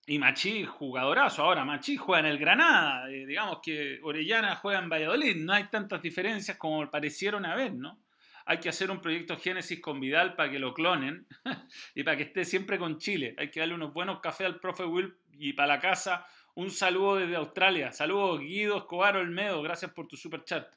y 0.07 0.19
Machi, 0.19 0.65
jugadorazo. 0.65 1.43
Ahora, 1.43 1.63
Machi 1.63 1.95
juega 1.95 2.21
en 2.21 2.25
el 2.25 2.37
Granada. 2.37 3.07
digamos 3.07 3.59
que 3.63 3.99
Orellana 4.03 4.55
juega 4.55 4.79
en 4.79 4.89
Valladolid. 4.89 5.37
No 5.37 5.53
hay 5.53 5.69
tantas 5.69 6.01
diferencias 6.01 6.57
como 6.57 6.89
parecieron 6.89 7.45
haber, 7.45 7.73
¿no? 7.73 7.99
Hay 8.49 8.59
que 8.59 8.69
hacer 8.69 8.89
un 8.89 8.99
proyecto 8.99 9.37
Génesis 9.37 9.79
con 9.79 9.99
Vidal 9.99 10.35
para 10.35 10.49
que 10.49 10.57
lo 10.57 10.73
clonen 10.73 11.27
y 11.93 12.03
para 12.03 12.17
que 12.17 12.23
esté 12.23 12.45
siempre 12.45 12.79
con 12.79 12.97
Chile. 12.97 13.35
Hay 13.37 13.51
que 13.51 13.59
darle 13.59 13.75
unos 13.75 13.93
buenos 13.93 14.21
cafés 14.21 14.47
al 14.47 14.59
profe 14.59 14.85
Will 14.85 15.15
y 15.33 15.53
para 15.53 15.67
la 15.67 15.79
casa 15.79 16.25
un 16.55 16.71
saludo 16.71 17.17
desde 17.17 17.35
Australia. 17.35 17.91
Saludos 17.91 18.39
Guido 18.39 18.77
Escobar 18.79 19.17
Olmedo, 19.17 19.61
gracias 19.61 19.91
por 19.91 20.07
tu 20.07 20.17
super 20.17 20.43
chat. 20.45 20.67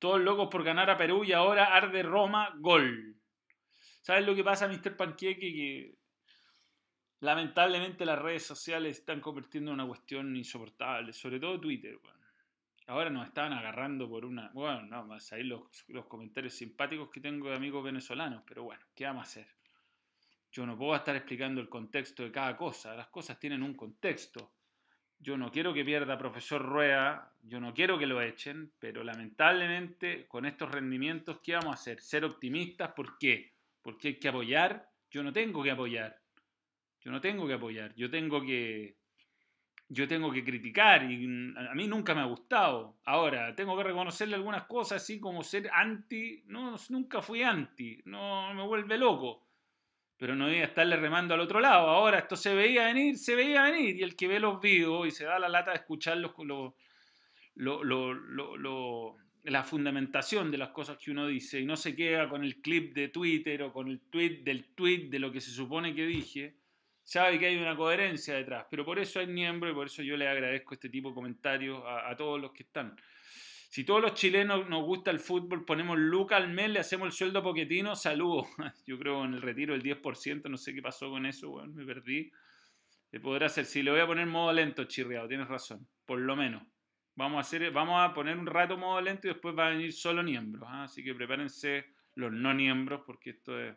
Todos 0.00 0.20
locos 0.20 0.48
por 0.50 0.64
ganar 0.64 0.90
a 0.90 0.96
Perú 0.96 1.22
y 1.22 1.32
ahora 1.32 1.76
arde 1.76 2.02
Roma, 2.02 2.52
gol. 2.58 3.14
¿Sabes 4.02 4.26
lo 4.26 4.34
que 4.34 4.42
pasa, 4.42 4.66
Mr. 4.66 4.96
Panqueque? 4.96 5.52
Que 5.52 5.94
lamentablemente 7.20 8.04
las 8.04 8.18
redes 8.18 8.42
sociales 8.42 8.98
están 8.98 9.20
convirtiendo 9.20 9.70
en 9.70 9.74
una 9.74 9.86
cuestión 9.86 10.34
insoportable, 10.34 11.12
sobre 11.12 11.38
todo 11.38 11.60
Twitter. 11.60 12.00
Ahora 12.88 13.10
nos 13.10 13.26
estaban 13.26 13.52
agarrando 13.52 14.08
por 14.08 14.24
una. 14.24 14.50
Bueno, 14.54 14.82
no, 14.82 15.04
más 15.06 15.32
ahí 15.32 15.42
los, 15.42 15.62
los 15.88 16.06
comentarios 16.06 16.54
simpáticos 16.54 17.10
que 17.10 17.20
tengo 17.20 17.48
de 17.50 17.56
amigos 17.56 17.82
venezolanos, 17.82 18.44
pero 18.46 18.62
bueno, 18.62 18.84
¿qué 18.94 19.04
vamos 19.04 19.22
a 19.22 19.28
hacer? 19.28 19.48
Yo 20.52 20.64
no 20.64 20.78
puedo 20.78 20.94
estar 20.94 21.16
explicando 21.16 21.60
el 21.60 21.68
contexto 21.68 22.22
de 22.22 22.30
cada 22.30 22.56
cosa, 22.56 22.94
las 22.94 23.08
cosas 23.08 23.38
tienen 23.38 23.62
un 23.62 23.74
contexto. 23.74 24.52
Yo 25.18 25.36
no 25.36 25.50
quiero 25.50 25.74
que 25.74 25.84
pierda 25.84 26.16
profesor 26.16 26.62
Rueda, 26.62 27.34
yo 27.42 27.58
no 27.58 27.74
quiero 27.74 27.98
que 27.98 28.06
lo 28.06 28.20
echen, 28.20 28.72
pero 28.78 29.02
lamentablemente 29.02 30.26
con 30.28 30.46
estos 30.46 30.70
rendimientos, 30.70 31.40
¿qué 31.42 31.54
vamos 31.54 31.70
a 31.70 31.80
hacer? 31.80 32.00
Ser 32.00 32.24
optimistas, 32.24 32.92
¿por 32.92 33.18
qué? 33.18 33.54
Porque 33.82 34.08
hay 34.08 34.18
que 34.18 34.28
apoyar, 34.28 34.90
yo 35.10 35.22
no 35.22 35.32
tengo 35.32 35.62
que 35.62 35.70
apoyar, 35.72 36.20
yo 37.00 37.10
no 37.10 37.20
tengo 37.20 37.46
que 37.46 37.54
apoyar, 37.54 37.94
yo 37.94 38.10
tengo 38.10 38.42
que 38.42 38.96
yo 39.88 40.08
tengo 40.08 40.32
que 40.32 40.44
criticar 40.44 41.08
y 41.10 41.24
a 41.24 41.74
mí 41.74 41.86
nunca 41.86 42.14
me 42.14 42.20
ha 42.20 42.24
gustado. 42.24 42.96
Ahora, 43.04 43.54
tengo 43.54 43.76
que 43.76 43.84
reconocerle 43.84 44.34
algunas 44.34 44.64
cosas, 44.64 45.02
así 45.02 45.20
como 45.20 45.42
ser 45.42 45.70
anti, 45.72 46.42
no, 46.46 46.74
nunca 46.88 47.22
fui 47.22 47.42
anti, 47.42 48.00
no 48.04 48.52
me 48.52 48.64
vuelve 48.64 48.98
loco. 48.98 49.46
Pero 50.18 50.34
no 50.34 50.46
voy 50.46 50.56
a 50.56 50.64
estarle 50.64 50.96
remando 50.96 51.34
al 51.34 51.40
otro 51.40 51.60
lado. 51.60 51.88
Ahora 51.88 52.18
esto 52.18 52.36
se 52.36 52.54
veía 52.54 52.86
venir, 52.86 53.18
se 53.18 53.34
veía 53.34 53.62
venir. 53.62 53.96
Y 53.96 54.02
el 54.02 54.16
que 54.16 54.26
ve 54.26 54.40
los 54.40 54.60
videos 54.60 55.06
y 55.06 55.10
se 55.10 55.24
da 55.24 55.38
la 55.38 55.48
lata 55.48 55.72
de 55.72 55.76
escuchar 55.76 56.16
lo, 56.16 56.34
lo, 57.54 58.14
lo, 58.14 59.16
la 59.44 59.62
fundamentación 59.62 60.50
de 60.50 60.58
las 60.58 60.70
cosas 60.70 60.96
que 60.96 61.10
uno 61.10 61.26
dice 61.26 61.60
y 61.60 61.66
no 61.66 61.76
se 61.76 61.94
queda 61.94 62.30
con 62.30 62.42
el 62.42 62.62
clip 62.62 62.94
de 62.94 63.08
Twitter 63.08 63.62
o 63.62 63.72
con 63.72 63.88
el 63.88 64.00
tweet 64.00 64.42
del 64.42 64.74
tweet 64.74 65.10
de 65.10 65.18
lo 65.18 65.30
que 65.30 65.42
se 65.42 65.50
supone 65.50 65.94
que 65.94 66.06
dije 66.06 66.56
sabe 67.06 67.38
que 67.38 67.46
hay 67.46 67.56
una 67.56 67.76
coherencia 67.76 68.34
detrás, 68.34 68.66
pero 68.68 68.84
por 68.84 68.98
eso 68.98 69.20
hay 69.20 69.28
miembros 69.28 69.70
y 69.70 69.74
por 69.74 69.86
eso 69.86 70.02
yo 70.02 70.16
le 70.16 70.26
agradezco 70.26 70.74
este 70.74 70.88
tipo 70.88 71.10
de 71.10 71.14
comentarios 71.14 71.80
a, 71.86 72.14
todos 72.16 72.40
los 72.40 72.52
que 72.52 72.64
están. 72.64 72.96
Si 73.70 73.84
todos 73.84 74.02
los 74.02 74.14
chilenos 74.14 74.68
nos 74.68 74.82
gusta 74.84 75.12
el 75.12 75.20
fútbol, 75.20 75.64
ponemos 75.64 75.96
Luca 75.96 76.36
al 76.36 76.48
mes, 76.48 76.68
le 76.68 76.80
hacemos 76.80 77.06
el 77.06 77.12
sueldo 77.12 77.38
a 77.38 77.42
Poquetino, 77.44 77.94
saludo. 77.94 78.48
Yo 78.86 78.98
creo 78.98 79.24
en 79.24 79.34
el 79.34 79.42
retiro 79.42 79.74
el 79.74 79.84
10%, 79.84 80.50
no 80.50 80.56
sé 80.56 80.74
qué 80.74 80.82
pasó 80.82 81.08
con 81.08 81.26
eso, 81.26 81.48
bueno, 81.50 81.72
me 81.74 81.84
perdí. 81.84 82.32
Le 83.12 83.20
podrá 83.20 83.46
hacer, 83.46 83.66
si 83.66 83.84
le 83.84 83.92
voy 83.92 84.00
a 84.00 84.06
poner 84.06 84.26
modo 84.26 84.52
lento, 84.52 84.84
chirriado, 84.84 85.28
tienes 85.28 85.46
razón, 85.46 85.86
por 86.06 86.18
lo 86.18 86.34
menos. 86.34 86.64
Vamos 87.14 87.38
a, 87.38 87.40
hacer, 87.42 87.70
vamos 87.70 88.00
a 88.02 88.12
poner 88.14 88.36
un 88.36 88.46
rato 88.46 88.76
modo 88.76 89.00
lento 89.00 89.28
y 89.28 89.30
después 89.30 89.56
va 89.56 89.68
a 89.68 89.70
venir 89.70 89.92
solo 89.92 90.24
miembros. 90.24 90.68
¿ah? 90.68 90.82
Así 90.82 91.04
que 91.04 91.14
prepárense 91.14 91.86
los 92.16 92.32
no 92.32 92.52
miembros 92.52 93.02
porque 93.06 93.30
esto 93.30 93.58
es 93.60 93.76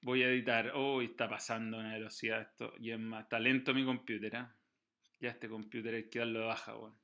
Voy 0.00 0.22
a 0.22 0.28
editar. 0.28 0.74
Uy, 0.76 1.06
está 1.06 1.28
pasando 1.28 1.78
una 1.78 1.94
velocidad 1.94 2.40
esto. 2.40 2.72
Y 2.78 2.92
es 2.92 2.98
más, 2.98 3.24
está 3.24 3.40
lento 3.40 3.74
mi 3.74 3.84
computer, 3.84 4.34
¿eh? 4.34 4.46
Ya 5.20 5.30
este 5.30 5.48
computer 5.48 5.94
hay 5.94 6.08
que 6.08 6.20
darlo 6.20 6.40
de 6.40 6.46
baja, 6.46 6.76
weón. 6.76 6.96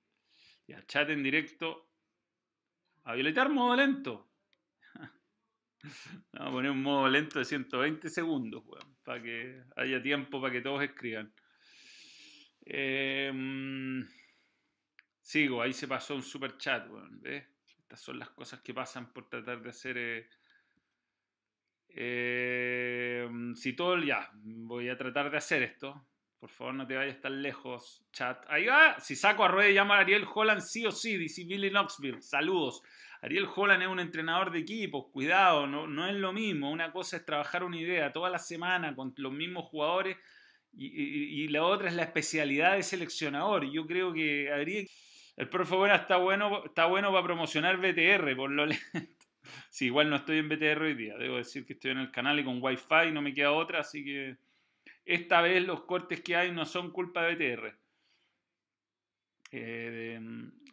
Ya, 0.69 0.85
chat 0.87 1.11
en 1.11 1.23
directo. 1.23 1.91
Habilitar 3.03 3.51
modo 3.51 3.75
lento. 3.75 4.31
Vamos 6.33 6.49
a 6.49 6.51
poner 6.51 6.71
un 6.71 6.83
modo 6.83 7.09
lento 7.09 7.41
de 7.41 7.45
120 7.45 8.09
segundos, 8.09 8.63
weón. 8.65 8.97
Para 9.05 9.21
que 9.21 9.65
haya 9.77 10.01
tiempo 10.01 10.41
para 10.41 10.53
que 10.53 10.61
todos 10.61 10.83
escriban. 10.83 11.35
Em, 12.65 14.09
sigo, 15.21 15.61
ahí 15.61 15.73
se 15.73 15.89
pasó 15.89 16.15
un 16.15 16.23
super 16.23 16.57
chat, 16.59 16.89
weón. 16.89 17.21
¿Ves? 17.21 17.45
Estas 17.81 18.01
son 18.01 18.21
las 18.21 18.31
cosas 18.31 18.61
que 18.61 18.73
pasan 18.73 19.13
por 19.13 19.29
tratar 19.29 19.61
de 19.61 19.71
hacer. 19.71 19.99
Eh, 19.99 20.29
eh, 21.97 23.29
si 23.55 23.75
todo, 23.75 23.99
ya, 23.99 24.31
voy 24.35 24.89
a 24.89 24.97
tratar 24.97 25.31
de 25.31 25.39
hacer 25.39 25.63
esto. 25.63 26.07
Por 26.39 26.51
favor, 26.51 26.75
no 26.75 26.87
te 26.87 26.97
vayas 26.97 27.21
tan 27.21 27.41
lejos, 27.41 28.05
chat. 28.13 28.45
Ahí 28.49 28.67
va. 28.67 29.01
Si 29.01 29.17
saco 29.17 29.45
a 29.45 29.49
Rueda, 29.49 29.71
llamo 29.71 29.95
a 29.95 30.01
Ariel 30.01 30.27
Holland 30.33 30.61
sí 30.61 30.85
o 30.85 30.91
sí, 30.91 31.17
dice 31.17 31.45
Billy 31.45 31.71
Knoxville. 31.71 32.21
Saludos. 32.21 32.83
Ariel 33.23 33.47
Holland 33.55 33.83
es 33.83 33.89
un 33.89 34.01
entrenador 34.01 34.51
de 34.51 34.59
equipos, 34.59 35.07
cuidado, 35.11 35.67
no, 35.67 35.87
no 35.87 36.07
es 36.07 36.15
lo 36.15 36.35
mismo. 36.35 36.71
Una 36.71 36.93
cosa 36.93 37.17
es 37.17 37.25
trabajar 37.25 37.65
una 37.65 37.79
idea 37.79 38.13
toda 38.13 38.29
la 38.29 38.39
semana 38.39 38.95
con 38.95 39.15
los 39.17 39.33
mismos 39.33 39.65
jugadores 39.65 40.19
y, 40.77 41.49
la 41.49 41.65
otra 41.65 41.89
es 41.89 41.95
la 41.95 42.03
especialidad 42.03 42.77
de 42.77 42.83
seleccionador. 42.83 43.71
Yo 43.71 43.87
creo 43.87 44.13
que 44.13 44.51
Ariel, 44.53 44.89
el 45.37 45.49
profe 45.49 45.75
Buena 45.77 45.95
está 45.97 46.17
bueno, 46.17 46.65
está 46.67 46.87
bueno 46.87 47.11
para 47.11 47.25
promocionar 47.25 47.79
BTR, 47.79 48.37
por 48.37 48.51
lo. 48.51 48.67
Sí, 49.71 49.87
igual 49.87 50.11
no 50.11 50.17
estoy 50.17 50.39
en 50.39 50.49
BTR 50.49 50.83
hoy 50.83 50.95
día. 50.95 51.17
Debo 51.17 51.37
decir 51.37 51.67
que 51.67 51.75
estoy 51.75 51.93
en 51.93 51.99
el 51.99 52.11
canal 52.11 52.39
y 52.39 52.45
con 52.45 52.63
Wi-Fi 52.63 53.13
no 53.13 53.23
me 53.23 53.35
queda 53.35 53.53
otra, 53.53 53.81
así 53.81 54.05
que 54.05 54.37
esta 55.05 55.41
vez 55.41 55.65
los 55.65 55.83
cortes 55.85 56.21
que 56.23 56.37
hay 56.37 56.53
no 56.53 56.65
son 56.65 56.91
culpa 56.91 57.25
de 57.25 57.35
BTR. 57.35 57.79
Eh, 59.53 60.21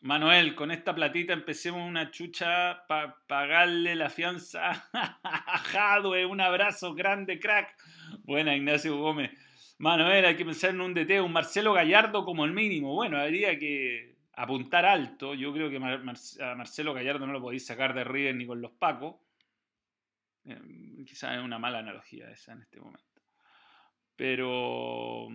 Manuel, 0.01 0.55
con 0.55 0.71
esta 0.71 0.95
platita 0.95 1.33
empecemos 1.33 1.87
una 1.87 2.09
chucha 2.09 2.87
para 2.87 3.15
pagarle 3.27 3.95
la 3.95 4.09
fianza 4.09 4.89
a 4.93 5.57
Jadwe. 5.59 6.25
Un 6.25 6.41
abrazo 6.41 6.95
grande, 6.95 7.39
crack. 7.39 7.75
Buena, 8.23 8.55
Ignacio 8.55 8.97
Gómez. 8.97 9.31
Manuel, 9.77 10.25
hay 10.25 10.35
que 10.35 10.45
pensar 10.45 10.71
en 10.71 10.81
un 10.81 10.93
DT, 10.93 11.21
un 11.21 11.31
Marcelo 11.31 11.73
Gallardo 11.73 12.25
como 12.25 12.45
el 12.45 12.51
mínimo. 12.51 12.95
Bueno, 12.95 13.19
habría 13.19 13.57
que 13.59 14.15
apuntar 14.33 14.85
alto. 14.85 15.33
Yo 15.33 15.53
creo 15.53 15.69
que 15.69 15.77
a 15.77 16.55
Marcelo 16.55 16.93
Gallardo 16.93 17.25
no 17.27 17.33
lo 17.33 17.41
podéis 17.41 17.65
sacar 17.65 17.93
de 17.93 18.03
River 18.03 18.35
ni 18.35 18.45
con 18.45 18.61
los 18.61 18.71
Pacos. 18.71 19.15
Eh, 20.45 21.03
quizás 21.05 21.37
es 21.37 21.43
una 21.43 21.59
mala 21.59 21.79
analogía 21.79 22.29
esa 22.29 22.53
en 22.53 22.61
este 22.61 22.79
momento 22.79 23.11
pero, 24.21 25.29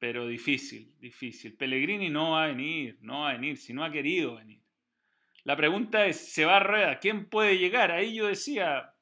pero 0.00 0.26
difícil, 0.26 0.98
difícil. 0.98 1.56
Pellegrini 1.56 2.10
no 2.10 2.32
va 2.32 2.42
a 2.42 2.46
venir, 2.48 2.98
no 3.00 3.20
va 3.20 3.30
a 3.30 3.32
venir, 3.34 3.56
si 3.56 3.72
no 3.72 3.84
ha 3.84 3.92
querido 3.92 4.34
venir. 4.34 4.60
La 5.44 5.56
pregunta 5.56 6.06
es, 6.06 6.32
¿se 6.32 6.44
va 6.44 6.56
a 6.56 6.60
rueda? 6.60 6.98
¿Quién 6.98 7.28
puede 7.28 7.56
llegar? 7.56 7.92
Ahí 7.92 8.16
yo 8.16 8.26
decía, 8.26 8.96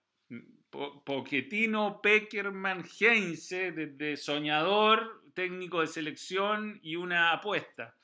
Poquetino, 0.68 2.02
Peckerman, 2.02 2.84
Heinze, 3.00 3.72
de 3.72 4.16
soñador, 4.18 5.24
técnico 5.32 5.80
de 5.80 5.86
selección 5.86 6.78
y 6.82 6.96
una 6.96 7.32
apuesta. 7.32 7.96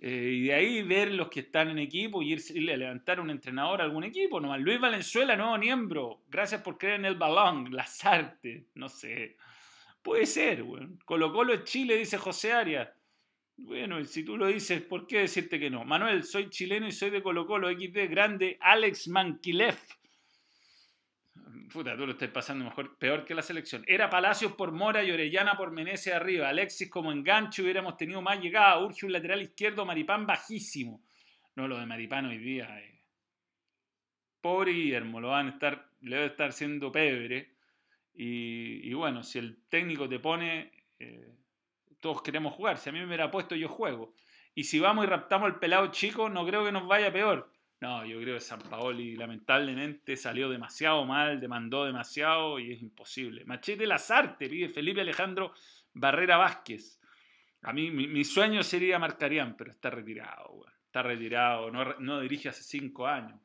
Eh, 0.00 0.30
y 0.32 0.42
de 0.44 0.54
ahí 0.54 0.82
ver 0.82 1.12
los 1.12 1.28
que 1.28 1.40
están 1.40 1.70
en 1.70 1.78
equipo 1.80 2.22
y 2.22 2.32
irle 2.32 2.74
a 2.74 2.76
levantar 2.76 3.18
un 3.18 3.30
entrenador 3.30 3.80
a 3.80 3.84
algún 3.84 4.04
equipo. 4.04 4.40
Nomás. 4.40 4.60
Luis 4.60 4.80
Valenzuela, 4.80 5.36
nuevo 5.36 5.58
miembro. 5.58 6.22
Gracias 6.28 6.62
por 6.62 6.78
creer 6.78 7.00
en 7.00 7.04
el 7.06 7.16
balón, 7.16 7.72
las 7.72 8.04
artes, 8.04 8.64
no 8.74 8.88
sé. 8.88 9.36
Puede 10.02 10.26
ser, 10.26 10.62
weón. 10.62 10.98
Colo 11.04 11.32
Colo 11.32 11.52
es 11.52 11.64
Chile, 11.64 11.96
dice 11.96 12.16
José 12.16 12.52
Arias. 12.52 12.88
Bueno, 13.56 14.02
si 14.04 14.24
tú 14.24 14.36
lo 14.36 14.46
dices, 14.46 14.82
¿por 14.82 15.04
qué 15.06 15.18
decirte 15.18 15.58
que 15.58 15.68
no? 15.68 15.84
Manuel, 15.84 16.22
soy 16.22 16.48
chileno 16.48 16.86
y 16.86 16.92
soy 16.92 17.10
de 17.10 17.22
Colo 17.22 17.44
Colo, 17.44 17.68
XD, 17.68 18.08
grande, 18.08 18.56
Alex 18.60 19.08
Manquilef. 19.08 19.82
Puta, 21.72 21.96
tú 21.96 22.06
lo 22.06 22.12
estás 22.12 22.30
pasando 22.30 22.64
mejor, 22.64 22.96
peor 22.98 23.24
que 23.24 23.34
la 23.34 23.42
selección. 23.42 23.84
Era 23.86 24.08
Palacios 24.08 24.52
por 24.52 24.72
Mora 24.72 25.02
y 25.04 25.10
Orellana 25.10 25.56
por 25.56 25.70
Meneses 25.70 26.14
arriba. 26.14 26.48
Alexis 26.48 26.88
como 26.88 27.12
enganche 27.12 27.62
hubiéramos 27.62 27.96
tenido 27.96 28.22
más 28.22 28.40
llegada. 28.40 28.78
Urge 28.78 29.06
un 29.06 29.12
lateral 29.12 29.42
izquierdo, 29.42 29.84
Maripán 29.84 30.26
bajísimo. 30.26 31.02
No, 31.56 31.68
lo 31.68 31.78
de 31.78 31.86
Maripán 31.86 32.26
hoy 32.26 32.38
día. 32.38 32.78
Eh. 32.80 33.02
Pobre 34.40 34.72
Guillermo, 34.72 35.20
lo 35.20 35.28
van 35.28 35.46
a 35.46 35.50
estar, 35.50 35.90
le 36.00 36.16
debe 36.16 36.28
estar 36.28 36.52
siendo 36.52 36.90
pebre. 36.92 37.54
Y, 38.14 38.92
bueno, 38.94 39.22
si 39.22 39.38
el 39.38 39.62
técnico 39.68 40.08
te 40.08 40.18
pone, 40.18 40.72
eh, 40.98 41.34
todos 42.00 42.22
queremos 42.22 42.54
jugar. 42.54 42.78
Si 42.78 42.88
a 42.88 42.92
mí 42.92 42.98
me 42.98 43.06
hubiera 43.06 43.30
puesto, 43.30 43.54
yo 43.54 43.68
juego. 43.68 44.14
Y 44.54 44.64
si 44.64 44.80
vamos 44.80 45.04
y 45.04 45.08
raptamos 45.08 45.46
al 45.46 45.58
pelado 45.58 45.88
chico, 45.88 46.28
no 46.28 46.44
creo 46.46 46.64
que 46.64 46.72
nos 46.72 46.88
vaya 46.88 47.12
peor. 47.12 47.52
No, 47.80 48.04
yo 48.04 48.20
creo 48.20 48.34
que 48.34 48.40
San 48.40 48.60
Paoli 48.60 49.14
lamentablemente 49.14 50.16
salió 50.16 50.48
demasiado 50.48 51.04
mal, 51.04 51.40
demandó 51.40 51.84
demasiado 51.84 52.58
y 52.58 52.72
es 52.72 52.82
imposible. 52.82 53.44
Machete 53.44 53.86
Lazarte, 53.86 54.48
pide 54.48 54.68
Felipe 54.68 55.00
Alejandro 55.00 55.54
Barrera 55.94 56.36
Vázquez. 56.36 57.00
A 57.62 57.72
mí 57.72 57.90
mi, 57.90 58.24
sueño 58.24 58.62
sería 58.62 58.98
Marcarián, 58.98 59.56
pero 59.56 59.70
está 59.70 59.90
retirado, 59.90 60.64
está 60.86 61.02
retirado, 61.02 61.70
no, 61.70 61.98
no 61.98 62.20
dirige 62.20 62.48
hace 62.48 62.62
cinco 62.62 63.06
años. 63.06 63.40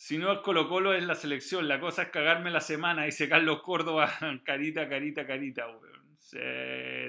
Si 0.00 0.16
no 0.16 0.32
es 0.32 0.38
Colo 0.38 0.68
Colo 0.68 0.94
es 0.94 1.02
la 1.02 1.16
selección, 1.16 1.66
la 1.66 1.80
cosa 1.80 2.02
es 2.02 2.10
cagarme 2.10 2.52
la 2.52 2.60
semana, 2.60 3.02
dice 3.02 3.28
Carlos 3.28 3.62
Córdoba, 3.62 4.08
carita, 4.44 4.88
carita, 4.88 5.26
carita, 5.26 5.66
weón. 5.68 6.16
Sí, 6.20 6.38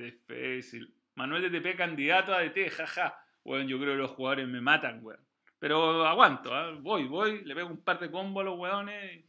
difícil. 0.02 0.92
Manuel 1.14 1.52
de 1.52 1.62
TP 1.62 1.76
candidato 1.76 2.34
a 2.34 2.42
DT, 2.42 2.72
jaja. 2.72 3.16
Weón, 3.44 3.68
yo 3.68 3.80
creo 3.80 3.94
que 3.94 4.02
los 4.02 4.12
jugadores 4.12 4.48
me 4.48 4.62
matan, 4.62 5.04
weón. 5.04 5.20
Pero 5.60 6.06
aguanto, 6.06 6.58
¿eh? 6.58 6.78
voy, 6.80 7.06
voy, 7.06 7.44
le 7.44 7.54
pego 7.54 7.70
un 7.70 7.84
par 7.84 8.00
de 8.00 8.10
combos 8.10 8.42
a 8.42 8.46
los 8.46 8.58
weones 8.58 9.26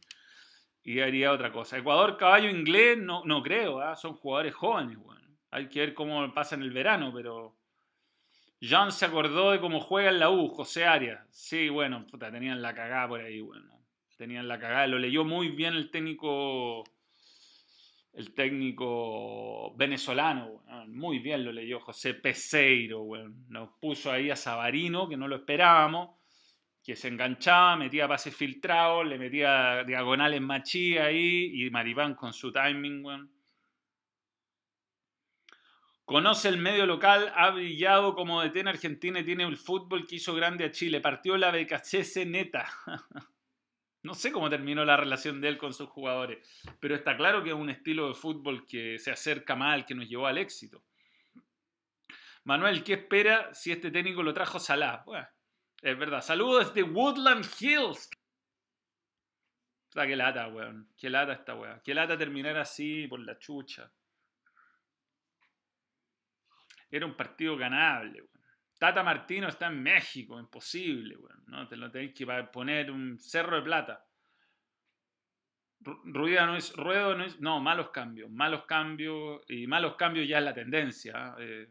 y 0.83 0.99
haría 0.99 1.31
otra 1.31 1.51
cosa. 1.51 1.77
Ecuador, 1.77 2.17
caballo 2.17 2.49
inglés, 2.49 2.97
no, 2.97 3.23
no 3.25 3.43
creo, 3.43 3.81
¿eh? 3.81 3.95
son 3.95 4.13
jugadores 4.13 4.55
jóvenes, 4.55 4.97
weón. 4.97 5.21
Hay 5.51 5.67
que 5.67 5.81
ver 5.81 5.93
cómo 5.93 6.33
pasa 6.33 6.55
en 6.55 6.61
el 6.61 6.71
verano, 6.71 7.11
pero 7.13 7.57
John 8.61 8.91
se 8.91 9.05
acordó 9.05 9.51
de 9.51 9.59
cómo 9.59 9.79
juega 9.79 10.09
en 10.09 10.19
la 10.19 10.29
U, 10.29 10.47
José 10.47 10.85
Arias. 10.85 11.19
Sí, 11.31 11.67
bueno, 11.67 12.05
puta, 12.07 12.31
tenían 12.31 12.61
la 12.61 12.73
cagada 12.73 13.07
por 13.07 13.19
ahí, 13.19 13.41
bueno. 13.41 13.69
Tenían 14.17 14.47
la 14.47 14.59
cagada, 14.59 14.85
lo 14.87 14.99
leyó 14.99 15.25
muy 15.25 15.49
bien 15.49 15.73
el 15.73 15.89
técnico 15.89 16.83
el 18.13 18.33
técnico 18.33 19.73
venezolano, 19.75 20.63
muy 20.87 21.19
bien 21.19 21.45
lo 21.45 21.51
leyó 21.51 21.79
José 21.79 22.13
Peseiro, 22.13 23.05
nos 23.47 23.69
puso 23.79 24.11
ahí 24.11 24.29
a 24.29 24.35
Sabarino, 24.35 25.07
que 25.07 25.15
no 25.15 25.27
lo 25.27 25.37
esperábamos, 25.37 26.17
que 26.83 26.95
se 26.95 27.07
enganchaba, 27.07 27.75
metía 27.77 28.07
pases 28.07 28.35
filtrados, 28.35 29.05
le 29.05 29.17
metía 29.17 29.83
diagonales 29.85 30.41
machí 30.41 30.97
ahí, 30.97 31.51
y 31.53 31.69
Maripán 31.69 32.15
con 32.15 32.33
su 32.33 32.51
timing. 32.51 33.03
Conoce 36.03 36.49
el 36.49 36.57
medio 36.57 36.85
local, 36.85 37.31
ha 37.35 37.51
brillado 37.51 38.15
como 38.15 38.41
DT 38.41 38.57
en 38.57 38.67
Argentina 38.67 39.19
y 39.19 39.23
tiene 39.23 39.43
el 39.43 39.55
fútbol 39.55 40.05
que 40.05 40.15
hizo 40.15 40.35
grande 40.35 40.65
a 40.65 40.71
Chile. 40.71 40.99
Partió 40.99 41.37
la 41.37 41.51
BKCS 41.51 42.25
neta. 42.25 42.67
no 44.03 44.13
sé 44.15 44.31
cómo 44.31 44.49
terminó 44.49 44.83
la 44.83 44.97
relación 44.97 45.41
de 45.41 45.47
él 45.47 45.57
con 45.57 45.73
sus 45.73 45.89
jugadores, 45.89 46.47
pero 46.79 46.95
está 46.95 47.15
claro 47.15 47.43
que 47.43 47.49
es 47.49 47.55
un 47.55 47.69
estilo 47.69 48.07
de 48.07 48.13
fútbol 48.15 48.65
que 48.65 48.97
se 48.97 49.11
acerca 49.11 49.55
mal, 49.55 49.85
que 49.85 49.95
nos 49.95 50.07
llevó 50.07 50.27
al 50.27 50.37
éxito. 50.37 50.83
Manuel, 52.43 52.83
¿qué 52.83 52.93
espera 52.93 53.53
si 53.53 53.71
este 53.71 53.91
técnico 53.91 54.23
lo 54.23 54.33
trajo 54.33 54.59
Salah? 54.59 55.03
Es 55.81 55.97
verdad. 55.97 56.21
Saludos 56.21 56.73
desde 56.73 56.89
Woodland 56.89 57.45
Hills. 57.59 58.09
Qué 59.91 60.15
lata, 60.15 60.47
weón. 60.47 60.89
Qué 60.97 61.09
lata 61.09 61.33
esta 61.33 61.53
weón. 61.53 61.81
Qué 61.83 61.93
lata 61.93 62.17
terminar 62.17 62.57
así 62.57 63.07
por 63.07 63.19
la 63.19 63.37
chucha. 63.37 63.91
Era 66.89 67.05
un 67.05 67.15
partido 67.15 67.55
ganable, 67.55 68.23
Tata 68.81 69.03
Martino 69.03 69.47
está 69.47 69.67
en 69.67 69.83
México, 69.83 70.39
imposible, 70.39 71.15
¿no? 71.45 71.67
Te 71.67 71.77
lo 71.77 71.91
tenéis 71.91 72.15
que 72.15 72.25
poner 72.51 72.89
un 72.89 73.19
cerro 73.19 73.57
de 73.57 73.61
plata. 73.61 74.03
Rueda 75.81 76.47
no 76.47 76.55
es, 76.55 76.75
Ruedo 76.75 77.15
no 77.15 77.23
es, 77.23 77.39
no, 77.39 77.59
malos 77.59 77.91
cambios, 77.91 78.31
malos 78.31 78.65
cambios, 78.65 79.41
y 79.47 79.67
malos 79.67 79.97
cambios 79.97 80.27
ya 80.27 80.39
es 80.39 80.43
la 80.43 80.55
tendencia. 80.55 81.13
¿ah? 81.15 81.35
Eh, 81.37 81.69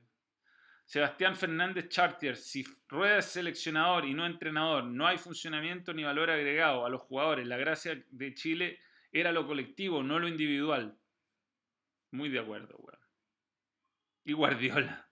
Sebastián 0.85 1.35
Fernández 1.35 1.89
Chartier, 1.89 2.37
si 2.37 2.65
Rueda 2.87 3.19
es 3.19 3.25
seleccionador 3.25 4.05
y 4.05 4.15
no 4.15 4.25
entrenador, 4.25 4.85
no 4.85 5.05
hay 5.05 5.19
funcionamiento 5.19 5.93
ni 5.93 6.05
valor 6.05 6.31
agregado 6.31 6.87
a 6.87 6.91
los 6.91 7.03
jugadores. 7.03 7.45
La 7.45 7.57
gracia 7.57 8.01
de 8.09 8.35
Chile 8.35 8.79
era 9.11 9.33
lo 9.33 9.49
colectivo, 9.49 10.05
no 10.05 10.21
lo 10.21 10.29
individual. 10.29 10.97
Muy 12.13 12.29
de 12.29 12.39
acuerdo, 12.39 12.77
weón. 12.79 13.01
Y 14.23 14.33
Guardiola. 14.33 15.10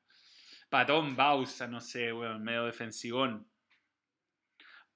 Patón 0.68 1.16
Bausa, 1.16 1.66
no 1.66 1.80
sé, 1.80 2.12
weón, 2.12 2.42
medio 2.42 2.66
defensivón. 2.66 3.48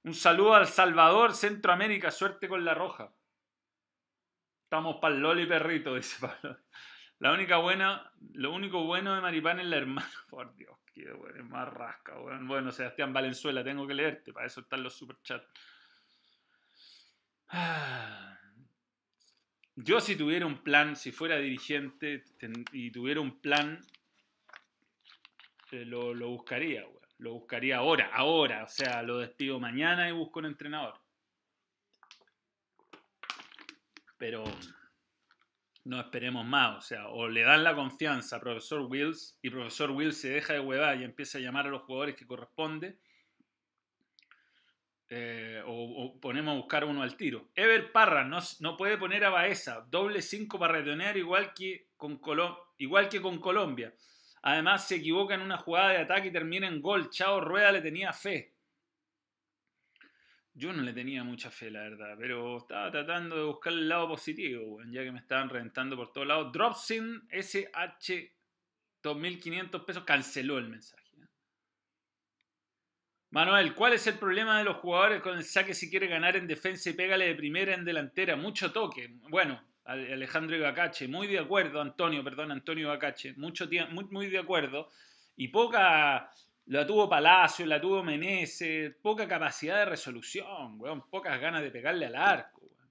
Un 0.05 0.15
saludo 0.15 0.55
al 0.55 0.67
Salvador, 0.67 1.35
Centroamérica, 1.35 2.11
suerte 2.11 2.49
con 2.49 2.65
la 2.65 2.75
roja. 2.75 3.15
Estamos 4.65 4.97
para 5.01 5.15
el 5.15 5.21
Loli 5.21 5.47
perrito, 5.47 5.95
dice 5.97 6.17
Pablo. 6.21 6.59
La 7.19 7.33
única 7.33 7.59
buena, 7.59 8.13
lo 8.33 8.53
único 8.53 8.85
bueno 8.85 9.15
de 9.15 9.21
Maripán 9.21 9.61
es 9.61 9.67
la 9.67 9.77
hermana. 9.77 10.11
Por 10.29 10.55
Dios, 10.57 10.77
qué 10.93 11.13
weón, 11.13 11.39
es 11.39 11.45
más 11.45 11.69
rasca, 11.69 12.19
weón. 12.19 12.49
Bueno, 12.49 12.73
Sebastián 12.73 13.13
Valenzuela, 13.13 13.63
tengo 13.63 13.87
que 13.87 13.95
leerte, 13.95 14.33
para 14.33 14.47
eso 14.47 14.61
están 14.61 14.83
los 14.83 14.95
superchats. 14.95 15.47
Yo 19.77 20.01
si 20.01 20.17
tuviera 20.17 20.45
un 20.45 20.63
plan, 20.63 20.97
si 20.97 21.13
fuera 21.13 21.37
dirigente 21.37 22.25
y 22.73 22.91
tuviera 22.91 23.21
un 23.21 23.41
plan, 23.41 23.81
este, 25.73 25.87
lo, 25.87 26.29
buscaría, 26.29 26.85
Lo 27.19 27.33
buscaría 27.33 27.79
ahora, 27.79 28.11
ahora. 28.13 28.65
O 28.65 28.69
sea, 28.69 29.03
lo 29.03 29.19
despido 29.19 29.59
mañana 29.59 30.09
y 30.09 30.13
busco 30.13 30.41
un 30.41 30.47
entrenador. 30.47 31.01
Pero 34.19 34.45
no 35.85 35.99
esperemos 35.99 36.45
más. 36.45 36.77
O 36.77 36.81
sea, 36.83 37.09
o 37.09 37.27
le 37.27 37.43
dan 37.43 37.65
la 37.65 37.75
confianza 37.75 38.37
a 38.37 38.41
profesor 38.41 38.83
Wills 38.83 39.39
y 39.41 39.49
profesor 39.49 39.91
Wills 39.93 40.21
se 40.21 40.29
deja 40.29 40.53
de 40.53 40.61
huevar 40.61 41.01
y 41.01 41.05
empieza 41.05 41.39
a 41.39 41.41
llamar 41.41 41.67
a 41.67 41.71
los 41.71 41.83
jugadores 41.83 42.17
que 42.17 42.27
corresponde. 42.27 42.99
Eh, 45.09 45.63
o, 45.67 46.19
ponemos 46.21 46.53
a 46.53 46.59
buscar 46.59 46.85
uno 46.85 47.03
al 47.03 47.17
tiro. 47.17 47.49
Ever 47.55 47.93
Parra 47.93 48.25
no, 48.25 48.77
puede 48.77 48.99
poner 48.99 49.25
a 49.25 49.31
Baeza. 49.31 49.87
Doble 49.89 50.21
5 50.21 50.59
para 50.59 50.75
retonear 50.75 51.17
igual 51.17 51.55
que, 51.55 51.89
con 51.97 52.21
igual 52.77 53.09
que 53.09 53.23
con 53.23 53.39
Colombia. 53.39 53.95
Además 54.43 54.87
se 54.87 54.97
equivoca 54.97 55.35
en 55.35 55.41
una 55.41 55.57
jugada 55.57 55.91
de 55.91 55.99
ataque 55.99 56.29
y 56.29 56.33
termina 56.33 56.67
en 56.67 56.83
gol. 56.83 57.11
Chao 57.11 57.41
Rueda 57.41 57.73
le 57.73 57.81
tenía 57.81 58.13
fe. 58.13 58.53
Yo 60.55 60.73
no 60.73 60.83
le 60.83 60.93
tenía 60.93 61.25
mucha 61.25 61.51
fe, 61.51 61.71
la 61.71 61.81
verdad, 61.81 62.15
pero 62.19 62.59
estaba 62.59 62.91
tratando 62.91 63.37
de 63.37 63.45
buscar 63.45 63.73
el 63.73 63.89
lado 63.89 64.09
positivo, 64.09 64.83
ya 64.91 65.03
que 65.03 65.13
me 65.13 65.21
estaban 65.21 65.49
reventando 65.49 65.97
por 65.97 66.13
todos 66.13 66.27
lados. 66.27 66.53
Dropsin 66.53 67.27
SH 67.31 68.33
2500 69.03 69.85
pesos 69.85 70.05
canceló 70.05 70.59
el 70.59 70.69
mensaje. 70.69 71.03
¿eh? 71.17 71.27
Manuel, 73.31 73.75
¿cuál 73.75 73.95
es 73.95 74.07
el 74.07 74.19
problema 74.19 74.59
de 74.59 74.65
los 74.65 74.77
jugadores 74.77 75.23
con 75.23 75.39
el 75.39 75.45
saque 75.45 75.73
si 75.73 75.89
quiere 75.89 76.07
ganar 76.07 76.37
en 76.37 76.47
defensa 76.47 76.91
y 76.91 76.93
pégale 76.93 77.27
de 77.27 77.35
primera 77.35 77.75
en 77.75 77.85
delantera? 77.85 78.37
Mucho 78.37 78.73
toque. 78.73 79.09
Bueno, 79.31 79.72
Alejandro 79.85 80.57
Ibacache, 80.57 81.09
muy 81.09 81.27
de 81.27 81.41
acuerdo, 81.41 81.81
Antonio, 81.81 82.23
perdón, 82.23 82.53
Antonio 82.53 82.87
Ibacache, 82.87 83.35
mucho 83.35 83.67
muy, 83.91 84.05
muy 84.05 84.29
de 84.29 84.39
acuerdo. 84.39 84.89
Y 85.37 85.49
poca 85.49 86.31
la 86.67 86.87
tuvo 86.87 87.09
Palacio, 87.09 87.67
la 87.67 87.81
tuvo 87.81 88.03
Meneses, 88.03 88.95
poca 89.03 89.27
capacidad 89.27 89.79
de 89.79 89.87
resolución, 89.87 90.77
weón, 90.79 91.09
pocas 91.11 91.41
ganas 91.41 91.63
de 91.63 91.71
pegarle 91.71 92.07
al 92.07 92.15
arco. 92.15 92.61
Weón. 92.63 92.91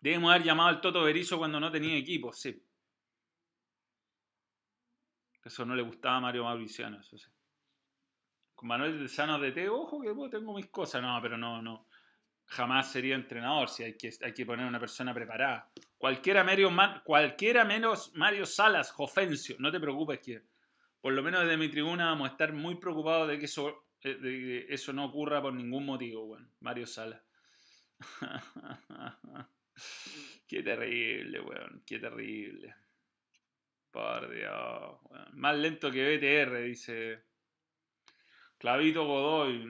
Debemos 0.00 0.30
haber 0.30 0.42
llamado 0.42 0.70
al 0.70 0.80
Toto 0.80 1.04
Berizo 1.04 1.38
cuando 1.38 1.60
no 1.60 1.70
tenía 1.70 1.96
equipo, 1.96 2.32
sí. 2.32 2.60
Eso 5.44 5.64
no 5.64 5.74
le 5.74 5.82
gustaba 5.82 6.16
a 6.16 6.20
Mario 6.20 6.44
Mauriciano, 6.44 7.00
eso 7.00 7.16
sí. 7.16 7.30
Con 8.54 8.68
Manuel 8.68 8.98
de 8.98 9.08
Sano 9.08 9.38
de 9.38 9.52
T, 9.52 9.68
ojo 9.68 10.00
que 10.02 10.12
tengo 10.30 10.54
mis 10.54 10.68
cosas, 10.68 11.00
no, 11.00 11.18
pero 11.22 11.38
no, 11.38 11.62
no. 11.62 11.86
Jamás 12.50 12.90
sería 12.90 13.14
entrenador 13.14 13.68
si 13.68 13.84
hay 13.84 13.96
que, 13.96 14.10
hay 14.22 14.34
que 14.34 14.44
poner 14.44 14.66
una 14.66 14.80
persona 14.80 15.14
preparada. 15.14 15.70
Cualquiera, 15.96 16.44
cualquiera 17.04 17.64
menos 17.64 18.12
Mario 18.14 18.44
Salas, 18.44 18.90
Jofencio, 18.90 19.54
no 19.60 19.70
te 19.70 19.78
preocupes 19.78 20.18
que 20.18 20.42
por 21.00 21.12
lo 21.12 21.22
menos 21.22 21.42
desde 21.42 21.56
mi 21.56 21.68
tribuna 21.68 22.06
vamos 22.06 22.28
a 22.28 22.32
estar 22.32 22.52
muy 22.52 22.74
preocupados 22.74 23.28
de 23.28 23.38
que 23.38 23.44
eso, 23.44 23.86
eh, 24.02 24.66
eso 24.68 24.92
no 24.92 25.04
ocurra 25.04 25.40
por 25.40 25.54
ningún 25.54 25.86
motivo, 25.86 26.26
bueno, 26.26 26.48
Mario 26.58 26.88
Sala. 26.88 27.22
qué 30.48 30.62
terrible, 30.64 31.40
weón, 31.40 31.84
qué 31.86 32.00
terrible. 32.00 32.74
Por 33.92 34.28
Dios, 34.28 34.98
Más 35.34 35.56
lento 35.56 35.90
que 35.90 36.16
BTR, 36.16 36.62
dice 36.64 37.22
Clavito 38.58 39.06
Godoy, 39.06 39.66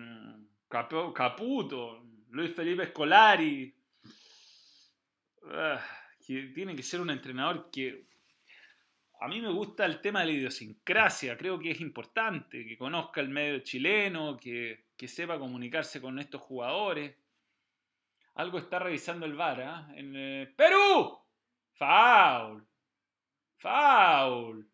Caputo, 0.68 2.06
Luis 2.30 2.54
Felipe 2.54 2.84
Escolari. 2.84 3.74
Ah, 5.52 5.80
tiene 6.24 6.76
que 6.76 6.82
ser 6.82 7.00
un 7.00 7.10
entrenador 7.10 7.70
que 7.70 8.06
a 9.22 9.28
mí 9.28 9.40
me 9.40 9.50
gusta 9.50 9.84
el 9.84 10.00
tema 10.00 10.20
de 10.20 10.26
la 10.26 10.32
idiosincrasia, 10.32 11.36
creo 11.36 11.58
que 11.58 11.72
es 11.72 11.80
importante 11.80 12.64
que 12.64 12.78
conozca 12.78 13.20
el 13.20 13.28
medio 13.28 13.58
chileno, 13.60 14.36
que, 14.36 14.86
sepa 15.06 15.38
comunicarse 15.38 16.00
con 16.00 16.18
estos 16.18 16.40
jugadores. 16.40 17.16
Algo 18.34 18.58
está 18.58 18.78
revisando 18.78 19.26
el 19.26 19.34
VAR, 19.34 19.62
¿ah? 19.62 19.92
En 19.94 20.14
eh, 20.16 20.54
Perú. 20.56 21.18
Foul. 21.72 22.66
Foul. 23.56 24.70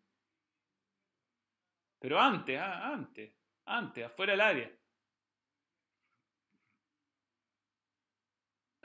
Pero 1.99 2.19
antes, 2.19 2.59
¿ah? 2.59 2.93
antes, 2.93 3.33
antes, 3.65 4.05
afuera 4.05 4.33
del 4.33 4.41
área. 4.41 4.76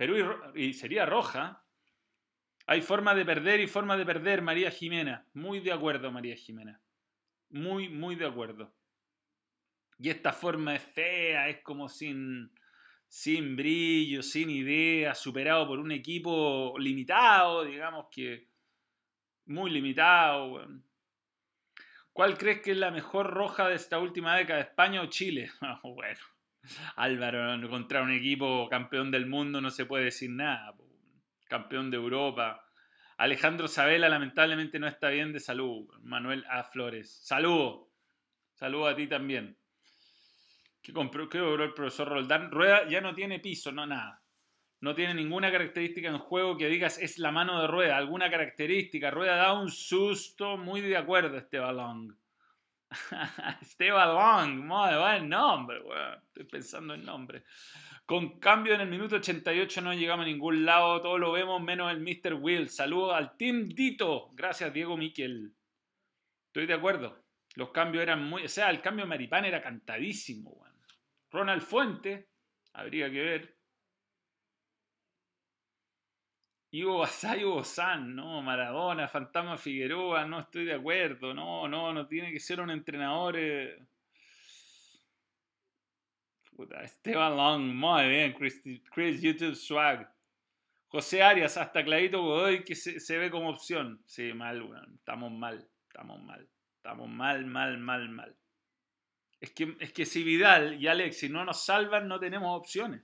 Perú 0.03 0.53
y 0.57 0.73
sería 0.73 1.07
roja. 1.07 1.65
Hay 2.67 2.83
forma 2.83 3.15
de 3.15 3.25
perder 3.25 3.61
y 3.61 3.69
forma 3.69 3.97
de 3.97 4.05
perder, 4.05 4.43
María 4.43 4.69
Jimena. 4.69 5.29
Muy 5.33 5.61
de 5.61 5.71
acuerdo, 5.71 6.11
María 6.11 6.35
Jimena. 6.35 6.83
Muy, 7.51 7.88
muy 7.88 8.17
de 8.17 8.27
acuerdo. 8.27 8.75
Y 10.01 10.11
esta 10.11 10.33
forma 10.33 10.75
es 10.75 10.83
fea, 10.83 11.49
es 11.49 11.62
como 11.62 11.88
sin, 11.88 12.53
sin 13.07 13.55
brillo, 13.55 14.25
sin 14.25 14.51
idea, 14.51 15.15
superado 15.15 15.69
por 15.69 15.79
un 15.79 15.93
equipo 15.93 16.75
limitado, 16.81 17.65
digamos 17.65 18.07
que 18.11 18.49
muy 19.47 19.71
limitado. 19.71 20.67
¿Cuál 22.12 22.37
crees 22.37 22.61
que 22.61 22.73
es 22.73 22.77
la 22.77 22.91
mejor 22.91 23.29
roja 23.29 23.69
de 23.69 23.77
esta 23.77 24.01
última 24.01 24.37
década, 24.37 24.62
España 24.62 25.01
o 25.03 25.07
Chile? 25.07 25.53
bueno, 25.85 26.21
Álvaro, 26.96 27.68
contra 27.68 28.03
un 28.03 28.12
equipo 28.12 28.68
campeón 28.68 29.11
del 29.11 29.27
mundo 29.27 29.61
no 29.61 29.70
se 29.70 29.87
puede 29.87 30.05
decir 30.05 30.31
nada 30.31 30.75
campeón 31.53 31.90
de 31.90 31.98
Europa. 31.98 32.64
Alejandro 33.18 33.68
Sabela 33.68 34.09
lamentablemente 34.09 34.79
no 34.79 34.88
está 34.88 35.11
bien 35.11 35.35
de 35.35 35.38
salud. 35.38 35.87
Manuel 36.01 36.46
A. 36.48 36.64
Flores. 36.64 37.20
Saludo. 37.22 37.90
Saludo 38.55 38.87
a 38.87 38.96
ti 38.96 39.07
también. 39.07 39.59
¿Qué 40.81 40.94
compró, 40.94 41.29
¿Qué 41.29 41.38
el 41.38 41.75
profesor 41.75 42.09
Roldán? 42.09 42.51
Rueda 42.51 42.88
ya 42.88 43.03
no 43.03 43.14
tiene 43.14 43.38
piso, 43.38 43.70
no 43.70 43.87
nada. 43.87 44.22
No 44.81 44.94
tiene 44.94 45.12
ninguna 45.12 45.53
característica 45.53 46.09
en 46.09 46.18
juego 46.18 46.57
que 46.57 46.68
digas 46.68 46.98
es 46.98 47.18
la 47.18 47.31
mano 47.31 47.61
de 47.61 47.68
Rueda. 47.68 47.98
Alguna 47.98 48.31
característica. 48.31 49.11
Rueda 49.11 49.37
da 49.37 49.53
un 49.53 49.70
susto. 49.70 50.57
Muy 50.57 50.81
de 50.81 50.96
acuerdo 50.96 51.37
este 51.37 51.59
balón. 51.59 52.18
Esteban 53.61 54.09
Long, 54.09 54.66
muy 54.66 54.94
buen 54.96 55.28
nombre, 55.28 55.81
Estoy 56.26 56.44
pensando 56.44 56.94
en 56.94 57.05
nombre. 57.05 57.44
Con 58.05 58.38
cambio 58.38 58.74
en 58.74 58.81
el 58.83 58.88
minuto 58.88 59.16
88 59.16 59.81
no 59.81 59.94
llegamos 59.94 60.24
a 60.24 60.28
ningún 60.28 60.64
lado, 60.64 61.00
todo 61.00 61.18
lo 61.18 61.33
vemos 61.33 61.62
menos 61.62 61.90
el 61.90 62.00
Mr. 62.00 62.35
Will. 62.35 62.68
Saludos 62.68 63.14
al 63.14 63.37
Team 63.37 63.68
Dito. 63.68 64.31
Gracias, 64.35 64.72
Diego 64.72 64.96
Miquel. 64.96 65.55
Estoy 66.48 66.66
de 66.66 66.74
acuerdo. 66.74 67.24
Los 67.55 67.70
cambios 67.70 68.02
eran 68.02 68.24
muy. 68.24 68.44
O 68.44 68.48
sea, 68.48 68.70
el 68.70 68.81
cambio 68.81 69.05
de 69.05 69.09
Maripán 69.09 69.44
era 69.44 69.62
cantadísimo, 69.62 70.66
Ronald 71.31 71.62
Fuente, 71.62 72.28
habría 72.74 73.11
que 73.11 73.20
ver. 73.20 73.57
Ivo 76.74 76.98
Basayo 76.98 77.62
San, 77.64 78.16
no, 78.16 78.40
Maradona, 78.40 79.06
Fantasma 79.06 79.58
Figueroa, 79.58 80.24
no 80.24 80.40
estoy 80.40 80.64
de 80.64 80.72
acuerdo, 80.72 81.35
no, 81.35 81.68
no, 81.68 81.92
no 81.92 82.06
tiene 82.06 82.32
que 82.32 82.40
ser 82.40 82.62
un 82.62 82.70
entrenador. 82.70 83.37
Eh, 83.37 83.78
Esteban 86.82 87.37
Long, 87.37 87.74
muy 87.74 88.08
bien, 88.08 88.32
Chris, 88.32 89.20
YouTube 89.20 89.54
Swag. 89.54 90.11
José 90.88 91.22
Arias, 91.22 91.58
hasta 91.58 91.85
Clarito 91.85 92.22
Godoy 92.22 92.64
que 92.64 92.74
se, 92.74 93.18
ve 93.18 93.30
como 93.30 93.50
opción. 93.50 94.02
Sí, 94.06 94.32
mal, 94.32 94.66
estamos 94.94 95.30
mal, 95.30 95.68
estamos 95.88 96.22
mal, 96.22 96.48
estamos 96.76 97.08
mal, 97.08 97.44
mal, 97.44 97.78
mal, 97.78 98.08
mal. 98.08 98.37
Es 99.40 99.50
que, 99.50 99.76
es 99.78 99.92
que 99.92 100.06
si 100.06 100.22
Vidal 100.22 100.80
y 100.80 100.88
Alexis 100.88 101.30
no 101.30 101.44
nos 101.44 101.66
salvan, 101.66 102.08
no 102.08 102.18
tenemos 102.18 102.58
opciones. 102.58 103.02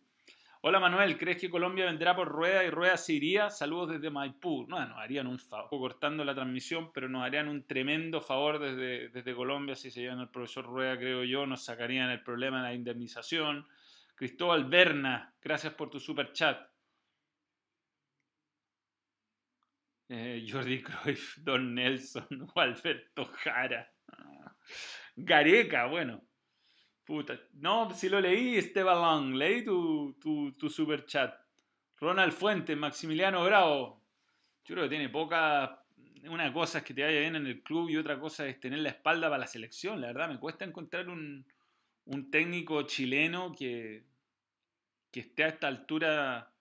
Hola 0.61 0.81
Manuel, 0.81 1.17
¿crees 1.17 1.41
que 1.41 1.51
Colombia 1.51 1.85
vendrá 1.85 2.17
por 2.17 2.27
rueda 2.27 2.65
y 2.65 2.71
rueda 2.71 2.97
se 2.97 3.13
iría? 3.13 3.49
Saludos 3.49 3.91
desde 3.91 4.11
Maipú. 4.11 4.67
No, 4.67 4.85
nos 4.85 4.99
harían 4.99 5.29
un 5.29 5.39
favor, 5.39 5.71
cortando 5.71 6.25
la 6.25 6.35
transmisión, 6.35 6.91
pero 6.93 7.09
nos 7.09 7.23
harían 7.23 7.47
un 7.49 7.65
tremendo 7.65 8.21
favor 8.21 8.59
desde, 8.59 9.09
desde 9.11 9.37
Colombia 9.37 9.77
si 9.77 9.93
se 9.93 10.01
llevan 10.01 10.19
al 10.19 10.33
profesor 10.33 10.65
Rueda, 10.67 10.99
creo 10.99 11.23
yo, 11.23 11.47
nos 11.47 11.65
sacarían 11.65 12.11
el 12.11 12.25
problema 12.25 12.57
de 12.57 12.63
la 12.71 12.75
indemnización. 12.75 13.69
Cristóbal 14.17 14.65
Berna, 14.65 15.33
gracias 15.41 15.75
por 15.75 15.91
tu 15.91 16.01
super 16.01 16.33
chat. 16.33 16.61
Eh, 20.09 20.45
Jordi 20.51 20.83
Cruyff, 20.83 21.39
Don 21.39 21.73
Nelson, 21.73 22.27
Alberto 22.57 23.27
Jara. 23.27 23.89
Gareca, 25.15 25.87
bueno. 25.87 26.28
Puta. 27.09 27.41
No, 27.55 27.91
si 27.95 28.11
lo 28.11 28.21
leí, 28.21 28.59
Esteban 28.59 29.39
Leí 29.39 29.65
tu, 29.65 30.13
tu, 30.21 30.53
tu 30.53 30.69
super 30.69 31.07
chat. 31.07 31.35
Ronald 31.97 32.35
Fuente, 32.35 32.77
Maximiliano 32.77 33.43
Bravo. 33.47 34.05
Yo 34.63 34.75
creo 34.75 34.85
que 34.85 34.91
tiene 34.91 35.09
poca. 35.09 35.83
Una 36.29 36.53
cosa 36.53 36.79
es 36.79 36.85
que 36.85 36.93
te 36.93 37.03
vaya 37.03 37.21
bien 37.21 37.37
en 37.37 37.47
el 37.47 37.63
club 37.63 37.89
y 37.89 37.97
otra 37.97 38.21
cosa 38.21 38.47
es 38.47 38.61
tener 38.61 38.81
la 38.81 38.91
espalda 38.91 39.31
para 39.31 39.39
la 39.39 39.47
selección. 39.47 40.03
La 40.03 40.09
verdad, 40.09 40.29
me 40.29 40.39
cuesta 40.39 40.67
encontrar 40.67 41.09
un, 41.09 41.47
un 42.05 42.31
técnico 42.31 42.83
chileno 42.83 43.55
que, 43.59 44.05
que 45.11 45.21
esté 45.21 45.45
a 45.45 45.49
esta 45.49 45.67
altura 45.67 46.53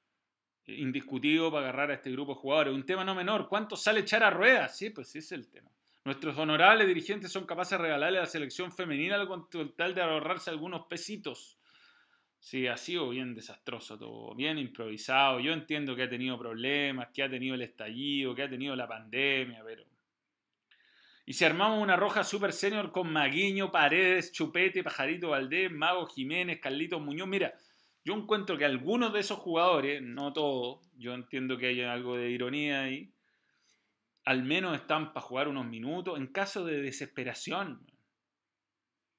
indiscutido 0.65 1.51
para 1.51 1.67
agarrar 1.67 1.91
a 1.91 1.95
este 1.95 2.09
grupo 2.09 2.35
de 2.35 2.39
jugadores. 2.39 2.73
Un 2.73 2.85
tema 2.85 3.03
no 3.03 3.13
menor. 3.13 3.49
¿Cuánto 3.49 3.75
sale 3.75 3.99
echar 3.99 4.23
a 4.23 4.29
ruedas? 4.29 4.77
Sí, 4.77 4.91
pues 4.91 5.09
ese 5.09 5.19
es 5.19 5.31
el 5.33 5.49
tema. 5.49 5.69
Nuestros 6.07 6.37
honorables 6.37 6.87
dirigentes 6.87 7.33
son 7.33 7.45
capaces 7.45 7.77
de 7.77 7.83
regalarle 7.83 8.19
a 8.19 8.21
la 8.21 8.27
selección 8.27 8.71
femenina 8.71 9.27
con 9.27 9.49
tal 9.75 9.93
de 9.93 10.01
ahorrarse 10.01 10.49
algunos 10.49 10.85
pesitos. 10.85 11.59
Sí, 12.39 12.65
ha 12.65 12.77
sido 12.77 13.09
bien 13.09 13.35
desastroso 13.35 13.99
todo, 13.99 14.33
bien 14.33 14.57
improvisado. 14.57 15.41
Yo 15.41 15.51
entiendo 15.51 15.97
que 15.97 16.03
ha 16.03 16.09
tenido 16.09 16.39
problemas, 16.39 17.09
que 17.13 17.23
ha 17.23 17.29
tenido 17.29 17.55
el 17.55 17.61
estallido, 17.61 18.33
que 18.33 18.43
ha 18.43 18.49
tenido 18.49 18.73
la 18.73 18.87
pandemia, 18.87 19.61
pero... 19.65 19.83
Y 21.25 21.33
si 21.33 21.43
armamos 21.43 21.83
una 21.83 21.97
roja 21.97 22.23
super 22.23 22.53
senior 22.53 22.93
con 22.93 23.11
Maguiño, 23.11 23.69
Paredes, 23.69 24.31
Chupete, 24.31 24.85
Pajarito 24.85 25.31
Valdés, 25.31 25.69
Mago 25.73 26.07
Jiménez, 26.07 26.61
Carlitos 26.61 27.01
Muñoz, 27.01 27.27
mira, 27.27 27.53
yo 28.05 28.13
encuentro 28.13 28.57
que 28.57 28.63
algunos 28.63 29.11
de 29.11 29.19
esos 29.19 29.39
jugadores, 29.39 30.01
no 30.01 30.31
todos, 30.31 30.87
yo 30.97 31.13
entiendo 31.13 31.57
que 31.57 31.67
hay 31.67 31.81
algo 31.81 32.15
de 32.15 32.29
ironía 32.29 32.83
ahí, 32.83 33.11
al 34.27 34.43
menos 34.43 34.75
están 34.75 35.13
para 35.13 35.25
jugar 35.25 35.47
unos 35.47 35.65
minutos 35.65 36.19
en 36.19 36.27
caso 36.27 36.65
de 36.65 36.81
desesperación. 36.81 37.89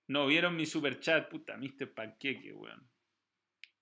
No 0.06 0.26
vieron 0.26 0.54
mi 0.54 0.66
super 0.66 1.00
chat, 1.00 1.30
puta, 1.30 1.56
Mr. 1.56 1.94
Panqueque, 1.94 2.52
weón. 2.52 2.86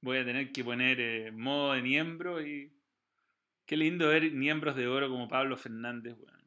Voy 0.00 0.18
a 0.18 0.24
tener 0.24 0.52
que 0.52 0.62
poner 0.62 1.00
eh, 1.00 1.32
modo 1.32 1.72
de 1.72 1.82
miembro 1.82 2.40
y. 2.40 2.72
Qué 3.64 3.76
lindo 3.76 4.06
ver 4.06 4.30
miembros 4.30 4.76
de 4.76 4.86
oro 4.86 5.08
como 5.08 5.26
Pablo 5.26 5.56
Fernández, 5.56 6.14
weón. 6.16 6.44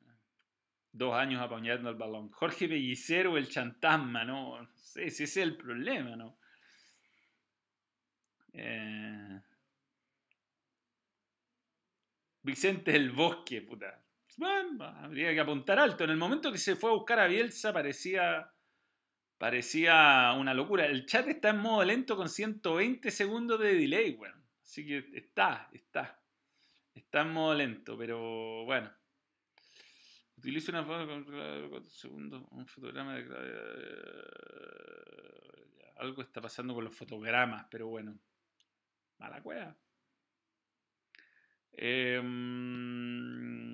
Dos 0.93 1.13
años 1.13 1.41
apañando 1.41 1.89
el 1.89 1.97
balón. 1.97 2.29
Jorge 2.29 2.69
Pellicero, 2.69 3.37
el 3.37 3.49
chantasma, 3.49 4.23
¿no? 4.23 4.61
No 4.61 4.69
sé 4.75 5.09
si 5.09 5.23
ese 5.23 5.41
es 5.41 5.45
el 5.45 5.57
problema, 5.57 6.15
¿no? 6.15 6.39
Eh, 8.53 9.41
Vicente 12.43 12.93
del 12.93 13.11
Bosque, 13.11 13.61
puta. 13.61 14.05
Habría 14.45 15.34
que 15.34 15.39
apuntar 15.39 15.80
alto. 15.80 16.04
En 16.04 16.12
el 16.12 16.17
momento 16.17 16.52
que 16.52 16.58
se 16.58 16.75
fue 16.75 16.91
a 16.91 16.93
buscar 16.93 17.19
a 17.19 17.28
Bielsa 17.28 17.73
parecía, 17.73 18.52
parecía 19.38 20.34
una 20.38 20.54
locura. 20.54 20.86
El 20.86 21.06
chat 21.06 21.28
está 21.28 21.49
en 21.49 21.60
modo 21.60 21.84
lento 21.84 22.15
con 22.15 22.30
120 22.30 23.12
segundos 23.12 23.60
de 23.60 23.73
delay, 23.73 24.15
bueno. 24.15 24.36
Así 24.63 24.86
que 24.86 25.10
está, 25.13 25.69
está. 25.73 26.21
Está 26.93 27.21
en 27.21 27.32
modo 27.32 27.56
lento, 27.56 27.97
pero 27.97 28.65
bueno. 28.65 28.91
Utilizo 30.38 30.71
una 30.71 30.84
foto 30.84 31.06
con 31.06 32.47
un 32.52 32.67
fotograma 32.67 33.15
de... 33.15 33.25
Algo 35.97 36.21
está 36.21 36.39
pasando 36.39 36.73
con 36.73 36.86
los 36.86 36.95
fotogramas, 36.95 37.65
pero 37.69 37.88
bueno. 37.88 38.17
Mala 39.17 39.41
cueva. 39.41 39.75
Em, 41.73 43.68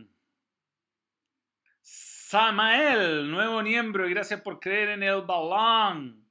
Samael, 2.28 3.30
nuevo 3.30 3.62
miembro, 3.62 4.08
y 4.08 4.10
gracias 4.10 4.42
por 4.42 4.60
creer 4.60 4.90
en 4.90 5.04
el 5.04 5.22
balón. 5.22 6.28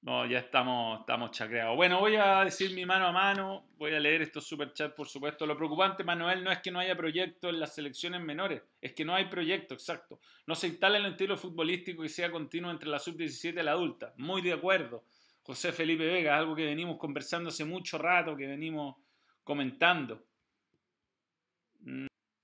No, 0.00 0.26
ya 0.26 0.40
estamos, 0.40 0.98
estamos 0.98 1.30
chacreados. 1.30 1.76
Bueno, 1.76 2.00
voy 2.00 2.16
a 2.16 2.42
decir 2.42 2.74
mi 2.74 2.84
mano 2.84 3.06
a 3.06 3.12
mano, 3.12 3.68
voy 3.76 3.94
a 3.94 4.00
leer 4.00 4.22
estos 4.22 4.44
superchats, 4.44 4.94
por 4.94 5.06
supuesto. 5.06 5.46
Lo 5.46 5.56
preocupante, 5.56 6.02
Manuel, 6.02 6.42
no 6.42 6.50
es 6.50 6.58
que 6.58 6.72
no 6.72 6.80
haya 6.80 6.96
proyecto 6.96 7.48
en 7.48 7.60
las 7.60 7.76
selecciones 7.76 8.20
menores, 8.20 8.60
es 8.80 8.92
que 8.92 9.04
no 9.04 9.14
hay 9.14 9.26
proyecto, 9.26 9.74
exacto. 9.74 10.18
No 10.48 10.56
se 10.56 10.66
instala 10.66 10.98
el 10.98 11.06
estilo 11.06 11.36
futbolístico 11.36 12.02
que 12.02 12.08
sea 12.08 12.28
continuo 12.28 12.72
entre 12.72 12.88
la 12.88 12.98
sub-17 12.98 13.60
y 13.60 13.62
la 13.62 13.70
adulta. 13.70 14.14
Muy 14.16 14.42
de 14.42 14.52
acuerdo. 14.52 15.04
José 15.44 15.70
Felipe 15.70 16.06
Vega, 16.06 16.36
algo 16.36 16.56
que 16.56 16.64
venimos 16.64 16.98
conversando 16.98 17.50
hace 17.50 17.64
mucho 17.64 17.98
rato, 17.98 18.36
que 18.36 18.48
venimos 18.48 18.96
comentando. 19.44 20.24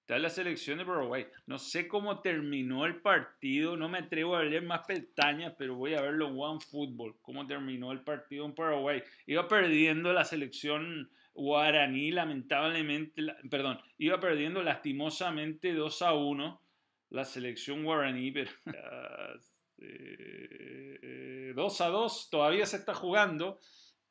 Está 0.08 0.18
la 0.18 0.30
selección 0.30 0.78
de 0.78 0.86
Paraguay. 0.86 1.26
No 1.44 1.58
sé 1.58 1.86
cómo 1.86 2.22
terminó 2.22 2.86
el 2.86 3.02
partido, 3.02 3.76
no 3.76 3.90
me 3.90 3.98
atrevo 3.98 4.36
a 4.36 4.42
leer 4.42 4.62
más 4.62 4.86
pestañas, 4.86 5.52
pero 5.58 5.74
voy 5.74 5.92
a 5.92 6.00
verlo 6.00 6.28
One 6.28 6.60
Football. 6.60 7.16
Cómo 7.20 7.46
terminó 7.46 7.92
el 7.92 8.00
partido 8.00 8.46
en 8.46 8.54
Paraguay. 8.54 9.02
Iba 9.26 9.46
perdiendo 9.46 10.14
la 10.14 10.24
selección 10.24 11.10
guaraní, 11.34 12.10
lamentablemente, 12.10 13.22
perdón, 13.50 13.82
iba 13.98 14.18
perdiendo 14.18 14.62
lastimosamente 14.62 15.74
2 15.74 16.00
a 16.00 16.14
1 16.14 16.62
la 17.10 17.26
selección 17.26 17.84
guaraní, 17.84 18.32
pero 18.32 18.50
2 21.54 21.80
a 21.82 21.88
2, 21.88 22.30
todavía 22.30 22.64
se 22.64 22.78
está 22.78 22.94
jugando. 22.94 23.60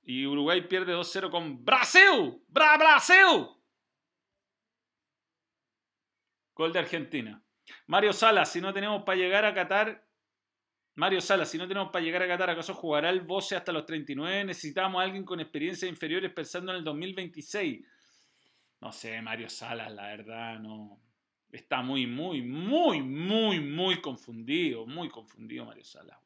Y 0.03 0.27
Uruguay 0.27 0.61
pierde 0.67 0.93
2-0 0.93 1.31
con 1.31 1.65
Brasil. 1.65 2.39
¡Bra 2.49 2.77
Brasil! 2.77 3.56
Gol 6.57 6.73
de 6.73 6.79
Argentina. 6.79 7.39
Mario 7.85 8.11
Salas, 8.13 8.51
si 8.51 8.59
no 8.59 8.73
tenemos 8.73 9.03
para 9.03 9.15
llegar 9.15 9.45
a 9.45 9.53
Qatar. 9.53 10.03
Mario 10.95 11.21
Salas, 11.21 11.51
si 11.51 11.59
no 11.59 11.67
tenemos 11.67 11.91
para 11.91 12.03
llegar 12.03 12.23
a 12.23 12.27
Qatar, 12.27 12.49
¿acaso 12.49 12.73
jugará 12.73 13.11
el 13.11 13.21
Boce 13.21 13.55
hasta 13.55 13.71
los 13.71 13.85
39? 13.85 14.45
Necesitamos 14.45 14.99
a 14.99 15.03
alguien 15.03 15.23
con 15.23 15.39
experiencias 15.39 15.87
inferiores 15.87 16.33
pensando 16.33 16.71
en 16.71 16.79
el 16.79 16.83
2026. 16.83 17.85
No 18.81 18.91
sé, 18.91 19.21
Mario 19.21 19.49
Salas, 19.49 19.91
la 19.91 20.07
verdad, 20.07 20.59
no. 20.59 20.99
Está 21.51 21.83
muy, 21.83 22.07
muy, 22.07 22.41
muy, 22.41 23.03
muy, 23.03 23.59
muy 23.59 24.01
confundido. 24.01 24.87
Muy 24.87 25.09
confundido 25.09 25.63
Mario 25.63 25.83
Salas. 25.83 26.17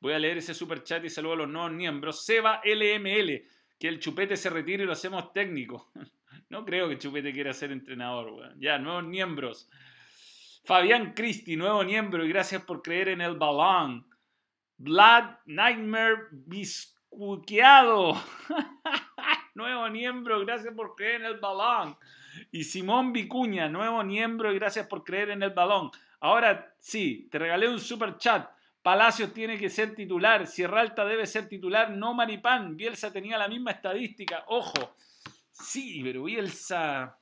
Voy 0.00 0.14
a 0.14 0.18
leer 0.18 0.38
ese 0.38 0.54
super 0.54 0.82
chat 0.82 1.04
y 1.04 1.10
saludo 1.10 1.34
a 1.34 1.36
los 1.36 1.48
nuevos 1.48 1.72
miembros. 1.72 2.24
Seba 2.24 2.62
LML, 2.64 3.44
que 3.78 3.88
el 3.88 4.00
chupete 4.00 4.34
se 4.34 4.48
retire 4.48 4.84
y 4.84 4.86
lo 4.86 4.92
hacemos 4.92 5.30
técnico. 5.34 5.92
No 6.50 6.64
creo 6.64 6.88
que 6.88 6.98
Chupete 6.98 7.32
quiera 7.32 7.52
ser 7.52 7.72
entrenador, 7.72 8.54
Ya, 8.58 8.78
nuevos 8.78 9.04
miembros. 9.04 9.68
Fabián 10.64 11.12
Cristi, 11.12 11.56
nuevo 11.56 11.84
miembro 11.84 12.24
y 12.24 12.28
gracias 12.28 12.62
por 12.62 12.82
creer 12.82 13.08
en 13.08 13.20
el 13.20 13.36
balón. 13.36 14.06
Vlad 14.78 15.38
Nightmare 15.46 16.28
Biscuqueado. 16.30 18.14
nuevo 19.54 19.88
miembro, 19.90 20.40
gracias 20.40 20.72
por 20.74 20.94
creer 20.94 21.22
en 21.22 21.26
el 21.26 21.38
balón. 21.38 21.96
Y 22.50 22.64
Simón 22.64 23.12
Vicuña, 23.12 23.68
nuevo 23.68 24.02
miembro 24.04 24.52
y 24.52 24.58
gracias 24.58 24.86
por 24.86 25.04
creer 25.04 25.30
en 25.30 25.42
el 25.42 25.50
balón. 25.50 25.90
Ahora 26.20 26.74
sí, 26.78 27.28
te 27.30 27.38
regalé 27.38 27.68
un 27.68 27.80
super 27.80 28.16
chat. 28.16 28.48
Palacios 28.82 29.34
tiene 29.34 29.58
que 29.58 29.68
ser 29.68 29.94
titular, 29.94 30.46
Sierra 30.46 30.80
Alta 30.80 31.04
debe 31.04 31.26
ser 31.26 31.48
titular, 31.48 31.90
no 31.90 32.14
Maripán. 32.14 32.76
Bielsa 32.76 33.12
tenía 33.12 33.36
la 33.36 33.48
misma 33.48 33.72
estadística, 33.72 34.44
ojo. 34.46 34.94
Sí, 35.60 36.00
pero 36.02 36.24
Bielsa 36.24 37.18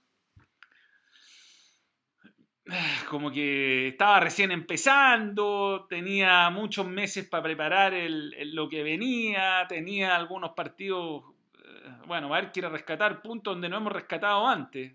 como 3.08 3.30
que 3.30 3.88
estaba 3.88 4.20
recién 4.20 4.50
empezando, 4.50 5.86
tenía 5.88 6.50
muchos 6.50 6.86
meses 6.86 7.28
para 7.28 7.44
preparar 7.44 7.94
lo 7.98 8.68
que 8.68 8.82
venía, 8.82 9.64
tenía 9.68 10.16
algunos 10.16 10.50
partidos, 10.50 11.22
eh, 11.64 11.90
bueno, 12.06 12.32
a 12.34 12.40
ver, 12.40 12.52
quiere 12.52 12.68
rescatar 12.68 13.22
puntos 13.22 13.54
donde 13.54 13.68
no 13.68 13.76
hemos 13.76 13.92
rescatado 13.92 14.46
antes. 14.46 14.92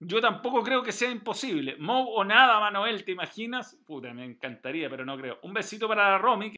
Yo 0.00 0.20
tampoco 0.20 0.62
creo 0.62 0.82
que 0.82 0.92
sea 0.92 1.10
imposible. 1.10 1.76
Mo 1.78 2.04
o 2.04 2.24
nada, 2.24 2.58
Manuel, 2.60 3.04
¿te 3.04 3.12
imaginas? 3.12 3.78
Puta, 3.86 4.12
me 4.12 4.24
encantaría, 4.24 4.90
pero 4.90 5.04
no 5.04 5.16
creo. 5.16 5.38
Un 5.42 5.54
besito 5.54 5.86
para 5.88 6.10
la 6.10 6.18
Romy. 6.18 6.54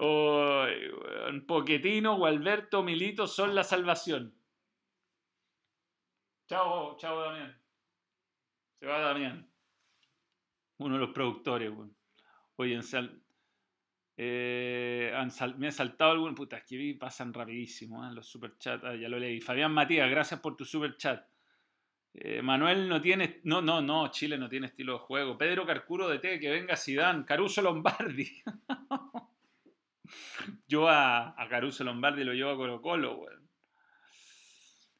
Un 0.00 1.44
Poquetino, 1.46 2.16
Gualberto, 2.16 2.82
Milito 2.82 3.26
son 3.26 3.54
la 3.54 3.64
salvación. 3.64 4.34
Chao, 6.48 6.96
chao, 6.98 7.20
Damián. 7.20 7.60
Se 8.74 8.86
va 8.86 9.00
Damián. 9.00 9.50
Uno 10.78 10.94
de 10.94 11.00
los 11.00 11.10
productores, 11.10 11.72
Oye, 12.56 12.80
sal, 12.82 13.22
eh, 14.16 15.12
me 15.58 15.68
ha 15.68 15.72
saltado 15.72 16.12
algún. 16.12 16.34
Puta, 16.34 16.58
es 16.58 16.64
que 16.64 16.76
vi, 16.76 16.94
pasan 16.94 17.32
rapidísimo, 17.34 18.06
¿eh? 18.06 18.12
los 18.12 18.26
superchats. 18.26 18.84
Ah, 18.84 18.94
ya 18.94 19.08
lo 19.08 19.18
leí. 19.18 19.40
Fabián 19.40 19.72
Matías, 19.72 20.10
gracias 20.10 20.40
por 20.40 20.56
tu 20.56 20.64
superchat. 20.64 21.26
Eh, 22.14 22.40
Manuel 22.42 22.88
no 22.88 23.00
tiene. 23.00 23.40
No, 23.44 23.60
no, 23.60 23.82
no, 23.82 24.10
Chile 24.10 24.38
no 24.38 24.48
tiene 24.48 24.66
estilo 24.68 24.94
de 24.94 24.98
juego. 25.00 25.36
Pedro 25.36 25.66
Carcuro 25.66 26.08
de 26.08 26.18
T, 26.18 26.40
que 26.40 26.50
venga 26.50 26.76
Sidán. 26.76 27.24
Caruso 27.24 27.60
Lombardi. 27.60 28.30
Yo 30.66 30.88
a, 30.88 31.34
Caruso 31.48 31.84
Lombardi 31.84 32.24
lo 32.24 32.32
llevo 32.32 32.50
a 32.50 32.56
Colo 32.56 32.82
Colo, 32.82 33.16
weón. 33.16 33.48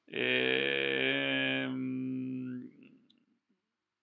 Eh, 0.09 1.69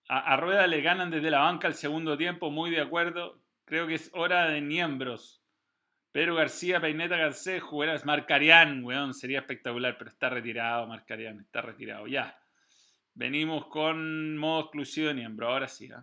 a, 0.09 0.37
Rueda 0.37 0.67
le 0.67 0.81
ganan 0.81 1.09
desde 1.09 1.31
la 1.31 1.39
banca 1.39 1.67
el 1.67 1.73
segundo 1.73 2.17
tiempo, 2.17 2.51
muy 2.51 2.71
de 2.71 2.81
acuerdo. 2.81 3.41
Creo 3.65 3.87
que 3.87 3.95
es 3.95 4.11
hora 4.13 4.47
de 4.49 4.61
miembros. 4.61 5.41
Pedro 6.11 6.35
García, 6.35 6.79
Peineta 6.79 7.17
Garcés, 7.17 7.63
jugarás 7.63 8.05
Marcarián, 8.05 8.83
weón, 8.83 9.15
sería 9.15 9.39
espectacular, 9.39 9.97
pero 9.97 10.11
está 10.11 10.29
retirado 10.29 10.85
Marcarián, 10.85 11.39
está 11.39 11.61
retirado, 11.61 12.05
ya. 12.05 12.39
Venimos 13.15 13.65
con 13.67 14.37
modo 14.37 14.61
exclusivo 14.61 15.07
de 15.07 15.15
miembro, 15.15 15.49
ahora 15.49 15.67
sí. 15.67 15.85
¿eh? 15.85 15.95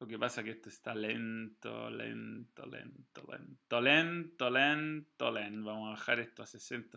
Lo 0.00 0.06
que 0.06 0.18
pasa 0.18 0.40
es 0.40 0.46
que 0.46 0.50
esto 0.52 0.70
está 0.70 0.94
lento, 0.94 1.90
lento, 1.90 2.64
lento, 2.64 3.22
lento, 3.28 3.80
lento, 3.82 4.50
lento, 4.50 5.30
lento. 5.30 5.66
Vamos 5.66 5.88
a 5.88 5.90
bajar 5.90 6.20
esto 6.20 6.42
a 6.42 6.46
60, 6.46 6.96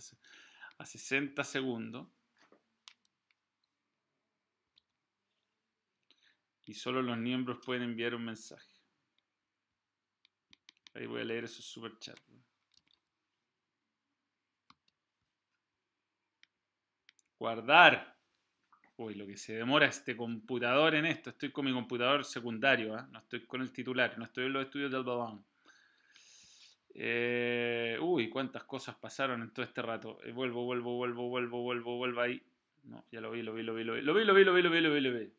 a 0.78 0.86
60 0.86 1.44
segundos. 1.44 2.08
Y 6.66 6.74
solo 6.76 7.02
los 7.02 7.18
miembros 7.18 7.60
pueden 7.66 7.84
enviar 7.84 8.16
un 8.16 8.24
mensaje. 8.24 8.72
Ahí 10.94 11.06
voy 11.06 11.22
a 11.22 11.26
leer 11.26 11.44
esos 11.44 11.66
superchats. 11.66 12.24
Guardar. 17.38 18.13
Uy, 18.98 19.16
lo 19.16 19.26
que 19.26 19.38
se 19.38 19.54
demora 19.54 19.88
este 19.88 20.16
computador 20.16 20.94
en 20.96 21.06
esto. 21.06 21.32
Estoy 21.32 21.52
con 21.52 21.66
mi 21.66 21.74
computador 21.74 22.24
secundario, 22.24 22.98
¿eh? 22.98 23.04
no 23.12 23.20
estoy 23.20 23.46
con 23.46 23.62
el 23.62 23.72
titular, 23.72 24.18
no 24.18 24.26
estoy 24.26 24.46
en 24.46 24.54
los 24.54 24.66
estudios 24.66 24.92
del 24.92 25.04
balón. 25.04 25.44
Eh, 26.96 27.98
uy, 28.00 28.30
cuántas 28.30 28.64
cosas 28.66 28.96
pasaron 28.96 29.42
en 29.42 29.52
todo 29.52 29.66
este 29.66 29.82
rato. 29.82 30.20
Eh, 30.24 30.32
vuelvo, 30.32 30.64
vuelvo, 30.64 30.96
vuelvo, 30.96 31.28
vuelvo, 31.28 31.62
vuelvo, 31.62 31.98
vuelvo 31.98 32.22
ahí. 32.22 32.42
No, 32.84 33.04
ya 33.12 33.20
lo 33.20 33.32
vi, 33.32 33.42
lo 33.42 33.54
vi, 33.54 33.64
lo 33.64 33.74
vi, 33.74 33.84
lo 33.84 33.94
vi, 33.94 34.02
lo 34.04 34.14
vi, 34.14 34.26
lo 34.26 34.34
vi, 34.34 34.44
lo 34.44 34.54
vi, 34.54 34.82
lo 34.82 34.94
vi, 34.94 35.02
lo 35.02 35.20
vi. 35.20 35.34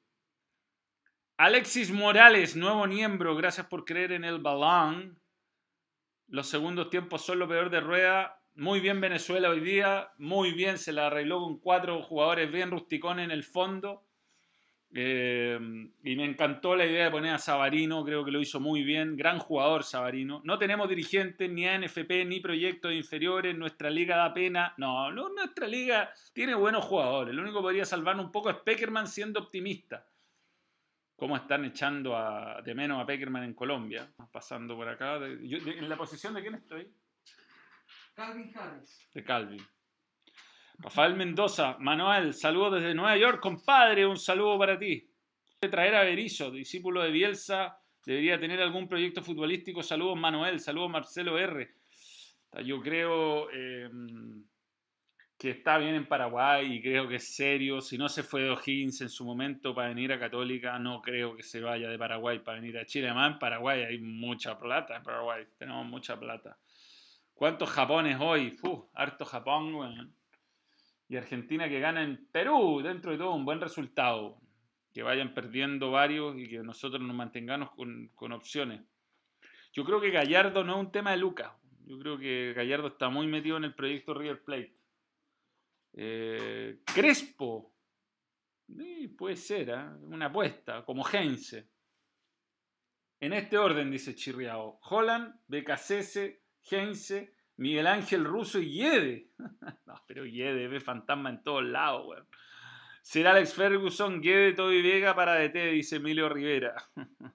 Alexis 1.36 1.92
Morales, 1.92 2.57
nuevo 2.57 2.86
miembro, 2.86 3.36
gracias 3.36 3.66
por 3.66 3.84
creer 3.84 4.12
en 4.12 4.24
el 4.24 4.40
balón. 4.40 5.20
Los 6.26 6.48
segundos 6.48 6.90
tiempos 6.90 7.24
son 7.24 7.38
lo 7.38 7.46
peor 7.46 7.70
de 7.70 7.80
rueda. 7.80 8.40
Muy 8.57 8.78
bien 8.78 9.00
Venezuela 9.00 9.50
hoy 9.50 9.59
día, 9.59 10.12
muy 10.16 10.52
bien, 10.52 10.78
se 10.78 10.92
la 10.92 11.09
arregló 11.09 11.40
con 11.40 11.59
cuatro 11.59 12.00
jugadores 12.02 12.52
bien 12.52 12.70
rusticones 12.70 13.24
en 13.24 13.32
el 13.32 13.42
fondo. 13.42 14.05
Eh, 14.96 15.59
y 16.05 16.14
me 16.14 16.24
encantó 16.24 16.76
la 16.76 16.86
idea 16.86 17.07
de 17.07 17.11
poner 17.11 17.34
a 17.34 17.38
Sabarino, 17.38 18.05
creo 18.05 18.24
que 18.24 18.30
lo 18.30 18.40
hizo 18.40 18.61
muy 18.61 18.84
bien, 18.84 19.16
gran 19.16 19.40
jugador 19.40 19.82
Sabarino. 19.82 20.40
No 20.44 20.57
tenemos 20.57 20.88
dirigentes, 20.88 21.50
ni 21.50 21.66
ANFP, 21.66 22.24
ni 22.26 22.38
proyectos 22.38 22.92
inferiores, 22.92 23.57
nuestra 23.57 23.90
liga 23.90 24.18
da 24.18 24.32
pena. 24.32 24.72
No, 24.76 25.11
no, 25.11 25.30
nuestra 25.30 25.66
liga 25.66 26.12
tiene 26.32 26.55
buenos 26.55 26.84
jugadores. 26.84 27.34
Lo 27.34 27.42
único 27.42 27.59
que 27.59 27.62
podría 27.62 27.84
salvarnos 27.84 28.26
un 28.26 28.32
poco 28.32 28.50
es 28.50 28.57
Peckerman 28.59 29.09
siendo 29.09 29.40
optimista. 29.40 30.07
¿Cómo 31.16 31.36
están 31.36 31.64
echando 31.64 32.16
a, 32.16 32.62
de 32.62 32.72
menos 32.72 33.02
a 33.02 33.07
Peckerman 33.07 33.42
en 33.42 33.55
Colombia? 33.55 34.09
Pasando 34.30 34.76
por 34.76 34.88
acá. 34.88 35.16
¿En 35.16 35.88
la 35.88 35.96
posición 35.96 36.34
de 36.34 36.42
quién 36.42 36.55
estoy? 36.55 36.88
Calvin 38.15 38.53
Harris. 38.55 39.09
De 39.12 39.25
Calvin. 39.25 39.61
Rafael 40.79 41.15
Mendoza, 41.15 41.77
Manuel, 41.79 42.35
saludos 42.35 42.75
desde 42.75 42.95
Nueva 42.95 43.17
York, 43.17 43.41
compadre, 43.41 44.07
un 44.07 44.17
saludo 44.17 44.59
para 44.59 44.79
ti. 44.79 45.09
Traer 45.61 45.95
a 45.95 46.05
Berizzo, 46.05 46.51
discípulo 46.51 47.03
de 47.03 47.11
Bielsa, 47.11 47.79
debería 48.05 48.39
tener 48.39 48.61
algún 48.61 48.89
proyecto 48.89 49.23
futbolístico. 49.23 49.83
Saludos 49.83 50.19
Manuel, 50.19 50.61
saludos 50.61 50.91
Marcelo 50.91 51.39
R. 51.39 51.75
Yo 52.65 52.81
creo 52.81 53.51
em, 53.51 54.45
que 55.39 55.51
está 55.51 55.79
bien 55.79 55.95
en 55.95 56.07
Paraguay 56.07 56.75
y 56.75 56.83
creo 56.83 57.09
que 57.09 57.17
es 57.17 57.35
serio. 57.35 57.81
Si 57.81 57.97
no 57.97 58.09
se 58.09 58.23
fue 58.23 58.43
de 58.43 58.51
O'Higgins 58.51 59.01
en 59.01 59.09
su 59.09 59.25
momento 59.25 59.75
para 59.75 59.89
venir 59.89 60.12
a 60.12 60.19
Católica, 60.19 60.79
no 60.79 61.01
creo 61.01 61.35
que 61.35 61.43
se 61.43 61.61
vaya 61.61 61.89
de 61.89 61.99
Paraguay 61.99 62.41
para 62.41 62.61
venir 62.61 62.79
a 62.79 62.85
Chile. 62.85 63.09
Además, 63.09 63.33
en 63.33 63.39
Paraguay 63.39 63.83
hay 63.83 63.99
mucha 63.99 64.59
plata. 64.59 64.97
En 64.97 65.03
Paraguay 65.03 65.45
tenemos 65.59 65.87
mucha 65.87 66.19
plata. 66.19 66.57
¿Cuántos 67.35 67.68
Japones 67.68 68.18
hoy? 68.20 68.57
Uf, 68.62 68.85
harto 68.95 69.24
Japón, 69.24 70.14
Y 71.09 71.16
Argentina 71.16 71.68
que 71.68 71.80
gana 71.80 72.03
en 72.03 72.28
Perú, 72.30 72.80
dentro 72.82 73.11
de 73.11 73.18
todo 73.18 73.35
un 73.35 73.45
buen 73.45 73.61
resultado. 73.61 74.41
Que 74.93 75.03
vayan 75.03 75.35
perdiendo 75.35 75.91
varios 75.91 76.39
y 76.39 76.49
que 76.49 76.59
nosotros 76.59 77.03
nos 77.03 77.16
mantengamos 77.16 77.70
con, 77.72 78.32
opciones. 78.32 78.82
Yo 79.72 79.85
creo 79.85 80.01
que 80.01 80.12
Gallardo 80.12 80.62
no 80.62 80.74
es 80.74 80.80
un 80.87 80.93
tema 80.93 81.11
de 81.11 81.16
Lucas. 81.16 81.53
Yo 81.85 81.99
creo 81.99 82.16
que 82.16 82.53
Gallardo 82.55 82.87
está 82.87 83.09
muy 83.09 83.26
metido 83.26 83.57
en 83.57 83.64
el 83.64 83.74
proyecto 83.74 84.14
River 84.14 84.45
Plate. 84.45 84.78
Eh, 85.95 86.80
Crespo. 86.85 87.74
puede 89.18 89.37
ser, 89.37 89.70
¿eh? 89.70 89.87
una 90.05 90.26
apuesta, 90.26 90.85
como 90.85 91.05
Heinze. 91.05 91.68
En 93.18 93.32
este 93.32 93.59
orden, 93.59 93.91
dice 93.91 94.14
Chirriao. 94.14 94.78
Holland, 94.82 95.35
BKCS, 95.49 96.43
Heinze, 96.71 97.35
Miguel 97.57 97.87
Ángel 97.87 98.25
Russo 98.25 98.59
y 98.59 98.73
Yede. 98.73 99.29
no, 99.87 100.03
pero 100.07 100.27
Yede 100.27 100.69
ve 100.69 100.81
fantasma 100.81 101.31
en 101.31 101.43
todos 101.43 101.65
lados, 101.65 102.07
weón. 102.07 102.27
Será 103.03 103.33
Alex 103.33 103.55
Ferguson, 103.55 104.23
Guede, 104.23 104.55
Toby 104.55 104.81
Vega 104.81 105.15
para 105.15 105.35
DT, 105.35 105.73
dice 105.73 105.97
Emilio 105.97 106.29
Rivera. 106.29 106.75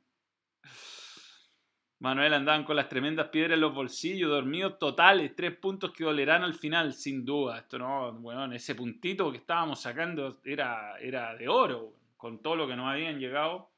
Manuel 1.99 2.33
andaban 2.33 2.63
con 2.63 2.77
las 2.77 2.87
tremendas 2.87 3.27
piedras 3.27 3.55
en 3.55 3.61
los 3.61 3.73
bolsillos, 3.73 4.29
dormidos 4.29 4.79
totales, 4.79 5.35
tres 5.35 5.55
puntos 5.57 5.91
que 5.91 6.05
dolerán 6.05 6.43
al 6.43 6.53
final, 6.53 6.93
sin 6.93 7.25
duda. 7.25 7.59
Esto 7.59 7.77
no, 7.77 8.13
bueno, 8.13 8.51
ese 8.53 8.73
puntito 8.73 9.29
que 9.31 9.37
estábamos 9.37 9.81
sacando 9.81 10.39
era, 10.45 10.97
era 10.99 11.35
de 11.35 11.47
oro, 11.49 11.93
con 12.15 12.41
todo 12.41 12.55
lo 12.55 12.67
que 12.67 12.75
nos 12.77 12.87
habían 12.87 13.19
llegado. 13.19 13.69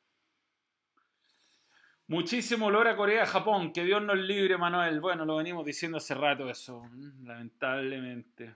Muchísimo 2.11 2.65
olor 2.65 2.89
a 2.89 2.97
Corea, 2.97 3.25
Japón, 3.25 3.71
que 3.71 3.85
Dios 3.85 4.03
nos 4.03 4.17
libre, 4.17 4.57
Manuel. 4.57 4.99
Bueno, 4.99 5.23
lo 5.23 5.37
venimos 5.37 5.63
diciendo 5.63 5.97
hace 5.97 6.13
rato 6.13 6.49
eso, 6.49 6.83
lamentablemente. 7.23 8.53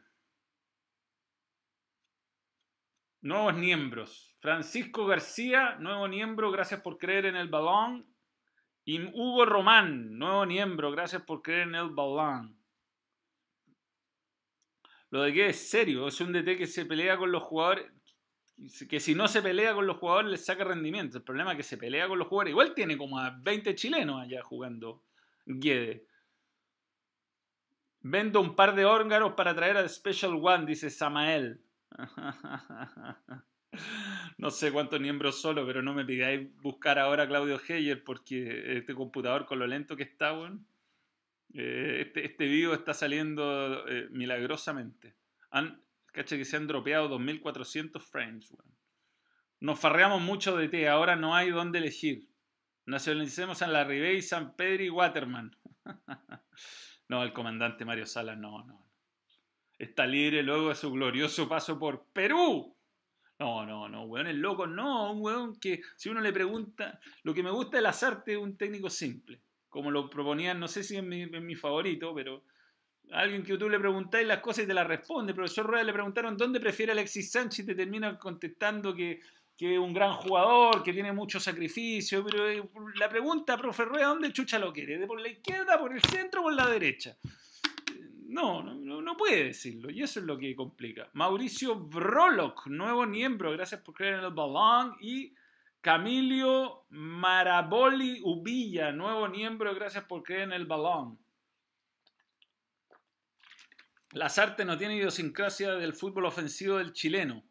Nuevos 3.22 3.54
miembros. 3.56 4.36
Francisco 4.42 5.06
García, 5.06 5.78
nuevo 5.80 6.06
miembro, 6.10 6.52
gracias 6.52 6.82
por 6.82 6.98
creer 6.98 7.28
en 7.28 7.38
el 7.38 7.48
balón. 7.48 8.06
Y 8.84 9.02
Hugo 9.02 9.46
Román, 9.46 10.20
nuevo 10.20 10.46
miembro, 10.46 10.92
gracias 10.92 11.22
por 11.22 11.42
creer 11.42 11.70
en 11.70 11.76
el 11.76 11.92
balón. 11.92 12.60
Lo 15.12 15.22
de 15.22 15.32
que 15.32 15.48
es 15.48 15.70
serio, 15.70 16.10
es 16.10 16.20
un 16.20 16.34
DT 16.34 16.58
que 16.58 16.68
se 16.68 16.86
pelea 16.86 17.18
con 17.18 17.32
los 17.32 17.44
jugadores, 17.44 17.90
que 18.90 19.00
si 19.00 19.16
no 19.16 19.28
se 19.28 19.42
pelea 19.42 19.74
con 19.74 19.86
los 19.86 19.98
jugadores 19.98 20.32
les 20.32 20.46
saca 20.46 20.64
rendimiento. 20.64 21.18
El 21.18 21.24
problema 21.24 21.52
es 21.52 21.58
que 21.58 21.64
se 21.64 21.78
pelea 21.78 22.08
con 22.08 22.20
los 22.20 22.28
jugadores. 22.28 22.52
Igual 22.52 22.74
tiene 22.74 22.98
como 22.98 23.20
a 23.20 23.38
20 23.42 23.76
chilenos 23.76 24.22
allá 24.22 24.42
jugando 24.44 25.04
Guede. 25.46 26.08
Vendo 28.02 28.40
un 28.40 28.56
par 28.56 28.76
de 28.76 28.86
órganos 28.86 29.34
para 29.34 29.56
traer 29.56 29.78
al 29.78 29.90
Special 29.90 30.40
One, 30.42 30.66
dice 30.66 30.90
Samael. 30.90 31.62
No 34.38 34.52
sé 34.52 34.72
cuántos 34.72 35.00
miembros 35.00 35.42
solo, 35.42 35.66
pero 35.66 35.82
no 35.82 35.94
me 35.94 36.06
pidáis 36.06 36.50
buscar 36.62 37.00
ahora 37.00 37.24
a 37.24 37.28
Claudio 37.28 37.60
Heyer 37.68 38.04
porque 38.04 38.78
este 38.78 38.94
computador 38.94 39.46
con 39.46 39.60
lo 39.60 39.68
lento 39.68 39.96
que 39.96 40.04
está, 40.04 40.32
bueno, 40.32 40.64
eh, 41.54 42.04
este, 42.06 42.26
este 42.26 42.46
video 42.46 42.74
está 42.74 42.94
saliendo 42.94 43.88
eh, 43.88 44.08
milagrosamente. 44.12 45.16
Caché 46.16 46.38
que 46.38 46.46
se 46.46 46.56
han 46.56 46.66
dropeado 46.66 47.10
2400 47.10 48.02
frames, 48.02 48.56
Nos 49.60 49.80
farreamos 49.80 50.22
mucho 50.22 50.56
de 50.56 50.70
té, 50.70 50.88
ahora 50.88 51.16
no 51.16 51.36
hay 51.36 51.52
dónde 51.52 51.80
elegir. 51.80 52.30
Nacionalicemos 52.86 53.62
a 53.62 53.68
la 53.68 53.84
Ribey, 53.84 54.22
San 54.22 54.56
Pedro 54.56 54.84
y 54.84 54.90
Waterman. 54.90 55.56
no, 57.10 57.24
el 57.24 57.34
comandante 57.34 57.84
Mario 57.84 58.06
Salas, 58.06 58.38
no, 58.38 58.64
no. 58.64 58.88
Está 59.78 60.08
libre 60.08 60.42
luego 60.42 60.70
de 60.70 60.76
su 60.76 60.92
glorioso 60.92 61.50
paso 61.50 61.78
por 61.78 62.08
Perú. 62.14 62.78
No, 63.38 63.66
no, 63.66 63.90
no, 63.90 64.04
weón, 64.04 64.28
el 64.28 64.40
loco, 64.40 64.66
no, 64.66 65.12
un 65.12 65.22
weón 65.22 65.60
que 65.60 65.82
si 65.98 66.08
uno 66.08 66.22
le 66.22 66.32
pregunta, 66.32 67.02
lo 67.24 67.34
que 67.34 67.44
me 67.44 67.52
gusta 67.52 67.78
de 67.78 67.84
las 67.84 68.02
artes 68.02 68.36
es 68.36 68.42
un 68.42 68.56
técnico 68.56 68.90
simple, 68.90 69.42
como 69.68 69.92
lo 69.92 70.10
proponían, 70.10 70.58
no 70.58 70.70
sé 70.70 70.84
si 70.84 70.96
es 70.96 71.04
mi, 71.04 71.26
mi 71.26 71.56
favorito, 71.56 72.16
pero 72.16 72.46
alguien 73.12 73.44
que 73.44 73.58
tú 73.58 73.70
le 73.70 73.80
preguntáis 73.80 74.28
las 74.28 74.40
cosas 74.40 74.66
y 74.66 74.68
te 74.68 74.74
las 74.74 74.88
responde. 74.88 75.34
Profesor 75.34 75.66
Rueda 75.66 75.84
le 75.84 75.94
preguntaron 75.94 76.38
dónde 76.38 76.60
prefiere 76.60 76.92
Alexis 76.92 77.32
Sánchez 77.32 77.60
y 77.60 77.66
te 77.68 77.76
termina 77.76 78.18
contestando 78.18 78.94
que, 78.94 79.22
que 79.58 79.74
es 79.74 79.80
un 79.80 79.94
gran 79.94 80.14
jugador, 80.14 80.84
que 80.84 80.94
tiene 80.94 81.14
mucho 81.14 81.40
sacrificio, 81.40 82.24
pero 82.26 82.50
eh, 82.50 82.64
la 82.96 83.10
pregunta, 83.10 83.58
profe 83.58 83.86
Rueda, 83.86 84.08
¿dónde 84.08 84.34
chucha 84.34 84.60
lo 84.60 84.74
quiere? 84.74 84.98
¿De 84.98 85.08
por 85.08 85.22
la 85.22 85.30
izquierda, 85.30 85.80
por 85.80 85.94
el 85.94 86.02
centro 86.02 86.42
o 86.42 86.44
por 86.46 86.54
la 86.54 86.68
derecha? 86.70 87.18
No, 88.28 88.64
no, 88.64 89.02
no 89.02 89.16
puede 89.16 89.46
decirlo. 89.46 89.90
Y 89.90 90.02
eso 90.02 90.20
es 90.20 90.26
lo 90.26 90.38
que 90.38 90.56
complica. 90.56 91.10
Mauricio 91.14 91.76
Brolock, 91.76 92.68
nuevo 92.68 93.06
miembro, 93.06 93.52
gracias 93.52 93.82
por 93.82 93.94
creer 93.94 94.16
en 94.16 94.26
el 94.26 94.34
balón. 94.34 94.98
Y 95.00 95.34
Camilio 95.80 96.86
Maraboli 96.90 98.20
Ubilla, 98.24 98.92
nuevo 98.92 99.30
miembro, 99.30 99.74
gracias 99.76 100.04
por 100.06 100.24
creer 100.24 100.42
en 100.42 100.54
el 100.54 100.66
balón. 100.66 101.18
Las 104.16 104.40
artes 104.40 104.66
no 104.66 104.78
tiene 104.78 104.96
idiosincrasia 104.96 105.76
del 105.76 105.94
fútbol 105.94 106.26
ofensivo 106.26 106.78
del 106.78 106.94
chileno, 106.94 107.44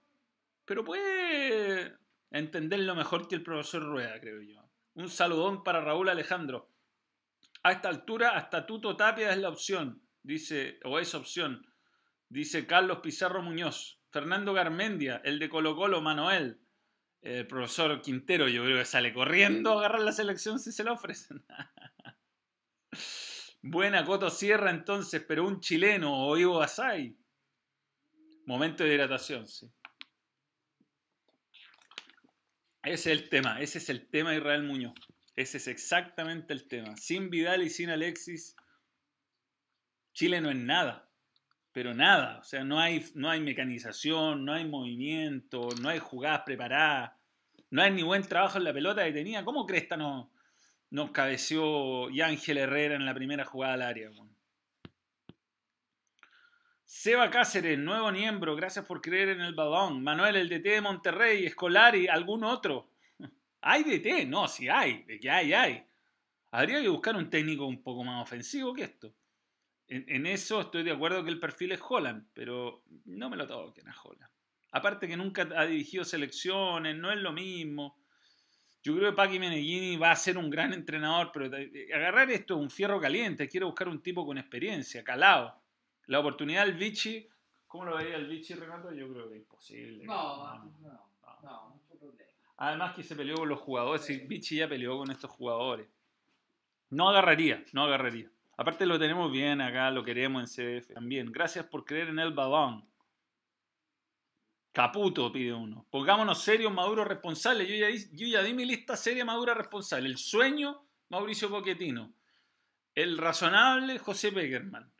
pero 0.64 0.84
puede 0.84 1.94
entenderlo 2.30 2.94
mejor 2.94 3.28
que 3.28 3.36
el 3.36 3.42
profesor 3.42 3.82
Rueda, 3.82 4.20
creo 4.20 4.42
yo. 4.42 4.68
Un 4.94 5.08
saludón 5.08 5.62
para 5.62 5.80
Raúl 5.80 6.08
Alejandro. 6.08 6.70
A 7.62 7.72
esta 7.72 7.88
altura, 7.88 8.30
hasta 8.30 8.66
Tuto 8.66 8.96
Tapia 8.96 9.30
es 9.30 9.38
la 9.38 9.48
opción 9.48 10.04
dice, 10.24 10.80
o 10.84 10.98
es 10.98 11.14
opción, 11.14 11.64
dice 12.28 12.66
Carlos 12.66 12.98
Pizarro 12.98 13.42
Muñoz, 13.42 14.00
Fernando 14.10 14.52
Garmendia, 14.52 15.20
el 15.24 15.38
de 15.38 15.48
Colo 15.48 15.76
Colo, 15.76 16.00
Manuel, 16.00 16.60
el 17.22 17.46
profesor 17.46 18.02
Quintero, 18.02 18.48
yo 18.48 18.64
creo 18.64 18.78
que 18.78 18.84
sale 18.84 19.14
corriendo 19.14 19.72
a 19.72 19.78
agarrar 19.78 20.00
la 20.00 20.12
selección 20.12 20.58
si 20.58 20.72
se 20.72 20.82
la 20.82 20.92
ofrecen. 20.92 21.44
Buena 23.66 24.04
Coto 24.04 24.28
Sierra 24.28 24.70
entonces, 24.70 25.24
pero 25.26 25.46
un 25.46 25.58
chileno 25.58 26.26
o 26.26 26.36
Ivo 26.36 26.60
Asai. 26.60 27.16
Momento 28.44 28.84
de 28.84 28.92
hidratación, 28.92 29.48
sí. 29.48 29.72
Ese 32.82 32.92
es 33.10 33.18
el 33.22 33.30
tema, 33.30 33.62
ese 33.62 33.78
es 33.78 33.88
el 33.88 34.06
tema 34.10 34.32
de 34.32 34.36
Israel 34.36 34.64
Muñoz. 34.64 34.92
Ese 35.34 35.56
es 35.56 35.66
exactamente 35.66 36.52
el 36.52 36.68
tema. 36.68 36.94
Sin 36.98 37.30
Vidal 37.30 37.62
y 37.62 37.70
sin 37.70 37.88
Alexis, 37.88 38.54
Chile 40.12 40.42
no 40.42 40.50
es 40.50 40.56
nada. 40.56 41.08
Pero 41.72 41.94
nada. 41.94 42.40
O 42.40 42.44
sea, 42.44 42.64
no 42.64 42.78
hay, 42.78 43.02
no 43.14 43.30
hay 43.30 43.40
mecanización, 43.40 44.44
no 44.44 44.52
hay 44.52 44.66
movimiento, 44.66 45.70
no 45.80 45.88
hay 45.88 46.00
jugadas 46.00 46.42
preparadas, 46.44 47.12
no 47.70 47.80
hay 47.80 47.92
ni 47.92 48.02
buen 48.02 48.24
trabajo 48.24 48.58
en 48.58 48.64
la 48.64 48.74
pelota 48.74 49.06
que 49.06 49.12
tenía. 49.12 49.42
¿Cómo 49.42 49.64
Cresta 49.64 49.96
no, 49.96 50.33
nos 50.94 51.10
cabeció 51.10 52.08
y 52.08 52.20
Ángel 52.20 52.56
Herrera 52.56 52.94
en 52.94 53.04
la 53.04 53.14
primera 53.14 53.44
jugada 53.44 53.74
al 53.74 53.82
área? 53.82 54.10
Seba 56.84 57.28
Cáceres, 57.30 57.76
nuevo 57.80 58.12
miembro, 58.12 58.54
gracias 58.54 58.84
por 58.84 59.00
creer 59.00 59.30
en 59.30 59.40
el 59.40 59.56
balón. 59.56 60.04
Manuel, 60.04 60.36
el 60.36 60.48
DT 60.48 60.62
de 60.62 60.80
Monterrey, 60.80 61.46
Escolari, 61.46 62.06
algún 62.06 62.44
otro. 62.44 62.92
¿Hay 63.60 63.82
DT? 63.82 64.28
No, 64.28 64.46
sí 64.46 64.68
hay, 64.68 65.02
de 65.02 65.18
que 65.18 65.28
hay, 65.28 65.52
hay. 65.52 65.84
Habría 66.52 66.80
que 66.80 66.88
buscar 66.88 67.16
un 67.16 67.28
técnico 67.28 67.66
un 67.66 67.82
poco 67.82 68.04
más 68.04 68.22
ofensivo 68.22 68.72
que 68.72 68.84
esto. 68.84 69.12
En, 69.88 70.26
eso 70.26 70.60
estoy 70.60 70.84
de 70.84 70.92
acuerdo 70.92 71.24
que 71.24 71.30
el 71.30 71.40
perfil 71.40 71.72
es 71.72 71.80
Holland, 71.86 72.28
pero 72.32 72.84
no 73.06 73.28
me 73.28 73.36
lo 73.36 73.48
toquen 73.48 73.88
a 73.88 74.00
Holland. 74.00 74.30
Aparte 74.70 75.08
que 75.08 75.16
nunca 75.16 75.48
ha 75.56 75.66
dirigido 75.66 76.04
selecciones, 76.04 76.96
no 76.96 77.10
es 77.10 77.18
lo 77.18 77.32
mismo. 77.32 77.98
Yo 78.84 78.94
creo 78.94 79.10
que 79.10 79.16
Paqui 79.16 79.38
Meneghini 79.38 79.96
va 79.96 80.10
a 80.10 80.16
ser 80.16 80.36
un 80.36 80.50
gran 80.50 80.74
entrenador, 80.74 81.30
pero 81.32 81.46
agarrar 81.94 82.30
esto 82.30 82.54
es 82.54 82.60
un 82.60 82.68
fierro 82.68 83.00
caliente. 83.00 83.48
Quiero 83.48 83.66
buscar 83.66 83.88
un 83.88 84.02
tipo 84.02 84.26
con 84.26 84.36
experiencia, 84.36 85.02
calado. 85.02 85.58
La 86.06 86.20
oportunidad 86.20 86.66
del 86.66 86.74
Vichy, 86.74 87.26
¿cómo 87.66 87.86
lo 87.86 87.96
veía 87.96 88.16
el 88.16 88.26
Vichy, 88.26 88.52
Renato? 88.52 88.92
Yo 88.92 89.10
creo 89.10 89.30
que 89.30 89.36
es 89.36 89.40
imposible. 89.40 90.04
No, 90.04 90.58
no, 90.82 91.00
no, 91.42 91.70
mucho 91.70 91.98
problema. 91.98 92.30
Además 92.58 92.94
que 92.94 93.02
se 93.02 93.16
peleó 93.16 93.36
con 93.36 93.48
los 93.48 93.60
jugadores, 93.60 94.02
sí. 94.02 94.18
Vichy 94.18 94.56
ya 94.56 94.68
peleó 94.68 94.98
con 94.98 95.10
estos 95.10 95.30
jugadores. 95.30 95.88
No 96.90 97.08
agarraría, 97.08 97.64
no 97.72 97.84
agarraría. 97.84 98.30
Aparte 98.58 98.84
lo 98.84 98.98
tenemos 98.98 99.32
bien 99.32 99.62
acá, 99.62 99.90
lo 99.90 100.04
queremos 100.04 100.58
en 100.58 100.80
CDF 100.82 100.92
también. 100.92 101.32
Gracias 101.32 101.64
por 101.64 101.86
creer 101.86 102.08
en 102.08 102.18
el 102.18 102.34
balón. 102.34 102.84
Caputo, 104.74 105.30
pide 105.30 105.52
uno. 105.52 105.86
Pongámonos 105.88 106.42
serios, 106.42 106.72
Maduro 106.74 107.04
responsable. 107.04 107.64
Yo 107.64 107.76
ya, 107.76 107.96
yo 108.10 108.42
di 108.42 108.54
mi 108.54 108.64
lista 108.64 108.96
seria, 108.96 109.24
Maduro 109.24 109.54
responsable. 109.54 110.08
El 110.08 110.18
sueño, 110.18 110.88
Mauricio 111.10 111.48
Poquetino. 111.48 112.12
El 112.92 113.16
razonable, 113.16 114.00
José 114.00 114.32
Peckerman. 114.32 114.92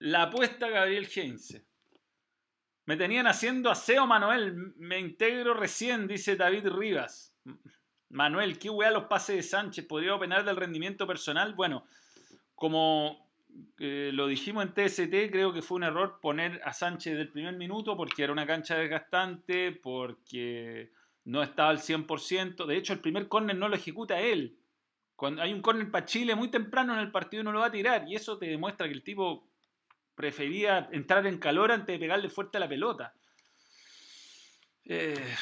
La 0.00 0.24
apuesta 0.24 0.68
Gabriel 0.68 1.08
Heinze. 1.12 1.64
Me 2.84 2.98
tenían 2.98 3.26
haciendo 3.26 3.70
aseo, 3.70 4.06
Manuel. 4.06 4.74
Me 4.76 4.98
integro 4.98 5.54
recién, 5.54 6.06
dice 6.06 6.36
David 6.36 6.68
Rivas. 6.68 7.34
Manuel, 8.10 8.58
qué 8.58 8.68
weá 8.68 8.90
los 8.90 9.04
pases 9.04 9.36
de 9.36 9.42
Sánchez. 9.42 9.86
¿Podría 9.86 10.16
opinar 10.16 10.44
del 10.44 10.56
rendimiento 10.56 11.06
personal? 11.06 11.54
Bueno, 11.54 11.86
como 12.54 13.27
eh, 13.78 14.10
lo 14.12 14.26
dijimos 14.26 14.64
en 14.64 14.72
TST, 14.72 15.30
creo 15.30 15.52
que 15.52 15.62
fue 15.62 15.76
un 15.76 15.84
error 15.84 16.18
poner 16.20 16.60
a 16.64 16.72
Sánchez 16.72 17.16
del 17.16 17.30
primer 17.30 17.56
minuto 17.56 17.96
porque 17.96 18.24
era 18.24 18.32
una 18.32 18.46
cancha 18.46 18.76
desgastante, 18.76 19.72
porque 19.72 20.92
no 21.24 21.42
estaba 21.42 21.70
al 21.70 21.78
100%. 21.78 22.66
De 22.66 22.76
hecho, 22.76 22.92
el 22.92 23.00
primer 23.00 23.28
córner 23.28 23.56
no 23.56 23.68
lo 23.68 23.76
ejecuta 23.76 24.20
él. 24.20 24.58
Cuando 25.14 25.42
hay 25.42 25.52
un 25.52 25.62
córner 25.62 25.90
para 25.90 26.06
Chile 26.06 26.34
muy 26.34 26.48
temprano 26.48 26.94
en 26.94 27.00
el 27.00 27.10
partido 27.10 27.42
no 27.42 27.52
lo 27.52 27.60
va 27.60 27.66
a 27.66 27.72
tirar. 27.72 28.08
Y 28.08 28.14
eso 28.14 28.38
te 28.38 28.46
demuestra 28.46 28.86
que 28.86 28.94
el 28.94 29.02
tipo 29.02 29.48
prefería 30.14 30.88
entrar 30.92 31.26
en 31.26 31.38
calor 31.38 31.70
antes 31.70 31.94
de 31.94 31.98
pegarle 31.98 32.28
fuerte 32.28 32.56
a 32.56 32.60
la 32.60 32.68
pelota. 32.68 33.14
Eh, 34.90 35.36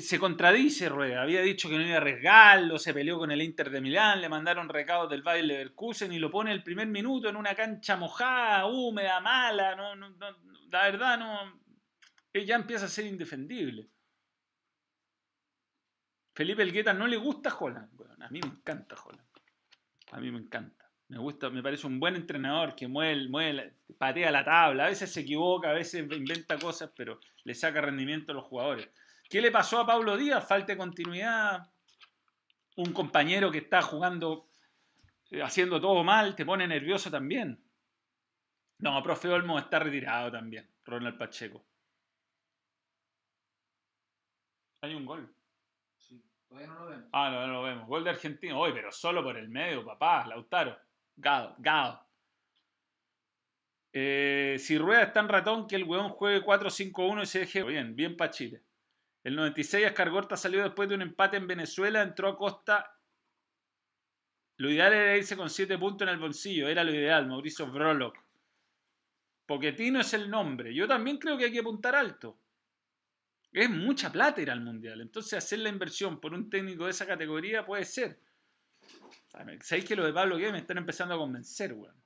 se 0.00 0.18
contradice 0.18 0.88
Rueda. 0.88 1.20
Había 1.20 1.42
dicho 1.42 1.68
que 1.68 1.76
no 1.76 1.86
iba 1.86 1.96
a 1.96 1.98
arriesgarlo, 1.98 2.78
se 2.78 2.94
peleó 2.94 3.18
con 3.18 3.30
el 3.30 3.42
Inter 3.42 3.68
de 3.68 3.82
Milán, 3.82 4.22
le 4.22 4.30
mandaron 4.30 4.66
recados 4.66 5.10
del 5.10 5.22
Bayer 5.22 5.44
Leverkusen 5.44 6.10
y 6.10 6.18
lo 6.18 6.30
pone 6.30 6.52
el 6.52 6.62
primer 6.62 6.86
minuto 6.86 7.28
en 7.28 7.36
una 7.36 7.54
cancha 7.54 7.96
mojada, 7.96 8.64
húmeda, 8.66 9.20
mala. 9.20 9.76
No, 9.76 9.94
la 10.70 10.82
verdad, 10.84 11.18
no. 11.18 11.60
Ya 12.32 12.56
empieza 12.56 12.86
a 12.86 12.88
ser 12.88 13.04
indefendible. 13.04 13.90
Felipe 16.34 16.62
Elgueta 16.62 16.94
no 16.94 17.06
le 17.06 17.16
gusta 17.18 17.54
Holland. 17.54 17.90
a 18.20 18.30
mí 18.30 18.40
me 18.40 18.48
encanta 18.48 18.96
Holland. 19.04 19.28
A 20.12 20.20
mí 20.20 20.30
me 20.30 20.38
encanta. 20.38 20.77
Me 21.08 21.18
gusta, 21.18 21.48
me 21.48 21.62
parece 21.62 21.86
un 21.86 21.98
buen 21.98 22.16
entrenador 22.16 22.74
que 22.74 22.86
mueve, 22.86 23.28
mueve, 23.28 23.74
patea 23.96 24.30
la 24.30 24.44
tabla. 24.44 24.84
A 24.84 24.88
veces 24.88 25.10
se 25.10 25.20
equivoca, 25.20 25.70
a 25.70 25.72
veces 25.72 26.06
inventa 26.12 26.58
cosas, 26.58 26.92
pero 26.94 27.18
le 27.44 27.54
saca 27.54 27.80
rendimiento 27.80 28.32
a 28.32 28.34
los 28.34 28.44
jugadores. 28.44 28.90
¿Qué 29.28 29.40
le 29.40 29.50
pasó 29.50 29.80
a 29.80 29.86
Pablo 29.86 30.18
Díaz? 30.18 30.46
Falta 30.46 30.72
de 30.72 30.78
continuidad. 30.78 31.70
Un 32.76 32.92
compañero 32.92 33.50
que 33.50 33.58
está 33.58 33.80
jugando, 33.80 34.50
eh, 35.30 35.42
haciendo 35.42 35.80
todo 35.80 36.04
mal, 36.04 36.36
te 36.36 36.44
pone 36.44 36.68
nervioso 36.68 37.10
también. 37.10 37.58
No, 38.78 39.02
profe 39.02 39.28
Olmo 39.28 39.58
está 39.58 39.78
retirado 39.78 40.30
también, 40.30 40.70
Ronald 40.84 41.16
Pacheco. 41.16 41.64
Hay 44.82 44.94
un 44.94 45.06
gol. 45.06 45.34
Sí, 45.96 46.22
todavía 46.46 46.68
no 46.68 46.80
lo 46.80 46.86
vemos. 46.86 47.08
Ah, 47.12 47.30
no, 47.30 47.46
no 47.46 47.52
lo 47.54 47.62
vemos. 47.62 47.88
Gol 47.88 48.04
de 48.04 48.10
Argentina. 48.10 48.56
Hoy, 48.56 48.72
pero 48.72 48.92
solo 48.92 49.24
por 49.24 49.36
el 49.36 49.48
medio, 49.48 49.84
papá, 49.84 50.26
Lautaro. 50.26 50.78
Gado, 51.18 51.56
Gado. 51.58 52.06
Eh, 53.92 54.56
si 54.60 54.78
Rueda 54.78 55.02
es 55.02 55.12
tan 55.12 55.28
ratón 55.28 55.66
que 55.66 55.74
el 55.74 55.84
weón 55.84 56.10
juegue 56.10 56.44
4-5-1 56.44 57.22
y 57.22 57.26
se 57.26 57.40
deje 57.40 57.64
bien, 57.64 57.96
bien 57.96 58.16
para 58.16 58.30
Chile. 58.30 58.62
El 59.24 59.34
96 59.34 59.86
Escargorta 59.86 60.36
salió 60.36 60.62
después 60.62 60.88
de 60.88 60.94
un 60.94 61.02
empate 61.02 61.36
en 61.36 61.48
Venezuela, 61.48 62.02
entró 62.02 62.28
a 62.28 62.36
Costa. 62.36 62.94
Lo 64.58 64.70
ideal 64.70 64.92
era 64.92 65.16
irse 65.16 65.36
con 65.36 65.50
7 65.50 65.76
puntos 65.76 66.06
en 66.06 66.14
el 66.14 66.20
bolsillo, 66.20 66.68
era 66.68 66.84
lo 66.84 66.94
ideal, 66.94 67.26
Mauricio 67.26 67.66
Brolock. 67.66 68.16
Poquetino 69.44 70.00
es 70.00 70.14
el 70.14 70.30
nombre. 70.30 70.72
Yo 70.72 70.86
también 70.86 71.18
creo 71.18 71.36
que 71.36 71.46
hay 71.46 71.52
que 71.52 71.60
apuntar 71.60 71.96
alto. 71.96 72.38
Es 73.50 73.68
mucha 73.70 74.12
plata 74.12 74.40
ir 74.40 74.50
al 74.50 74.60
mundial. 74.60 75.00
Entonces, 75.00 75.32
hacer 75.32 75.60
la 75.60 75.70
inversión 75.70 76.20
por 76.20 76.34
un 76.34 76.48
técnico 76.48 76.84
de 76.84 76.90
esa 76.90 77.06
categoría 77.06 77.64
puede 77.64 77.84
ser. 77.84 78.20
¿Sabéis 79.60 79.84
que 79.84 79.96
lo 79.96 80.04
de 80.04 80.12
Pablo 80.12 80.36
que 80.38 80.50
me 80.50 80.58
están 80.58 80.78
empezando 80.78 81.14
a 81.14 81.18
convencer, 81.18 81.72
weón? 81.72 81.96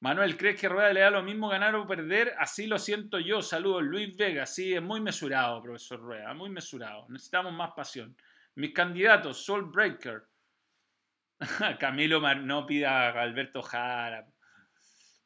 Manuel, 0.00 0.38
¿crees 0.38 0.58
que 0.58 0.68
Rueda 0.68 0.94
le 0.94 1.00
da 1.00 1.10
lo 1.10 1.22
mismo 1.22 1.50
ganar 1.50 1.74
o 1.74 1.86
perder? 1.86 2.34
Así 2.38 2.66
lo 2.66 2.78
siento 2.78 3.18
yo. 3.18 3.42
Saludos, 3.42 3.82
Luis 3.82 4.16
Vega. 4.16 4.46
Sí, 4.46 4.72
es 4.72 4.80
muy 4.80 4.98
mesurado, 5.00 5.62
profesor 5.62 6.00
Rueda, 6.00 6.32
muy 6.32 6.48
mesurado. 6.48 7.06
Necesitamos 7.10 7.52
más 7.52 7.72
pasión. 7.72 8.16
Mis 8.54 8.72
candidatos, 8.72 9.44
Soul 9.44 9.70
Breaker. 9.70 10.22
Camilo 11.78 12.20
no 12.36 12.64
pida 12.64 13.10
a 13.10 13.22
Alberto 13.22 13.60
Jara. 13.60 14.26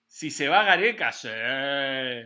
Si 0.06 0.30
se 0.30 0.48
va 0.48 0.62
a 0.62 0.64
Gareca, 0.64 1.12
sí, 1.12 1.28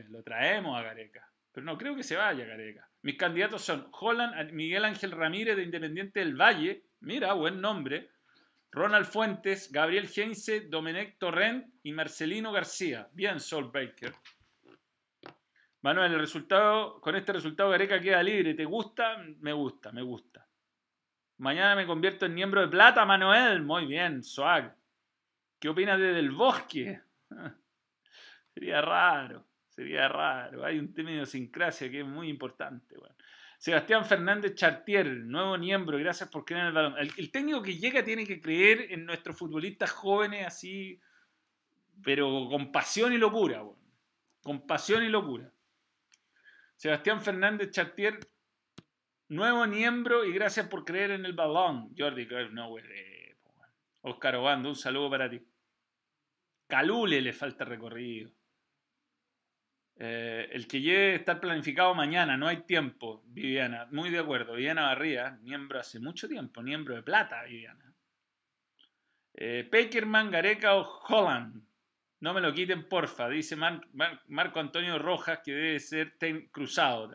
lo 0.09 0.23
traemos 0.23 0.79
a 0.79 0.83
Gareca. 0.83 1.31
Pero 1.53 1.66
no 1.66 1.77
creo 1.77 1.95
que 1.95 2.03
se 2.03 2.16
vaya 2.16 2.45
a 2.45 2.49
Gareca. 2.49 2.89
Mis 3.03 3.16
candidatos 3.16 3.62
son 3.62 3.89
Holland, 3.93 4.53
Miguel 4.53 4.87
Ángel 4.87 5.11
Ramírez 5.11 5.57
de 5.57 5.64
Independiente 5.64 6.21
del 6.21 6.35
Valle. 6.35 6.85
Mira, 7.01 7.35
buen 7.35 7.61
nombre. 7.61 8.11
Ronald 8.71 9.07
Fuentes, 9.07 9.73
Gabriel 9.73 10.09
Heinze, 10.14 10.62
Domenech 10.69 11.19
Torrent 11.19 11.75
y 11.83 11.93
Marcelino 11.93 12.53
García. 12.53 13.09
Bien, 13.12 13.41
Sol 13.41 13.71
Baker. 13.73 14.12
Manuel, 15.81 16.12
el 16.12 16.21
resultado, 16.21 17.01
con 17.01 17.14
este 17.16 17.33
resultado 17.33 17.71
Gareca 17.71 18.01
queda 18.01 18.23
libre. 18.23 18.55
¿Te 18.55 18.64
gusta? 18.64 19.16
Me 19.41 19.53
gusta, 19.53 19.93
me 19.93 20.03
gusta. 20.03 20.47
Mañana 21.39 21.77
me 21.77 21.87
convierto 21.87 22.27
en 22.27 22.35
miembro 22.35 22.61
de 22.61 22.69
plata, 22.69 23.05
Manuel. 23.05 23.62
Muy 23.62 23.87
bien, 23.87 24.23
swag. 24.23 24.77
¿Qué 25.59 25.69
opinas 25.69 25.99
de 25.99 26.12
Del 26.12 26.31
Bosque? 26.31 27.01
sería 28.55 28.81
raro, 28.81 29.47
sería 29.69 30.09
raro. 30.09 30.64
Hay 30.64 30.79
un 30.79 30.93
tema 30.93 31.11
de 31.11 31.16
idiosincrasia 31.16 31.91
que 31.91 32.01
es 32.01 32.07
muy 32.07 32.29
importante. 32.29 32.97
Bueno. 32.99 33.14
Sebastián 33.59 34.05
Fernández 34.05 34.55
Chartier, 34.55 35.05
nuevo 35.05 35.59
miembro, 35.59 35.99
gracias 35.99 36.29
por 36.29 36.45
creer 36.45 36.61
en 36.61 36.67
el 36.69 36.73
balón. 36.73 36.95
El, 36.97 37.31
técnico 37.33 37.61
que 37.61 37.77
llega 37.77 38.05
tiene 38.05 38.25
que 38.25 38.41
creer 38.41 38.93
en 38.93 39.05
nuestros 39.05 39.37
futbolistas 39.37 39.91
jóvenes 39.91 40.47
así, 40.47 41.01
pero 42.05 42.49
con 42.49 42.71
pasión 42.71 43.13
y 43.13 43.19
locura, 43.19 43.65
con 44.45 44.65
pasión 44.65 45.03
y 45.03 45.09
locura. 45.09 45.53
Sebastián 46.77 47.21
Fernández 47.21 47.73
Chartier, 47.73 48.21
nuevo 49.27 49.67
miembro 49.67 50.25
y 50.25 50.33
gracias 50.33 50.69
por 50.69 50.85
creer 50.85 51.11
en 51.11 51.25
el 51.25 51.33
balón. 51.33 51.93
Jordi 51.99 52.29
no, 52.53 52.69
güey. 52.69 52.85
Oscar 54.03 54.37
Obando, 54.37 54.69
un 54.69 54.77
saludo 54.77 55.11
para 55.11 55.29
ti. 55.29 55.45
Calule 56.69 57.21
le 57.21 57.33
falta 57.33 57.65
recorrido. 57.65 58.31
Eh, 60.01 60.49
el 60.53 60.68
que 60.68 60.80
llegue 60.80 61.12
a 61.12 61.16
estar 61.16 61.40
planificado 61.40 61.92
mañana, 61.92 62.36
no 62.36 62.46
hay 62.46 62.59
tiempo, 62.59 63.24
Viviana. 63.26 63.88
Muy 63.90 64.11
de 64.11 64.20
acuerdo. 64.20 64.55
Viviana 64.55 64.82
Barría, 64.82 65.38
miembro 65.42 65.80
hace 65.80 65.99
mucho 65.99 66.28
tiempo, 66.28 66.62
miembro 66.62 66.94
de 66.94 67.03
plata, 67.03 67.42
Viviana. 67.42 67.92
Eh, 69.34 69.68
Gareca 70.30 70.76
o 70.76 71.01
Holland. 71.09 71.62
No 72.20 72.34
me 72.34 72.40
lo 72.40 72.53
quiten, 72.53 72.88
porfa, 72.88 73.28
dice 73.28 73.57
Marco 73.57 74.59
Antonio 74.59 74.99
Rojas, 74.99 75.40
que 75.44 75.53
debe 75.53 75.80
ser 75.80 76.16
cruzado. 76.51 77.14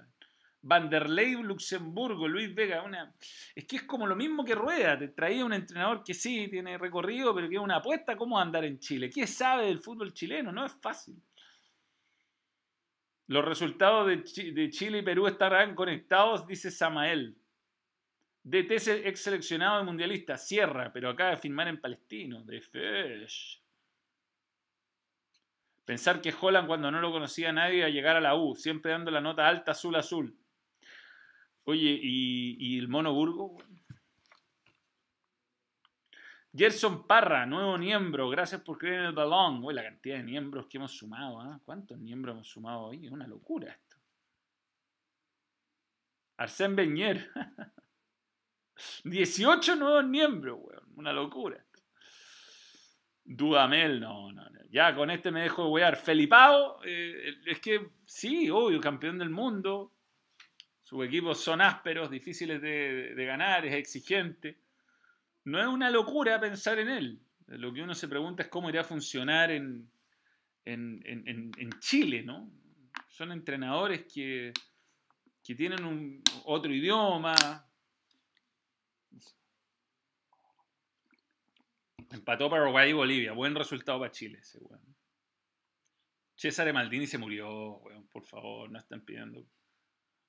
Vanderlei 0.62 1.34
Luxemburgo, 1.34 2.26
Luis 2.26 2.56
Vega, 2.56 2.84
una... 2.84 3.14
es 3.54 3.66
que 3.66 3.76
es 3.76 3.84
como 3.84 4.08
lo 4.08 4.16
mismo 4.16 4.46
que 4.46 4.56
Rueda, 4.56 4.98
te 4.98 5.10
traía 5.10 5.44
un 5.44 5.52
entrenador 5.52 6.06
que 6.06 6.14
sí 6.14 6.48
tiene 6.50 6.78
recorrido, 6.78 7.36
pero 7.36 7.50
que 7.50 7.56
es 7.56 7.62
una 7.62 7.78
apuesta, 7.78 8.16
¿cómo 8.16 8.40
andar 8.40 8.64
en 8.64 8.80
Chile? 8.80 9.10
¿Qué 9.10 9.28
sabe 9.28 9.66
del 9.66 9.80
fútbol 9.80 10.14
chileno? 10.14 10.54
No 10.54 10.66
es 10.66 10.72
fácil. 10.82 11.22
Los 13.34 13.46
resultados 13.46 14.06
de, 14.06 14.70
Chile 14.70 15.00
y 15.00 15.02
Perú 15.02 15.26
estarán 15.26 15.74
conectados, 15.74 16.46
dice 16.46 16.70
Samael. 16.70 17.36
DT 18.44 18.74
ex 19.08 19.24
seleccionado 19.24 19.80
de 19.80 19.86
mundialista, 19.86 20.38
Sierra, 20.38 20.94
pero 20.94 21.10
acaba 21.10 21.32
de 21.32 21.38
firmar 21.38 21.68
en 21.68 21.82
Palestino, 21.82 22.44
de 22.44 22.62
Fesh. 22.62 23.60
Pensar 25.84 26.22
que 26.22 26.32
Holland 26.40 26.68
cuando 26.68 26.92
no 26.92 27.02
lo 27.02 27.12
conocía 27.12 27.52
nadie 27.52 27.78
iba 27.78 27.88
a 27.88 27.90
llegar 27.90 28.18
a 28.18 28.22
la 28.22 28.36
U, 28.36 28.54
siempre 28.54 28.92
dando 28.92 29.10
la 29.10 29.20
nota 29.20 29.48
alta 29.48 29.72
azul 29.72 29.96
azul. 29.96 30.38
Oye, 31.64 32.00
¿y, 32.04 32.78
el 32.78 32.88
mono 32.88 33.16
Burgo? 33.16 33.58
Gerson 36.56 37.08
Parra, 37.08 37.46
nuevo 37.48 37.78
miembro, 37.78 38.30
gracias 38.30 38.62
por 38.62 38.78
creer 38.78 39.00
en 39.00 39.06
el 39.08 39.14
balón. 39.14 39.64
Uy, 39.64 39.74
la 39.74 39.84
cantidad 39.84 40.18
de 40.18 40.24
miembros 40.24 40.68
que 40.68 40.78
hemos 40.78 40.92
sumado, 40.92 41.42
¿ah? 41.42 41.60
¿Cuántos 41.66 41.98
miembros 41.98 42.36
hemos 42.36 42.48
sumado 42.48 42.82
hoy? 42.82 43.06
Es 43.06 43.12
una 43.12 43.26
locura 43.26 43.72
esto. 43.72 43.98
Arsène 46.38 46.76
Beñer. 46.76 47.32
18 49.04 49.76
nuevos 49.78 50.06
miembros, 50.06 50.60
weón. 50.62 50.84
Una 50.96 51.12
locura. 51.12 51.64
Dudamel, 53.26 54.00
no, 54.00 54.32
no, 54.32 54.50
no. 54.50 54.60
Ya 54.70 54.94
con 54.96 55.10
este 55.10 55.32
me 55.32 55.44
dejo 55.44 55.66
de 55.66 55.70
wear. 55.70 55.96
Felipao, 55.96 56.82
eh, 56.84 57.36
es 57.46 57.60
que 57.60 57.92
sí, 58.06 58.50
obvio, 58.50 58.80
campeón 58.80 59.18
del 59.18 59.30
mundo. 59.30 59.92
Sus 60.84 61.06
equipos 61.06 61.40
son 61.40 61.62
ásperos, 61.62 62.12
difíciles 62.12 62.62
de, 62.62 63.26
ganar, 63.26 63.66
es 63.66 63.74
exigente. 63.74 64.63
No 65.46 65.60
es 65.60 65.68
una 65.68 65.90
locura 65.90 66.40
pensar 66.40 66.80
en 66.80 66.90
él. 66.90 67.22
Lo 67.48 67.74
que 67.74 67.82
uno 67.82 67.94
se 67.94 68.08
pregunta 68.08 68.44
es 68.44 68.50
cómo 68.50 68.70
irá 68.70 68.82
a 68.82 68.86
funcionar 68.86 69.52
en, 69.52 69.92
en, 70.66 71.70
Chile, 71.80 72.24
¿no? 72.24 72.50
Son 73.10 73.32
entrenadores 73.32 74.06
que, 74.12 74.54
que 75.44 75.56
tienen 75.56 75.84
un, 75.84 76.24
otro 76.46 76.74
idioma. 76.74 77.36
Empató 82.10 82.50
para 82.50 82.64
Uruguay 82.64 82.92
y 82.92 82.94
Bolivia. 82.94 83.34
Buen 83.34 83.56
resultado 83.56 84.00
para 84.00 84.12
Chile, 84.12 84.40
ese 84.40 84.60
weón. 84.60 84.82
César 86.36 86.72
Maldini 86.74 87.08
se 87.08 87.18
murió, 87.18 87.78
weón, 87.78 88.08
por 88.08 88.24
favor, 88.24 88.70
no 88.72 88.80
están 88.80 89.02
pidiendo 89.02 89.46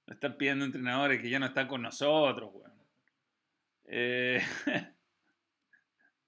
nos 0.06 0.16
están 0.16 0.36
pidiendo 0.36 0.64
entrenadores 0.64 1.20
que 1.20 1.30
ya 1.30 1.38
no 1.38 1.46
están 1.46 1.66
con 1.66 1.82
nosotros, 1.82 2.50
weón. 2.52 2.72
Eh, 3.86 4.42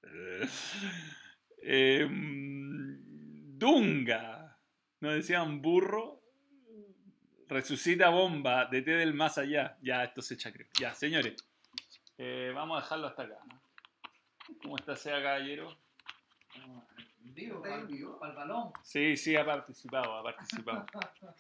em, 1.63 2.99
Dunga. 3.59 4.59
Nos 5.01 5.15
decían 5.15 5.61
burro. 5.61 6.23
Resucita 7.49 8.09
bomba. 8.09 8.67
de 8.67 8.83
té 8.83 8.93
del 8.93 9.15
más 9.15 9.39
allá. 9.39 9.79
Ya, 9.83 10.05
esto 10.05 10.23
se 10.23 10.35
echa 10.35 10.53
creo. 10.53 10.69
Ya, 10.79 10.95
señores. 10.95 11.35
Eh, 12.19 12.53
vamos 12.55 12.79
a 12.79 12.83
dejarlo 12.83 13.07
hasta 13.09 13.23
acá. 13.23 13.39
¿Cómo 14.63 14.77
está 14.77 14.97
sea 14.97 15.23
caballero? 15.23 15.77
Vivo, 17.21 17.63
vivo, 17.89 18.23
al 18.23 18.35
balón. 18.35 18.73
Sí, 18.83 19.17
sí, 19.17 19.37
ha 19.37 19.45
participado, 19.45 20.17
ha 20.17 20.23
participado. 20.23 20.87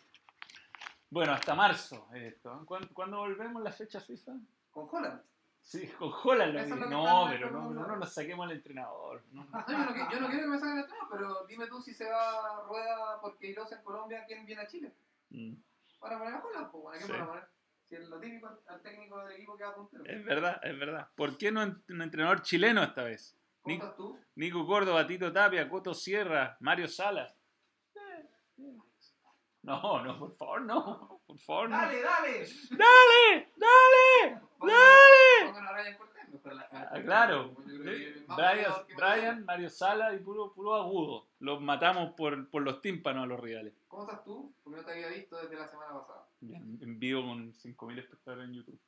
Bueno, 1.09 1.33
hasta 1.33 1.55
marzo 1.55 2.09
esto. 2.14 2.67
¿Cuándo, 2.67 3.19
volvemos 3.19 3.62
la 3.62 3.71
fecha 3.71 4.01
FIFA? 4.01 4.33
Con 4.73 4.89
Holland. 4.91 5.23
Sí, 5.67 5.85
con 5.99 6.12
Holland. 6.23 6.69
no, 6.89 7.27
pero 7.29 7.51
no, 7.51 7.71
no, 7.73 7.87
no, 7.87 7.97
nos 7.97 8.14
saquemos 8.14 8.47
al 8.47 8.53
entrenador. 8.53 9.21
Ah, 9.53 9.67
yo, 9.69 9.79
no, 9.79 10.11
yo, 10.12 10.21
no, 10.21 10.29
quiero 10.29 10.43
que 10.43 10.47
me 10.47 10.59
saquen 10.59 10.79
el 10.79 10.85
entrenador, 10.85 11.09
pero 11.11 11.47
dime 11.47 11.67
tú 11.67 11.83
si 11.83 11.93
se 11.93 12.09
va 12.09 12.61
a 12.61 12.62
rueda 12.69 13.21
porque 13.21 13.49
Iros 13.49 13.73
en 13.73 13.83
Colombia, 13.83 14.25
¿quién 14.29 14.47
viene 14.47 14.62
a 14.62 14.69
Chile? 14.69 14.95
Mm. 15.31 15.55
Para 15.99 16.19
poner 16.19 16.35
a 16.35 16.45
Holland, 16.45 16.71
pues, 16.71 16.87
¿a 16.87 17.05
quién 17.05 17.19
sí. 17.19 17.25
poner? 17.27 17.49
Si 17.89 17.95
es 17.97 18.09
lo 18.09 18.21
típico 18.21 18.49
al 18.69 18.83
técnico 18.83 19.25
del 19.25 19.33
equipo 19.33 19.57
que 19.57 19.64
va 19.64 19.71
a 19.71 19.75
puntero. 19.75 20.05
Es 20.07 20.25
verdad, 20.25 20.61
es 20.62 20.79
verdad. 20.79 21.09
¿Por 21.17 21.37
qué 21.37 21.51
no 21.51 21.62
un 21.62 22.03
entrenador 22.03 22.43
chileno 22.43 22.83
esta 22.85 23.03
vez? 23.03 23.37
¿Cómo 23.61 23.75
estás 23.75 23.97
tú? 23.97 24.19
Nico 24.37 24.64
Córdoba, 24.67 25.07
Tito 25.07 25.33
Tapia, 25.33 25.69
Coto 25.69 25.95
Sierra, 25.95 26.57
Mario 26.61 26.87
Salas. 26.87 27.37
No, 29.67 30.01
no, 30.01 30.17
por 30.17 30.33
favor, 30.37 30.62
no. 30.62 31.21
Por 31.27 31.39
favor, 31.41 31.69
no. 31.69 31.77
Dale, 31.77 32.01
dale. 32.01 32.47
Dale, 32.71 33.53
dale, 33.57 34.41
dale. 34.61 35.57
Ah, 36.71 37.01
claro. 37.03 37.57
Brian, 38.37 38.73
Brian, 38.97 39.45
Mario 39.45 39.69
Sala 39.69 40.14
y 40.14 40.19
puro, 40.19 40.53
puro 40.55 40.77
agudo. 40.77 41.31
Los 41.41 41.61
matamos 41.61 42.14
por, 42.14 42.49
por 42.49 42.62
los 42.62 42.81
tímpanos 42.81 43.25
a 43.25 43.27
los 43.27 43.41
rivales. 43.41 43.75
¿Cómo 43.89 44.05
estás 44.05 44.23
tú? 44.23 44.55
Porque 44.62 44.79
no 44.79 44.87
te 44.87 44.93
había 44.93 45.09
visto 45.09 45.37
desde 45.37 45.57
la 45.57 45.67
semana 45.67 45.95
pasada. 45.95 46.29
Bien, 46.39 46.79
en 46.81 46.99
vivo 47.01 47.23
con 47.23 47.53
5.000 47.53 47.99
espectadores 47.99 48.45
en 48.49 48.55
YouTube. 48.55 48.81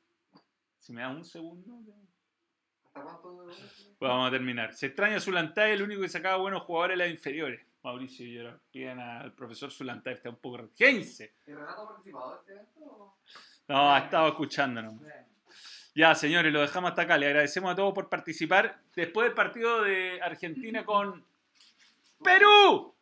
Si 0.78 0.92
me 0.92 1.00
da 1.00 1.08
un 1.08 1.24
segundo. 1.24 1.72
¿Hasta 2.84 3.02
cuánto? 3.02 3.46
Pues 3.46 3.98
vamos 3.98 4.28
a 4.28 4.30
terminar. 4.30 4.74
Se 4.74 4.86
extraña 4.86 5.18
su 5.18 5.30
Zulantay, 5.30 5.72
el 5.72 5.82
único 5.82 6.02
que 6.02 6.08
sacaba 6.08 6.36
buenos 6.36 6.62
jugadores 6.62 6.94
en 6.94 6.98
las 7.00 7.10
inferiores. 7.10 7.67
Mauricio 7.82 8.26
y 8.26 8.34
yo 8.34 8.50
piden 8.70 9.00
al 9.00 9.32
profesor 9.32 9.70
Zulantay, 9.70 10.14
está 10.14 10.30
un 10.30 10.36
poco 10.36 10.58
reticense. 10.58 11.34
¿Y 11.46 11.52
Renato 11.52 11.82
ha 11.82 11.88
participado 11.88 12.32
de 12.32 12.38
este 12.38 12.52
evento? 12.52 13.16
No, 13.68 13.94
ha 13.94 13.98
estado 13.98 14.28
escuchándonos. 14.28 14.94
Ya, 15.94 16.14
señores, 16.14 16.52
lo 16.52 16.60
dejamos 16.60 16.90
hasta 16.90 17.02
acá. 17.02 17.18
Le 17.18 17.26
agradecemos 17.26 17.72
a 17.72 17.74
todos 17.74 17.92
por 17.92 18.08
participar. 18.08 18.80
Después 18.94 19.26
del 19.26 19.34
partido 19.34 19.82
de 19.82 20.20
Argentina 20.22 20.84
con 20.84 21.24
Perú. 22.22 22.94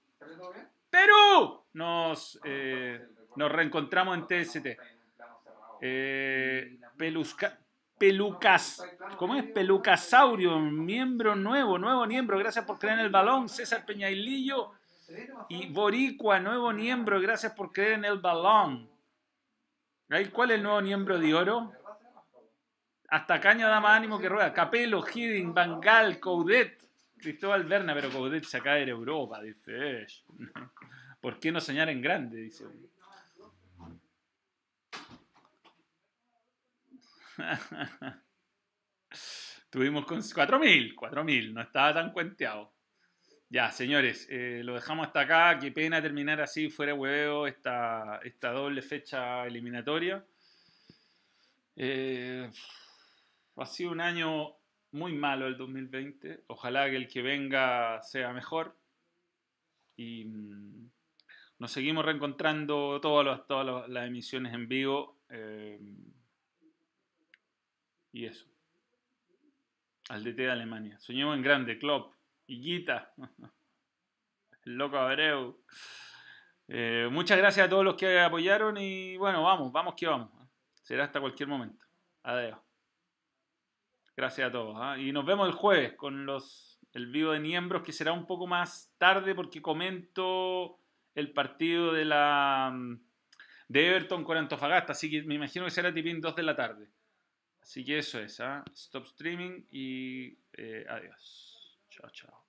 Perú. 0.90 1.62
Nos, 1.74 2.40
eh, 2.44 3.06
nos 3.36 3.52
reencontramos 3.52 4.16
en 4.16 4.26
TST. 4.26 4.78
Eh, 5.80 6.78
Pelusca, 6.96 7.58
Pelucas, 7.98 8.84
¿cómo 9.16 9.36
es? 9.36 9.44
Pelucasaurio, 9.44 10.58
miembro 10.58 11.34
nuevo, 11.34 11.78
nuevo 11.78 12.06
miembro, 12.06 12.38
gracias 12.38 12.64
por 12.66 12.78
creer 12.78 12.98
en 12.98 13.06
el 13.06 13.10
balón, 13.10 13.48
César 13.48 13.86
Peñailillo 13.86 14.72
y 15.48 15.66
Boricua, 15.68 16.38
nuevo 16.38 16.72
miembro, 16.72 17.20
gracias 17.20 17.52
por 17.52 17.72
creer 17.72 17.92
en 17.92 18.04
el 18.04 18.18
balón. 18.18 18.90
¿Cuál 20.32 20.50
es 20.50 20.56
el 20.56 20.62
nuevo 20.62 20.80
miembro 20.82 21.18
de 21.18 21.34
oro? 21.34 21.72
Hasta 23.08 23.40
Caña 23.40 23.68
da 23.68 23.80
más 23.80 23.96
ánimo 23.96 24.18
que 24.18 24.28
rueda. 24.28 24.52
Capelo, 24.52 25.04
Hidding, 25.06 25.54
Bangal, 25.54 26.20
Coudet, 26.20 26.78
Cristóbal 27.18 27.64
Berna, 27.64 27.94
pero 27.94 28.10
Coudet 28.10 28.44
se 28.44 28.58
acaba 28.58 28.76
de 28.76 28.90
Europa, 28.90 29.40
dice. 29.40 30.06
¿Por 31.20 31.38
qué 31.38 31.50
no 31.50 31.60
soñar 31.60 31.88
en 31.88 32.02
grande? 32.02 32.38
Dice. 32.38 32.64
Tuvimos 39.70 40.06
con 40.06 40.20
4.000, 40.20 40.94
4.000, 40.94 41.52
no 41.52 41.60
estaba 41.60 41.94
tan 41.94 42.12
cuenteado. 42.12 42.72
Ya, 43.48 43.70
señores, 43.70 44.26
eh, 44.28 44.62
lo 44.64 44.74
dejamos 44.74 45.06
hasta 45.06 45.20
acá. 45.20 45.58
Qué 45.58 45.70
pena 45.70 46.02
terminar 46.02 46.40
así, 46.40 46.68
fuera 46.68 46.94
huevo, 46.94 47.46
esta, 47.46 48.18
esta 48.24 48.50
doble 48.50 48.82
fecha 48.82 49.46
eliminatoria. 49.46 50.24
Eh, 51.76 52.50
ha 53.56 53.66
sido 53.66 53.92
un 53.92 54.00
año 54.00 54.56
muy 54.90 55.12
malo 55.12 55.46
el 55.46 55.56
2020. 55.56 56.44
Ojalá 56.48 56.90
que 56.90 56.96
el 56.96 57.06
que 57.06 57.22
venga 57.22 58.02
sea 58.02 58.32
mejor. 58.32 58.76
Y 59.96 60.24
mm, 60.24 60.90
nos 61.58 61.70
seguimos 61.70 62.04
reencontrando 62.04 63.00
todas, 63.00 63.46
todas 63.46 63.88
las 63.88 64.06
emisiones 64.06 64.54
en 64.54 64.68
vivo. 64.68 65.20
Eh, 65.28 65.78
y 68.16 68.24
eso. 68.24 68.46
Al 70.08 70.24
DT 70.24 70.36
de 70.36 70.50
Alemania. 70.50 70.98
Soñemos 71.00 71.36
en 71.36 71.42
grande, 71.42 71.78
Klopp, 71.78 72.14
Higuita, 72.46 73.12
el 74.64 74.74
loco 74.74 74.96
Abreu. 74.96 75.60
Eh, 76.68 77.08
muchas 77.12 77.36
gracias 77.36 77.66
a 77.66 77.68
todos 77.68 77.84
los 77.84 77.94
que 77.94 78.18
apoyaron 78.18 78.78
y 78.78 79.18
bueno, 79.18 79.42
vamos, 79.42 79.70
vamos 79.70 79.94
que 79.94 80.06
vamos. 80.06 80.30
Será 80.82 81.04
hasta 81.04 81.20
cualquier 81.20 81.48
momento. 81.48 81.84
Adiós. 82.22 82.58
Gracias 84.16 84.48
a 84.48 84.52
todos. 84.52 84.76
¿ah? 84.80 84.96
Y 84.96 85.12
nos 85.12 85.26
vemos 85.26 85.46
el 85.46 85.54
jueves 85.54 85.92
con 85.92 86.24
los, 86.24 86.80
el 86.92 87.08
vivo 87.08 87.32
de 87.32 87.40
miembros 87.40 87.82
que 87.82 87.92
será 87.92 88.12
un 88.12 88.26
poco 88.26 88.46
más 88.46 88.94
tarde 88.96 89.34
porque 89.34 89.60
comento 89.60 90.78
el 91.14 91.34
partido 91.34 91.92
de 91.92 92.06
la 92.06 92.74
de 93.68 93.88
Everton 93.88 94.24
con 94.24 94.38
Antofagasta. 94.38 94.92
Así 94.92 95.10
que 95.10 95.22
me 95.24 95.34
imagino 95.34 95.66
que 95.66 95.70
será 95.70 95.92
tipín 95.92 96.20
2 96.22 96.34
de 96.34 96.42
la 96.42 96.56
tarde. 96.56 96.88
Así 97.66 97.84
que 97.84 97.98
eso 97.98 98.20
es, 98.20 98.38
¿ah? 98.38 98.64
Stop 98.72 99.06
streaming 99.06 99.66
y 99.72 100.38
eh, 100.52 100.86
adiós. 100.88 101.80
Chao, 101.90 102.08
chao. 102.10 102.45